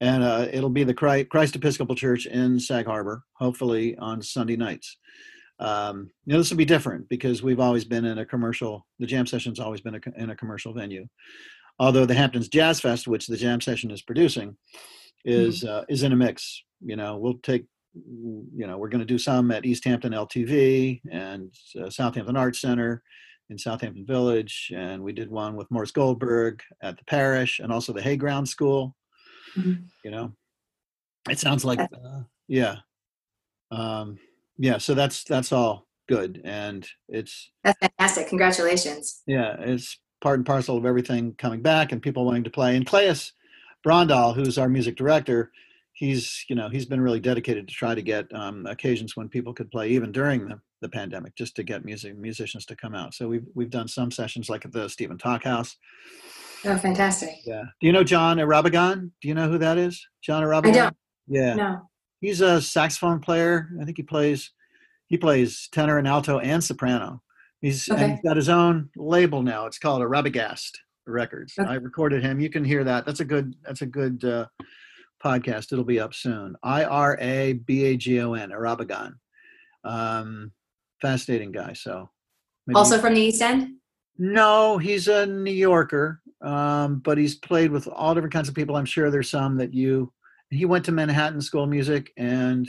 and 0.00 0.24
uh, 0.24 0.46
it'll 0.50 0.70
be 0.70 0.84
the 0.84 0.94
Christ, 0.94 1.28
Christ 1.28 1.56
Episcopal 1.56 1.94
Church 1.94 2.26
in 2.26 2.58
Sag 2.58 2.86
Harbor, 2.86 3.24
hopefully 3.34 3.96
on 3.98 4.22
Sunday 4.22 4.56
nights. 4.56 4.96
Um, 5.60 6.10
you 6.24 6.32
know, 6.32 6.38
this 6.38 6.50
will 6.50 6.56
be 6.56 6.64
different 6.64 7.08
because 7.08 7.42
we've 7.42 7.60
always 7.60 7.84
been 7.84 8.04
in 8.04 8.18
a 8.18 8.26
commercial. 8.26 8.86
The 8.98 9.06
jam 9.06 9.26
session's 9.26 9.60
always 9.60 9.80
been 9.80 9.94
a, 9.94 10.00
in 10.16 10.30
a 10.30 10.36
commercial 10.36 10.72
venue, 10.72 11.06
although 11.78 12.06
the 12.06 12.14
Hamptons 12.14 12.48
Jazz 12.48 12.80
Fest, 12.80 13.06
which 13.06 13.26
the 13.26 13.36
jam 13.36 13.60
session 13.60 13.90
is 13.90 14.02
producing, 14.02 14.56
is 15.24 15.64
uh, 15.64 15.84
is 15.88 16.02
in 16.02 16.12
a 16.12 16.16
mix. 16.16 16.62
You 16.80 16.96
know, 16.96 17.16
we'll 17.16 17.38
take 17.38 17.66
you 17.94 18.66
know, 18.66 18.76
we're 18.76 18.88
going 18.88 19.00
to 19.00 19.04
do 19.04 19.18
some 19.18 19.50
at 19.50 19.64
East 19.64 19.84
Hampton 19.84 20.12
LTV 20.12 21.00
and 21.10 21.54
uh, 21.80 21.90
Southampton 21.90 22.36
Arts 22.36 22.60
Center 22.60 23.02
in 23.50 23.58
Southampton 23.58 24.06
Village, 24.06 24.72
and 24.74 25.02
we 25.02 25.12
did 25.12 25.30
one 25.30 25.54
with 25.54 25.70
Morris 25.70 25.90
Goldberg 25.90 26.62
at 26.82 26.96
the 26.96 27.04
parish 27.04 27.60
and 27.60 27.72
also 27.72 27.92
the 27.92 28.00
Hayground 28.00 28.48
School. 28.48 28.96
Mhm. 29.54 29.84
You 30.04 30.10
know, 30.10 30.32
it 31.28 31.38
sounds 31.38 31.64
like, 31.64 31.78
uh, 31.78 32.22
yeah, 32.48 32.78
um, 33.70 34.18
yeah. 34.58 34.78
So 34.78 34.94
that's 34.94 35.24
that's 35.24 35.52
all 35.52 35.86
good, 36.08 36.40
and 36.44 36.86
it's 37.08 37.50
That's 37.62 37.78
fantastic. 37.78 38.28
Congratulations. 38.28 39.22
yeah, 39.26 39.56
it's 39.58 39.98
part 40.20 40.38
and 40.38 40.46
parcel 40.46 40.76
of 40.76 40.86
everything 40.86 41.34
coming 41.38 41.62
back 41.62 41.92
and 41.92 42.02
people 42.02 42.24
wanting 42.24 42.44
to 42.44 42.50
play. 42.50 42.76
And 42.76 42.86
Claes 42.86 43.32
Brondal, 43.86 44.34
who's 44.34 44.58
our 44.58 44.68
music 44.68 44.96
director, 44.96 45.50
he's 45.92 46.44
you 46.48 46.56
know 46.56 46.68
he's 46.68 46.86
been 46.86 47.00
really 47.00 47.20
dedicated 47.20 47.68
to 47.68 47.74
try 47.74 47.94
to 47.94 48.02
get 48.02 48.26
um, 48.34 48.66
occasions 48.66 49.16
when 49.16 49.28
people 49.28 49.52
could 49.54 49.70
play 49.70 49.88
even 49.90 50.12
during 50.12 50.48
the, 50.48 50.60
the 50.80 50.88
pandemic, 50.88 51.34
just 51.36 51.56
to 51.56 51.62
get 51.62 51.84
music 51.84 52.16
musicians 52.16 52.66
to 52.66 52.76
come 52.76 52.94
out. 52.94 53.14
So 53.14 53.28
we've 53.28 53.46
we've 53.54 53.70
done 53.70 53.88
some 53.88 54.10
sessions 54.10 54.48
like 54.48 54.64
at 54.64 54.72
the 54.72 54.88
Stephen 54.88 55.18
Talkhouse. 55.18 55.74
Oh, 56.66 56.78
fantastic. 56.78 57.36
Yeah. 57.44 57.62
Do 57.80 57.86
you 57.86 57.92
know 57.92 58.04
John 58.04 58.38
Irabagon? 58.38 59.10
Do 59.20 59.28
you 59.28 59.34
know 59.34 59.50
who 59.50 59.58
that 59.58 59.76
is? 59.76 60.06
John 60.22 60.42
Irabagon. 60.42 60.70
I 60.70 60.72
don't. 60.72 60.96
Yeah. 61.28 61.54
No. 61.54 61.90
He's 62.24 62.40
a 62.40 62.60
saxophone 62.62 63.20
player. 63.20 63.68
I 63.80 63.84
think 63.84 63.96
he 63.98 64.02
plays 64.02 64.50
he 65.08 65.18
plays 65.18 65.68
tenor 65.72 65.98
and 65.98 66.08
alto 66.08 66.38
and 66.38 66.64
soprano. 66.64 67.20
He's 67.60 67.86
and 67.88 67.98
Okay. 67.98 68.10
he's 68.12 68.20
got 68.22 68.36
his 68.36 68.48
own 68.48 68.88
label 68.96 69.42
now. 69.42 69.66
It's 69.66 69.78
called 69.78 70.00
Irabbagast 70.02 70.70
Records. 71.06 71.52
Okay. 71.58 71.68
I 71.70 71.74
recorded 71.74 72.22
him. 72.22 72.40
You 72.40 72.48
can 72.48 72.64
hear 72.64 72.82
that. 72.84 73.04
That's 73.04 73.20
a 73.20 73.24
good 73.26 73.54
that's 73.62 73.82
a 73.82 73.86
good 73.86 74.24
uh, 74.24 74.46
podcast. 75.22 75.70
It'll 75.72 75.84
be 75.84 76.00
up 76.00 76.14
soon. 76.14 76.56
I 76.62 76.84
R 76.84 77.18
A 77.20 77.52
B 77.52 77.84
A 77.84 77.96
G 77.96 78.20
O 78.20 78.32
N, 78.32 78.50
Irabagon. 78.50 79.14
Um, 79.84 80.52
fascinating 81.02 81.52
guy. 81.52 81.74
So 81.74 82.08
Also 82.74 82.98
from 82.98 83.14
the 83.14 83.20
East 83.20 83.42
End. 83.42 83.74
no, 84.18 84.78
he's 84.78 85.08
a 85.08 85.26
New 85.26 85.52
Yorker, 85.52 86.22
um, 86.42 87.00
but 87.00 87.18
he's 87.18 87.34
played 87.34 87.70
with 87.70 87.86
all 87.88 88.14
different 88.14 88.32
kinds 88.32 88.48
of 88.48 88.54
people. 88.54 88.76
I'm 88.76 88.86
sure 88.86 89.10
there's 89.10 89.28
some 89.30 89.58
that 89.58 89.74
you. 89.74 90.10
He 90.54 90.64
went 90.64 90.84
to 90.86 90.92
Manhattan 90.92 91.40
School 91.40 91.64
of 91.64 91.70
Music 91.70 92.12
and 92.16 92.68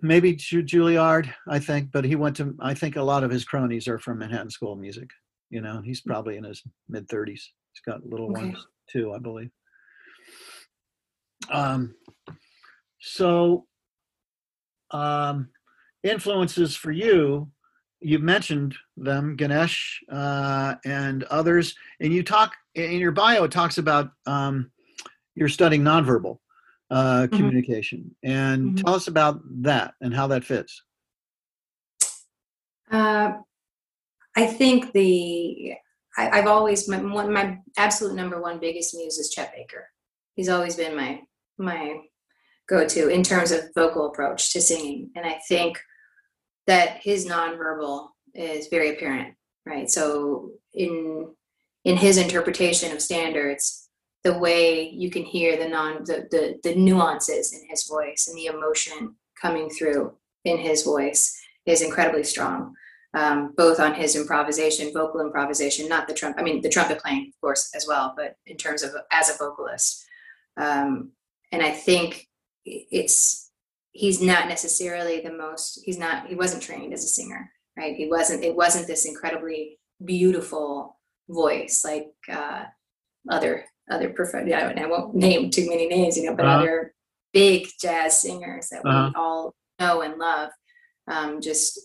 maybe 0.00 0.34
Ju- 0.34 0.62
Juilliard, 0.62 1.32
I 1.48 1.58
think, 1.58 1.90
but 1.92 2.04
he 2.04 2.16
went 2.16 2.36
to. 2.36 2.54
I 2.60 2.74
think 2.74 2.96
a 2.96 3.02
lot 3.02 3.24
of 3.24 3.30
his 3.30 3.44
cronies 3.44 3.88
are 3.88 3.98
from 3.98 4.18
Manhattan 4.18 4.50
School 4.50 4.72
of 4.72 4.78
Music. 4.78 5.08
You 5.50 5.60
know, 5.60 5.80
he's 5.84 6.00
probably 6.00 6.36
in 6.36 6.44
his 6.44 6.62
mid 6.88 7.08
30s. 7.08 7.30
He's 7.30 7.82
got 7.86 8.04
little 8.04 8.30
Okay. 8.30 8.46
ones 8.46 8.66
too, 8.90 9.12
I 9.12 9.18
believe. 9.18 9.50
Um, 11.50 11.94
so, 13.00 13.66
um, 14.90 15.50
influences 16.02 16.74
for 16.74 16.92
you 16.92 17.50
you 18.00 18.18
mentioned 18.18 18.74
them, 18.96 19.36
Ganesh 19.36 20.02
uh, 20.12 20.74
and 20.84 21.24
others, 21.24 21.74
and 22.00 22.12
you 22.12 22.22
talk 22.22 22.52
in 22.74 22.98
your 22.98 23.12
bio. 23.12 23.44
It 23.44 23.50
talks 23.50 23.78
about 23.78 24.10
um, 24.26 24.70
you're 25.36 25.48
studying 25.48 25.82
nonverbal 25.82 26.38
uh, 26.90 27.26
Mhm. 27.26 27.36
communication, 27.36 28.14
and 28.22 28.72
Mhm. 28.74 28.84
tell 28.84 28.94
us 28.94 29.06
about 29.08 29.40
that 29.62 29.94
and 30.00 30.14
how 30.14 30.26
that 30.28 30.44
fits. 30.44 30.82
Uh, 32.90 33.32
I 34.36 34.46
think 34.46 34.92
the 34.92 35.74
I, 36.18 36.38
I've 36.38 36.46
always 36.46 36.88
my 36.88 36.98
one 36.98 37.32
my 37.32 37.58
absolute 37.76 38.14
number 38.14 38.40
one 38.40 38.58
biggest 38.58 38.94
muse 38.94 39.18
is 39.18 39.30
Chet 39.30 39.52
Baker. 39.54 39.88
He's 40.34 40.48
always 40.48 40.76
been 40.76 40.94
my 40.96 41.22
my 41.58 42.00
go-to 42.68 43.08
in 43.08 43.22
terms 43.22 43.50
of 43.52 43.70
vocal 43.74 44.06
approach 44.06 44.52
to 44.52 44.60
singing, 44.60 45.10
and 45.16 45.26
I 45.26 45.40
think 45.48 45.78
that 46.66 46.98
his 47.02 47.26
nonverbal 47.26 48.08
is 48.34 48.68
very 48.68 48.94
apparent, 48.94 49.34
right? 49.64 49.90
So 49.90 50.52
in 50.72 51.34
in 51.84 51.96
his 51.96 52.16
interpretation 52.16 52.92
of 52.92 53.02
standards, 53.02 53.85
the 54.26 54.38
way 54.38 54.90
you 54.90 55.10
can 55.10 55.24
hear 55.24 55.56
the 55.56 55.68
non 55.68 56.04
the 56.04 56.26
the, 56.30 56.42
the 56.64 56.74
nuances 56.74 57.52
in 57.52 57.62
his 57.68 57.86
voice 57.86 58.26
and 58.28 58.36
the 58.36 58.46
emotion 58.46 59.14
coming 59.40 59.68
through 59.70 60.12
in 60.44 60.58
his 60.58 60.82
voice 60.82 61.22
is 61.66 61.82
incredibly 61.82 62.24
strong 62.24 62.74
um, 63.16 63.54
both 63.56 63.80
on 63.80 63.94
his 63.94 64.14
improvisation, 64.14 64.92
vocal 64.92 65.22
improvisation, 65.22 65.88
not 65.88 66.06
the 66.06 66.12
trumpet. 66.12 66.38
I 66.38 66.44
mean, 66.44 66.60
the 66.60 66.68
trumpet 66.68 67.00
playing, 67.00 67.32
of 67.34 67.40
course, 67.40 67.70
as 67.74 67.86
well, 67.88 68.12
but 68.14 68.36
in 68.46 68.58
terms 68.58 68.82
of 68.82 68.90
as 69.10 69.30
a 69.30 69.38
vocalist. 69.38 70.04
Um, 70.58 71.12
and 71.50 71.62
I 71.62 71.70
think 71.70 72.28
it's 72.66 73.50
he's 73.92 74.20
not 74.20 74.48
necessarily 74.48 75.20
the 75.20 75.32
most. 75.32 75.80
He's 75.82 75.98
not. 75.98 76.26
He 76.26 76.34
wasn't 76.34 76.62
trained 76.62 76.92
as 76.92 77.04
a 77.04 77.08
singer, 77.08 77.50
right? 77.78 77.96
He 77.96 78.06
wasn't. 78.06 78.44
It 78.44 78.54
wasn't 78.54 78.86
this 78.86 79.06
incredibly 79.06 79.78
beautiful 80.04 80.98
voice 81.26 81.82
like 81.86 82.12
uh, 82.30 82.64
other 83.30 83.64
other 83.90 84.14
yeah, 84.46 84.72
I 84.76 84.86
won't 84.86 85.14
name 85.14 85.50
too 85.50 85.68
many 85.68 85.86
names, 85.86 86.16
you 86.16 86.24
know, 86.24 86.34
but 86.34 86.46
Uh-huh. 86.46 86.58
other 86.58 86.94
big 87.32 87.68
jazz 87.80 88.20
singers 88.20 88.68
that 88.70 88.84
Uh-huh. 88.84 89.10
we 89.10 89.14
all 89.20 89.54
know 89.78 90.00
and 90.02 90.18
love. 90.18 90.50
Um, 91.08 91.40
just 91.40 91.78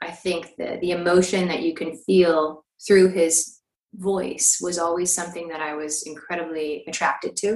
I 0.00 0.10
think 0.10 0.54
the 0.56 0.78
the 0.80 0.92
emotion 0.92 1.48
that 1.48 1.62
you 1.62 1.74
can 1.74 1.96
feel 1.96 2.64
through 2.86 3.08
his 3.10 3.58
voice 3.94 4.58
was 4.60 4.78
always 4.78 5.12
something 5.12 5.48
that 5.48 5.60
I 5.60 5.74
was 5.74 6.04
incredibly 6.04 6.84
attracted 6.86 7.34
to, 7.36 7.52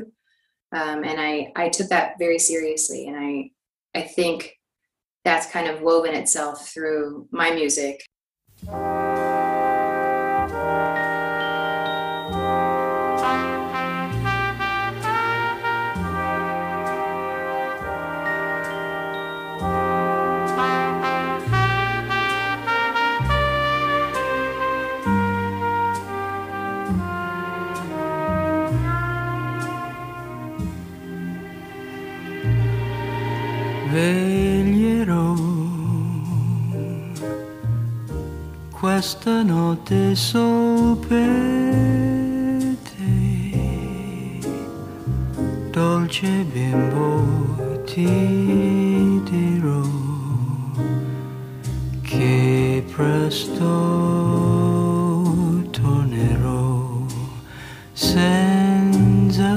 um, 0.72 1.05
and 1.05 1.20
I 1.20 1.53
I 1.55 1.68
took 1.68 1.88
that 1.88 2.18
very 2.18 2.38
seriously, 2.38 3.07
and 3.07 3.16
I 3.16 3.50
I 3.94 4.03
think 4.03 4.59
that's 5.24 5.46
kind 5.53 5.68
of 5.68 5.82
woven 5.82 6.14
itself 6.14 6.68
through 6.68 7.28
my 7.30 7.50
music. 7.53 8.03
Questa 39.03 39.42
notte 39.42 40.14
sol 40.14 40.96
per 41.09 42.76
te, 42.86 44.38
dolce 45.72 46.46
bimbo 46.53 47.82
ti 47.84 49.20
dirò 49.28 49.82
che 52.03 52.84
presto 52.94 53.66
tornerò 55.72 57.05
senza 57.92 59.50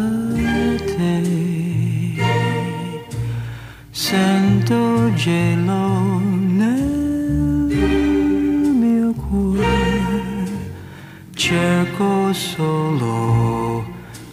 te. 0.97 1.21
Sento 3.91 5.13
gelo 5.13 6.04
cerco 11.95 12.33
solo 12.33 13.85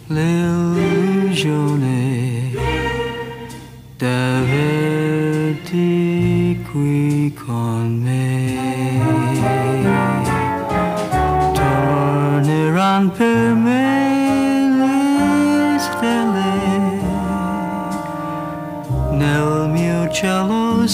l'illusione 0.07 1.61
d'averti 3.97 4.61
qui 6.69 7.33
con 7.45 8.01
me. 8.03 8.57
Torneranno 11.53 13.09
per 13.11 13.53
me 13.55 14.67
le 14.77 15.79
stelle 15.79 17.01
nel 19.11 19.69
mio 19.69 20.11
cielo 20.11 20.85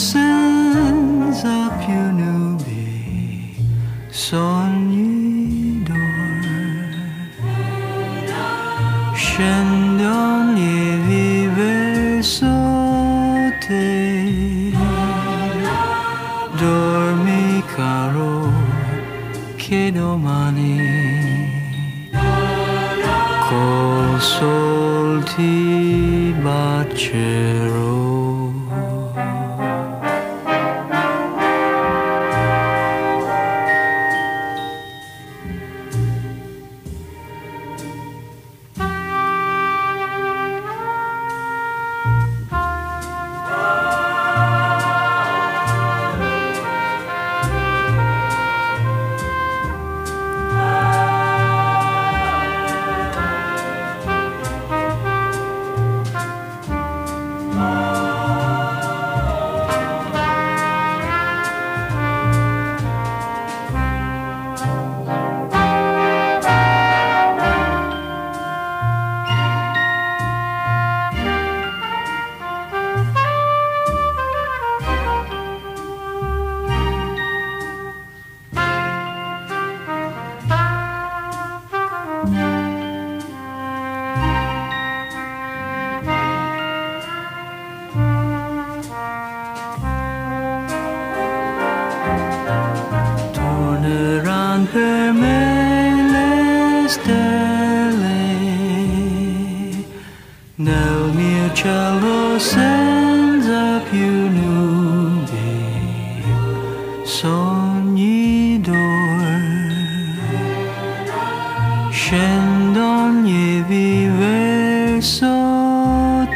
dormi 16.55 17.63
caro 17.75 18.51
che 19.55 19.91
domani 19.91 20.77
col 23.49 24.19
sol 24.19 25.23
ti 25.35 26.33
bacerò. 26.41 27.78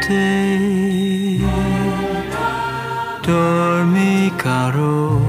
Te 0.06 1.38
dormi 3.26 4.30
caro 4.36 5.20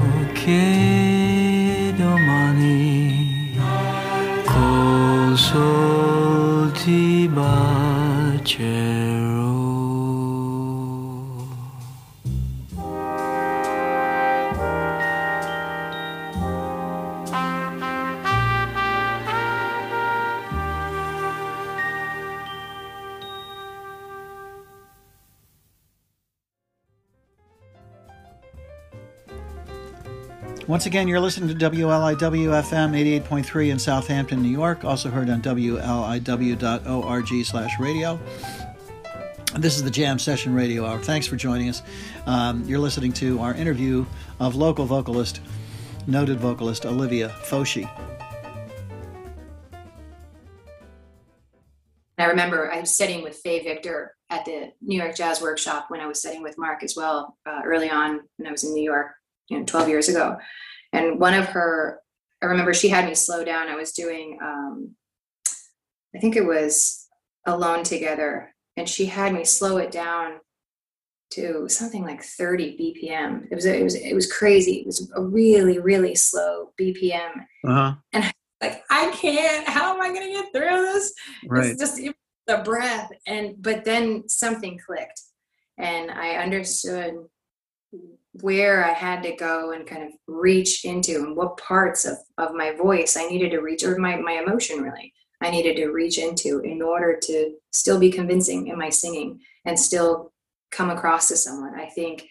Once 30.76 30.84
again, 30.84 31.08
you're 31.08 31.20
listening 31.20 31.48
to 31.48 31.54
WLIW 31.70 32.50
FM 32.60 33.22
88.3 33.22 33.70
in 33.70 33.78
Southampton, 33.78 34.42
New 34.42 34.50
York, 34.50 34.84
also 34.84 35.08
heard 35.08 35.30
on 35.30 35.40
WLIW.org 35.40 35.84
slash 37.46 37.80
radio. 37.80 38.20
This 39.54 39.76
is 39.76 39.84
the 39.84 39.90
Jam 39.90 40.18
Session 40.18 40.54
Radio 40.54 40.84
Hour. 40.84 40.98
Thanks 40.98 41.26
for 41.26 41.36
joining 41.36 41.70
us. 41.70 41.80
Um, 42.26 42.62
you're 42.66 42.78
listening 42.78 43.14
to 43.14 43.40
our 43.40 43.54
interview 43.54 44.04
of 44.38 44.54
local 44.54 44.84
vocalist, 44.84 45.40
noted 46.06 46.40
vocalist 46.40 46.84
Olivia 46.84 47.30
Foschi. 47.44 47.90
I 52.18 52.24
remember 52.26 52.70
I 52.70 52.80
was 52.80 52.90
studying 52.90 53.22
with 53.22 53.36
Fay 53.36 53.64
Victor 53.64 54.14
at 54.28 54.44
the 54.44 54.72
New 54.82 54.98
York 54.98 55.16
Jazz 55.16 55.40
Workshop 55.40 55.86
when 55.88 56.00
I 56.02 56.06
was 56.06 56.18
studying 56.18 56.42
with 56.42 56.58
Marc 56.58 56.82
as 56.82 56.94
well 56.94 57.38
uh, 57.46 57.62
early 57.64 57.88
on 57.88 58.20
when 58.36 58.46
I 58.46 58.50
was 58.50 58.62
in 58.62 58.74
New 58.74 58.84
York, 58.84 59.12
you 59.48 59.58
know, 59.58 59.64
12 59.64 59.88
years 59.88 60.10
ago. 60.10 60.36
And 60.96 61.20
one 61.20 61.34
of 61.34 61.46
her, 61.46 62.00
I 62.42 62.46
remember 62.46 62.74
she 62.74 62.88
had 62.88 63.06
me 63.06 63.14
slow 63.14 63.44
down. 63.44 63.68
I 63.68 63.76
was 63.76 63.92
doing, 63.92 64.38
um, 64.42 64.94
I 66.14 66.18
think 66.18 66.36
it 66.36 66.44
was 66.44 67.06
Alone 67.46 67.84
Together, 67.84 68.54
and 68.76 68.88
she 68.88 69.06
had 69.06 69.32
me 69.32 69.44
slow 69.44 69.78
it 69.78 69.90
down 69.90 70.40
to 71.30 71.68
something 71.68 72.04
like 72.04 72.22
30 72.22 72.76
BPM. 72.76 73.46
It 73.50 73.54
was 73.54 73.64
it 73.64 73.82
was 73.82 73.94
it 73.94 74.14
was 74.14 74.30
crazy. 74.30 74.76
It 74.76 74.86
was 74.86 75.10
a 75.14 75.22
really 75.22 75.78
really 75.78 76.14
slow 76.14 76.72
BPM. 76.80 77.32
Uh 77.64 77.74
huh. 77.74 77.94
And 78.12 78.32
like 78.60 78.82
I 78.90 79.10
can't. 79.10 79.68
How 79.68 79.94
am 79.94 80.00
I 80.00 80.08
going 80.08 80.26
to 80.26 80.42
get 80.42 80.52
through 80.52 80.82
this? 80.92 81.12
Right. 81.46 81.66
It's 81.66 81.80
just 81.80 82.00
the 82.46 82.58
breath. 82.58 83.10
And 83.26 83.60
but 83.60 83.84
then 83.84 84.28
something 84.28 84.78
clicked, 84.84 85.20
and 85.78 86.10
I 86.10 86.36
understood 86.36 87.14
where 88.42 88.84
I 88.84 88.92
had 88.92 89.22
to 89.22 89.36
go 89.36 89.72
and 89.72 89.86
kind 89.86 90.02
of 90.02 90.12
reach 90.26 90.84
into 90.84 91.16
and 91.24 91.36
what 91.36 91.56
parts 91.56 92.04
of, 92.04 92.16
of 92.38 92.54
my 92.54 92.72
voice 92.72 93.16
I 93.16 93.26
needed 93.26 93.50
to 93.50 93.60
reach 93.60 93.84
or 93.84 93.98
my, 93.98 94.16
my 94.16 94.42
emotion 94.42 94.82
really 94.82 95.12
I 95.42 95.50
needed 95.50 95.76
to 95.76 95.90
reach 95.90 96.18
into 96.18 96.60
in 96.60 96.80
order 96.82 97.18
to 97.22 97.54
still 97.70 97.98
be 97.98 98.10
convincing 98.10 98.68
in 98.68 98.78
my 98.78 98.88
singing 98.88 99.40
and 99.64 99.78
still 99.78 100.32
come 100.70 100.90
across 100.90 101.28
to 101.28 101.36
someone. 101.36 101.78
I 101.78 101.86
think 101.86 102.26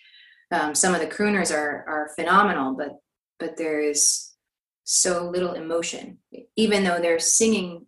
um, 0.52 0.74
some 0.74 0.94
of 0.94 1.02
the 1.02 1.08
crooners 1.08 1.56
are 1.56 1.86
are 1.88 2.12
phenomenal, 2.16 2.76
but 2.76 2.98
but 3.40 3.58
there 3.58 3.80
is 3.80 4.32
so 4.86 5.30
little 5.30 5.54
emotion, 5.54 6.20
even 6.56 6.84
though 6.84 7.00
their 7.00 7.20
singing 7.20 7.86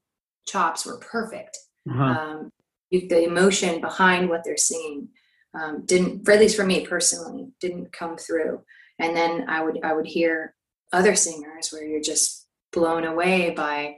chops 0.47 0.86
were 0.86 0.99
perfect. 0.99 1.57
Uh-huh. 1.89 2.03
Um, 2.03 2.51
the 2.91 3.24
emotion 3.24 3.82
behind 3.82 4.30
what 4.30 4.43
they're 4.43 4.57
singing 4.57 5.09
um, 5.54 5.86
didn't, 5.86 6.26
for 6.26 6.32
at 6.32 6.39
least 6.39 6.56
for 6.56 6.66
me 6.66 6.86
personally, 6.86 7.50
didn't 7.60 7.91
come 7.91 8.18
through. 8.18 8.64
And 9.00 9.16
then 9.16 9.45
I 9.48 9.64
would 9.64 9.84
I 9.84 9.93
would 9.93 10.08
hear 10.08 10.56
other 10.91 11.16
singers 11.16 11.70
where 11.70 11.86
you're 11.86 12.02
just 12.02 12.48
blown 12.72 13.04
away 13.04 13.52
by 13.52 13.98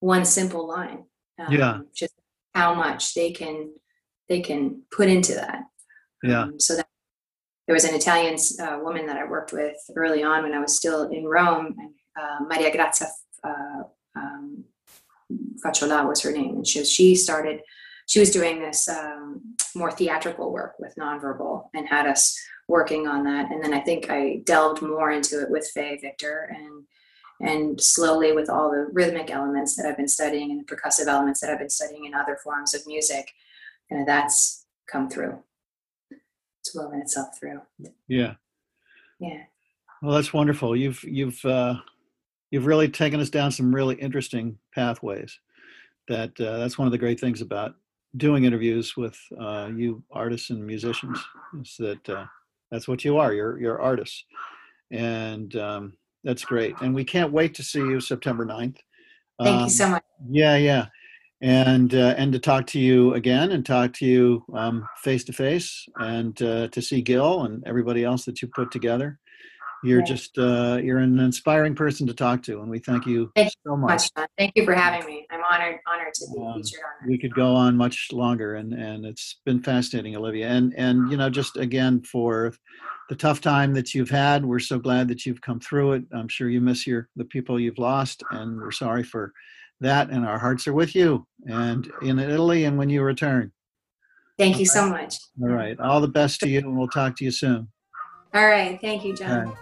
one 0.00 0.24
simple 0.24 0.66
line. 0.66 1.04
Um, 1.38 1.52
Yeah. 1.52 1.78
Just 1.94 2.14
how 2.54 2.74
much 2.74 3.14
they 3.14 3.30
can 3.30 3.72
they 4.28 4.40
can 4.40 4.82
put 4.90 5.08
into 5.08 5.34
that. 5.34 5.62
Yeah. 6.22 6.42
Um, 6.42 6.60
so 6.60 6.76
that 6.76 6.86
there 7.66 7.74
was 7.74 7.84
an 7.84 7.94
Italian 7.94 8.36
uh, 8.60 8.78
woman 8.82 9.06
that 9.06 9.16
I 9.16 9.24
worked 9.24 9.52
with 9.52 9.76
early 9.96 10.22
on 10.22 10.42
when 10.42 10.52
I 10.52 10.58
was 10.58 10.76
still 10.76 11.08
in 11.10 11.24
Rome, 11.24 11.74
and 11.78 11.90
uh, 12.20 12.44
Maria 12.44 12.72
Grazia 12.72 13.08
uh, 13.44 13.82
um, 14.16 14.64
Facciola 15.64 16.06
was 16.06 16.22
her 16.22 16.32
name, 16.32 16.56
and 16.56 16.66
she 16.66 16.84
she 16.84 17.14
started. 17.14 17.60
She 18.12 18.20
was 18.20 18.30
doing 18.30 18.60
this 18.60 18.90
um, 18.90 19.40
more 19.74 19.90
theatrical 19.90 20.52
work 20.52 20.74
with 20.78 20.94
nonverbal, 20.96 21.70
and 21.72 21.88
had 21.88 22.06
us 22.06 22.38
working 22.68 23.06
on 23.06 23.24
that. 23.24 23.50
And 23.50 23.64
then 23.64 23.72
I 23.72 23.80
think 23.80 24.10
I 24.10 24.42
delved 24.44 24.82
more 24.82 25.10
into 25.10 25.40
it 25.40 25.48
with 25.48 25.66
Fay 25.72 25.96
Victor, 25.96 26.54
and 26.54 26.84
and 27.40 27.80
slowly 27.80 28.32
with 28.32 28.50
all 28.50 28.70
the 28.70 28.88
rhythmic 28.92 29.30
elements 29.30 29.76
that 29.76 29.86
I've 29.86 29.96
been 29.96 30.08
studying 30.08 30.50
and 30.50 30.60
the 30.60 30.64
percussive 30.66 31.06
elements 31.06 31.40
that 31.40 31.48
I've 31.48 31.58
been 31.58 31.70
studying 31.70 32.04
in 32.04 32.12
other 32.12 32.36
forms 32.44 32.74
of 32.74 32.86
music, 32.86 33.32
and 33.88 34.06
that's 34.06 34.66
come 34.86 35.08
through. 35.08 35.42
It's 36.10 36.74
woven 36.74 37.00
itself 37.00 37.28
through. 37.40 37.62
Yeah. 38.08 38.34
Yeah. 39.20 39.44
Well, 40.02 40.14
that's 40.14 40.34
wonderful. 40.34 40.76
You've 40.76 41.02
you've 41.02 41.42
uh, 41.46 41.76
you've 42.50 42.66
really 42.66 42.90
taken 42.90 43.20
us 43.20 43.30
down 43.30 43.52
some 43.52 43.74
really 43.74 43.94
interesting 43.94 44.58
pathways. 44.74 45.34
That 46.08 46.38
uh, 46.38 46.58
that's 46.58 46.76
one 46.76 46.86
of 46.86 46.92
the 46.92 46.98
great 46.98 47.18
things 47.18 47.40
about 47.40 47.76
doing 48.16 48.44
interviews 48.44 48.96
with 48.96 49.16
uh, 49.40 49.70
you 49.74 50.02
artists 50.12 50.50
and 50.50 50.64
musicians 50.64 51.18
is 51.60 51.74
that 51.78 52.08
uh, 52.08 52.26
that's 52.70 52.88
what 52.88 53.04
you 53.04 53.18
are. 53.18 53.32
You're 53.32 53.58
you're 53.60 53.80
artists, 53.80 54.24
and 54.90 55.54
um, 55.56 55.92
that's 56.24 56.44
great. 56.44 56.74
And 56.80 56.94
we 56.94 57.04
can't 57.04 57.32
wait 57.32 57.54
to 57.54 57.62
see 57.62 57.80
you 57.80 58.00
September 58.00 58.44
9th. 58.44 58.78
Thank 59.42 59.56
Um, 59.56 59.64
you 59.64 59.70
so 59.70 59.88
much. 59.88 60.04
Yeah, 60.30 60.56
yeah, 60.56 60.86
and 61.40 61.94
uh, 61.94 62.14
and 62.16 62.32
to 62.32 62.38
talk 62.38 62.66
to 62.68 62.78
you 62.78 63.14
again 63.14 63.52
and 63.52 63.64
talk 63.64 63.92
to 63.94 64.06
you 64.06 64.44
face 64.98 65.24
to 65.24 65.32
face 65.32 65.86
and 65.96 66.40
uh, 66.42 66.68
to 66.68 66.82
see 66.82 67.02
Gil 67.02 67.44
and 67.44 67.62
everybody 67.66 68.04
else 68.04 68.24
that 68.24 68.42
you 68.42 68.48
put 68.48 68.70
together. 68.70 69.18
You're 69.84 69.98
Right. 69.98 70.06
just 70.06 70.38
uh, 70.38 70.78
you're 70.82 70.98
an 70.98 71.18
inspiring 71.18 71.74
person 71.74 72.06
to 72.06 72.14
talk 72.14 72.42
to, 72.44 72.60
and 72.60 72.70
we 72.70 72.78
thank 72.78 73.04
you 73.04 73.32
Thank 73.34 73.52
so 73.66 73.76
much. 73.76 74.08
Thank 74.38 74.52
you 74.54 74.64
for 74.64 74.74
having 74.74 75.04
me. 75.06 75.26
I'm 75.30 75.42
honored 75.42 75.80
honored 75.86 76.14
to 76.14 76.26
be 76.32 76.40
Um, 76.40 76.62
featured 76.62 76.80
on 77.02 77.08
We 77.08 77.18
could 77.18 77.34
go 77.34 77.54
on 77.54 77.76
much 77.76 78.10
longer, 78.12 78.54
and 78.54 78.72
and 78.72 79.04
it's 79.04 79.40
been 79.44 79.60
fascinating, 79.60 80.14
Olivia. 80.14 80.48
And 80.48 80.72
and 80.76 81.10
you 81.10 81.16
know, 81.16 81.28
just 81.28 81.56
again 81.56 82.02
for 82.02 82.54
the 83.08 83.16
tough 83.16 83.40
time 83.40 83.74
that 83.74 83.92
you've 83.92 84.10
had, 84.10 84.44
we're 84.44 84.60
so 84.60 84.78
glad 84.78 85.08
that 85.08 85.26
you've 85.26 85.40
come 85.40 85.58
through 85.58 85.94
it. 85.94 86.04
I'm 86.12 86.28
sure 86.28 86.48
you 86.48 86.60
miss 86.60 86.86
your 86.86 87.08
the 87.16 87.24
people 87.24 87.58
you've 87.58 87.78
lost, 87.78 88.22
and 88.30 88.60
we're 88.60 88.70
sorry 88.70 89.02
for 89.02 89.32
that. 89.80 90.10
And 90.10 90.24
our 90.24 90.38
hearts 90.38 90.68
are 90.68 90.72
with 90.74 90.94
you, 90.94 91.26
and 91.46 91.90
in 92.02 92.20
Italy, 92.20 92.64
and 92.66 92.78
when 92.78 92.88
you 92.88 93.02
return. 93.02 93.50
Thank 94.38 94.60
you 94.60 94.66
so 94.66 94.88
much. 94.88 95.16
All 95.42 95.48
right. 95.48 95.78
All 95.80 96.00
the 96.00 96.06
best 96.08 96.38
to 96.40 96.48
you, 96.48 96.60
and 96.60 96.78
we'll 96.78 96.86
talk 96.88 97.16
to 97.16 97.24
you 97.24 97.32
soon. 97.32 97.71
All 98.34 98.46
right. 98.46 98.80
Thank 98.80 99.04
you, 99.04 99.14
John. 99.14 99.54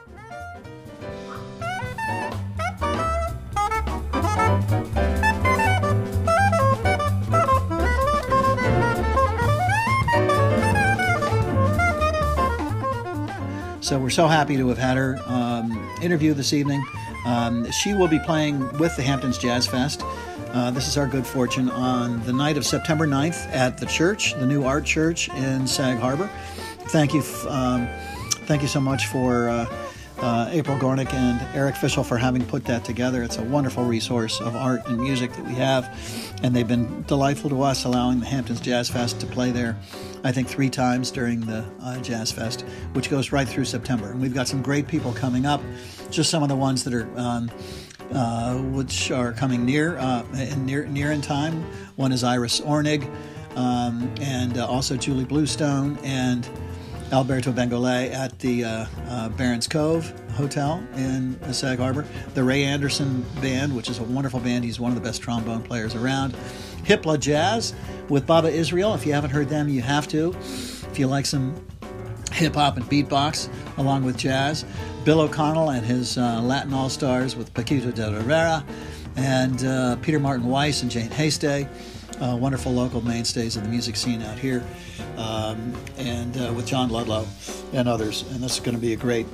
So 13.82 13.98
we're 13.98 14.10
so 14.10 14.28
happy 14.28 14.56
to 14.56 14.68
have 14.68 14.78
had 14.78 14.96
her 14.98 15.18
um, 15.26 15.72
interview 16.00 16.32
this 16.34 16.52
evening. 16.52 16.84
Um, 17.26 17.68
she 17.72 17.92
will 17.94 18.06
be 18.08 18.20
playing 18.20 18.60
with 18.78 18.94
the 18.94 19.02
Hamptons 19.02 19.36
Jazz 19.38 19.66
Fest. 19.66 20.02
Uh, 20.52 20.70
this 20.70 20.86
is 20.86 20.96
our 20.96 21.08
good 21.08 21.26
fortune 21.26 21.68
on 21.70 22.22
the 22.24 22.32
night 22.32 22.56
of 22.56 22.64
September 22.64 23.06
9th 23.06 23.48
at 23.52 23.78
the 23.78 23.86
church, 23.86 24.34
the 24.34 24.46
new 24.46 24.64
art 24.64 24.84
church 24.84 25.28
in 25.30 25.66
Sag 25.66 25.98
Harbor. 25.98 26.30
Thank 26.90 27.14
you, 27.14 27.20
f- 27.20 27.46
um, 27.46 27.88
thank 28.50 28.62
you 28.62 28.68
so 28.68 28.80
much 28.80 29.06
for 29.06 29.48
uh, 29.48 29.64
uh, 30.18 30.48
April 30.50 30.76
Gornick 30.76 31.14
and 31.14 31.40
Eric 31.56 31.76
Fischl 31.76 32.04
for 32.04 32.18
having 32.18 32.44
put 32.44 32.64
that 32.64 32.84
together. 32.84 33.22
It's 33.22 33.38
a 33.38 33.44
wonderful 33.44 33.84
resource 33.84 34.40
of 34.40 34.56
art 34.56 34.84
and 34.86 34.98
music 34.98 35.32
that 35.34 35.46
we 35.46 35.54
have, 35.54 35.88
and 36.42 36.52
they've 36.52 36.66
been 36.66 37.04
delightful 37.04 37.48
to 37.50 37.62
us, 37.62 37.84
allowing 37.84 38.18
the 38.18 38.26
Hamptons 38.26 38.60
Jazz 38.60 38.90
Fest 38.90 39.20
to 39.20 39.26
play 39.28 39.52
there. 39.52 39.78
I 40.24 40.32
think 40.32 40.48
three 40.48 40.68
times 40.68 41.12
during 41.12 41.42
the 41.42 41.64
uh, 41.80 42.00
Jazz 42.00 42.32
Fest, 42.32 42.62
which 42.92 43.08
goes 43.08 43.30
right 43.30 43.46
through 43.46 43.66
September. 43.66 44.10
And 44.10 44.20
we've 44.20 44.34
got 44.34 44.48
some 44.48 44.62
great 44.62 44.88
people 44.88 45.12
coming 45.12 45.46
up. 45.46 45.60
Just 46.10 46.28
some 46.28 46.42
of 46.42 46.48
the 46.48 46.56
ones 46.56 46.82
that 46.82 46.92
are 46.92 47.08
um, 47.16 47.52
uh, 48.12 48.56
which 48.56 49.12
are 49.12 49.32
coming 49.32 49.64
near, 49.64 49.96
uh, 49.98 50.24
near, 50.56 50.86
near 50.86 51.12
in 51.12 51.20
time. 51.20 51.62
One 51.94 52.10
is 52.10 52.24
Iris 52.24 52.60
Ornig, 52.60 53.08
um, 53.54 54.12
and 54.20 54.58
uh, 54.58 54.66
also 54.66 54.96
Julie 54.96 55.24
Bluestone 55.24 55.98
and 56.02 56.50
Alberto 57.12 57.52
Bengolet 57.52 58.12
at 58.12 58.38
the 58.38 58.64
uh, 58.64 58.86
uh, 59.08 59.28
Barons 59.30 59.66
Cove 59.66 60.12
Hotel 60.32 60.82
in 60.96 61.38
Sag 61.52 61.78
Harbor. 61.78 62.06
The 62.34 62.44
Ray 62.44 62.64
Anderson 62.64 63.24
Band, 63.40 63.74
which 63.74 63.90
is 63.90 63.98
a 63.98 64.04
wonderful 64.04 64.40
band. 64.40 64.64
He's 64.64 64.78
one 64.78 64.92
of 64.92 64.94
the 64.94 65.02
best 65.02 65.20
trombone 65.20 65.62
players 65.62 65.94
around. 65.94 66.34
Hipla 66.84 67.18
Jazz 67.18 67.74
with 68.08 68.26
Baba 68.26 68.48
Israel. 68.48 68.94
If 68.94 69.04
you 69.04 69.12
haven't 69.12 69.30
heard 69.30 69.48
them, 69.48 69.68
you 69.68 69.82
have 69.82 70.06
to. 70.08 70.30
If 70.38 70.98
you 70.98 71.06
like 71.06 71.26
some 71.26 71.54
hip 72.32 72.54
hop 72.54 72.76
and 72.76 72.86
beatbox 72.86 73.50
along 73.78 74.04
with 74.04 74.16
jazz. 74.16 74.64
Bill 75.04 75.20
O'Connell 75.20 75.70
and 75.70 75.84
his 75.84 76.16
uh, 76.18 76.40
Latin 76.40 76.72
All 76.72 76.88
Stars 76.88 77.36
with 77.36 77.52
Paquito 77.54 77.94
D'Rivera, 77.94 78.64
and 79.16 79.64
uh, 79.64 79.96
Peter 79.96 80.18
Martin 80.18 80.46
Weiss 80.46 80.82
and 80.82 80.90
Jane 80.90 81.10
Hastay, 81.10 81.68
uh, 82.20 82.36
wonderful 82.36 82.72
local 82.72 83.00
mainstays 83.00 83.56
of 83.56 83.62
the 83.64 83.68
music 83.68 83.96
scene 83.96 84.22
out 84.22 84.38
here, 84.38 84.64
um, 85.20 85.74
and 85.98 86.36
uh, 86.36 86.52
with 86.54 86.66
John 86.66 86.88
Ludlow 86.88 87.26
and 87.72 87.88
others. 87.88 88.24
And 88.30 88.42
this 88.42 88.54
is 88.54 88.60
going 88.60 88.74
to 88.74 88.80
be 88.80 88.94
a 88.94 88.96
great, 88.96 89.26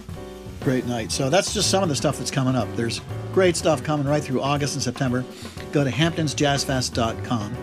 great 0.60 0.86
night. 0.86 1.12
So 1.12 1.30
that's 1.30 1.54
just 1.54 1.70
some 1.70 1.82
of 1.82 1.88
the 1.88 1.96
stuff 1.96 2.18
that's 2.18 2.30
coming 2.30 2.56
up. 2.56 2.68
There's 2.74 3.00
great 3.32 3.56
stuff 3.56 3.82
coming 3.84 4.06
right 4.06 4.22
through 4.22 4.42
August 4.42 4.74
and 4.74 4.82
September. 4.82 5.24
Go 5.72 5.84
to 5.84 5.90
hamptonsjazzfest.com. 5.90 7.56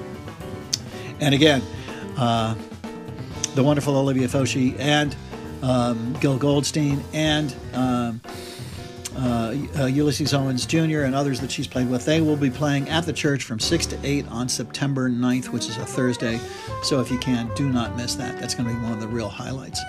And 1.19 1.35
again, 1.35 1.61
uh, 2.17 2.55
the 3.55 3.63
wonderful 3.63 3.95
Olivia 3.95 4.27
Foschi 4.27 4.77
and 4.79 5.15
um, 5.61 6.13
Gil 6.19 6.37
Goldstein 6.37 7.03
and 7.13 7.53
um, 7.73 8.21
uh, 9.17 9.55
uh, 9.77 9.85
Ulysses 9.85 10.33
Owens 10.33 10.65
Jr. 10.65 11.01
and 11.01 11.13
others 11.13 11.39
that 11.41 11.51
she's 11.51 11.67
played 11.67 11.89
with. 11.89 12.05
They 12.05 12.21
will 12.21 12.37
be 12.37 12.49
playing 12.49 12.89
at 12.89 13.05
the 13.05 13.13
church 13.13 13.43
from 13.43 13.59
6 13.59 13.85
to 13.87 13.99
8 14.03 14.27
on 14.29 14.49
September 14.49 15.09
9th, 15.09 15.49
which 15.49 15.67
is 15.69 15.77
a 15.77 15.85
Thursday. 15.85 16.39
So 16.81 16.99
if 16.99 17.11
you 17.11 17.17
can, 17.17 17.49
do 17.55 17.69
not 17.69 17.95
miss 17.95 18.15
that. 18.15 18.39
That's 18.39 18.55
going 18.55 18.67
to 18.69 18.75
be 18.75 18.81
one 18.81 18.93
of 18.93 18.99
the 18.99 19.07
real 19.07 19.29
highlights. 19.29 19.81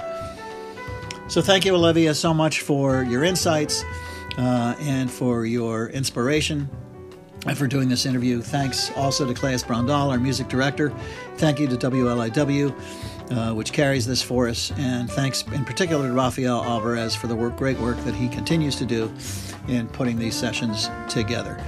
So 1.29 1.41
thank 1.41 1.65
you, 1.65 1.75
Olivia, 1.75 2.15
so 2.15 2.35
much 2.35 2.61
for 2.61 3.03
your 3.03 3.25
insights 3.25 3.83
uh, 4.37 4.75
and 4.81 5.11
for 5.11 5.47
your 5.47 5.89
inspiration 5.89 6.69
and 7.47 7.57
for 7.57 7.67
doing 7.67 7.89
this 7.89 8.07
interview. 8.07 8.43
Thanks 8.43 8.91
also 8.97 9.27
to 9.27 9.35
Claes 9.35 9.65
Brondal, 9.65 10.11
our 10.11 10.19
music 10.19 10.49
director. 10.49 10.93
Thank 11.37 11.59
you 11.59 11.67
to 11.67 11.77
WLIW 11.77 12.75
uh, 13.31 13.53
which 13.53 13.73
carries 13.73 14.07
this 14.07 14.23
for 14.23 14.49
us. 14.49 14.73
And 14.77 15.11
thanks 15.11 15.43
in 15.53 15.65
particular 15.65 16.09
to 16.09 16.15
Rafael 16.15 16.63
Alvarez 16.63 17.15
for 17.15 17.27
the 17.27 17.37
work, 17.37 17.57
great 17.57 17.79
work 17.79 17.97
that 18.05 18.15
he 18.15 18.29
continues 18.29 18.77
to 18.77 18.87
do 18.87 19.13
in 19.69 19.89
putting 19.89 20.19
these 20.19 20.35
sessions 20.35 20.91
together. 21.09 21.63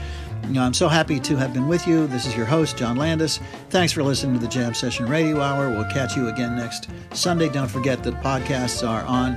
You 0.44 0.52
know, 0.52 0.62
I'm 0.62 0.74
so 0.74 0.86
happy 0.86 1.18
to 1.18 1.36
have 1.36 1.52
been 1.52 1.66
with 1.66 1.88
you. 1.88 2.06
This 2.06 2.24
is 2.24 2.36
your 2.36 2.46
host, 2.46 2.76
John 2.76 2.96
Landis. 2.96 3.40
Thanks 3.70 3.92
for 3.92 4.04
listening 4.04 4.34
to 4.34 4.40
the 4.40 4.46
Jam 4.46 4.74
Session 4.74 5.06
Radio 5.06 5.40
Hour. 5.40 5.70
We'll 5.70 5.90
catch 5.90 6.16
you 6.16 6.28
again 6.28 6.54
next 6.54 6.88
Sunday. 7.12 7.48
Don't 7.48 7.68
forget 7.68 8.04
that 8.04 8.14
podcasts 8.22 8.86
are 8.86 9.02
on 9.02 9.32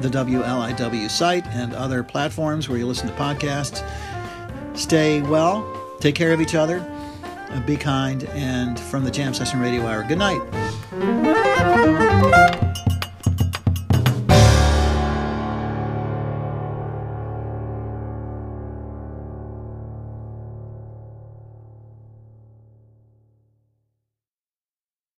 the 0.00 0.08
WLIW 0.08 1.08
site 1.08 1.46
and 1.48 1.72
other 1.74 2.02
platforms 2.02 2.68
where 2.68 2.78
you 2.78 2.86
listen 2.86 3.06
to 3.06 3.14
podcasts. 3.14 3.86
Stay 4.76 5.22
well, 5.22 5.96
take 6.00 6.16
care 6.16 6.32
of 6.32 6.40
each 6.40 6.56
other, 6.56 6.80
be 7.64 7.76
kind, 7.76 8.24
and 8.30 8.78
from 8.78 9.04
the 9.04 9.10
Jam 9.10 9.34
Session 9.34 9.60
Radio 9.60 9.86
Hour, 9.86 10.02
good 10.02 10.18
night. 10.18 11.39
Música 11.86 12.59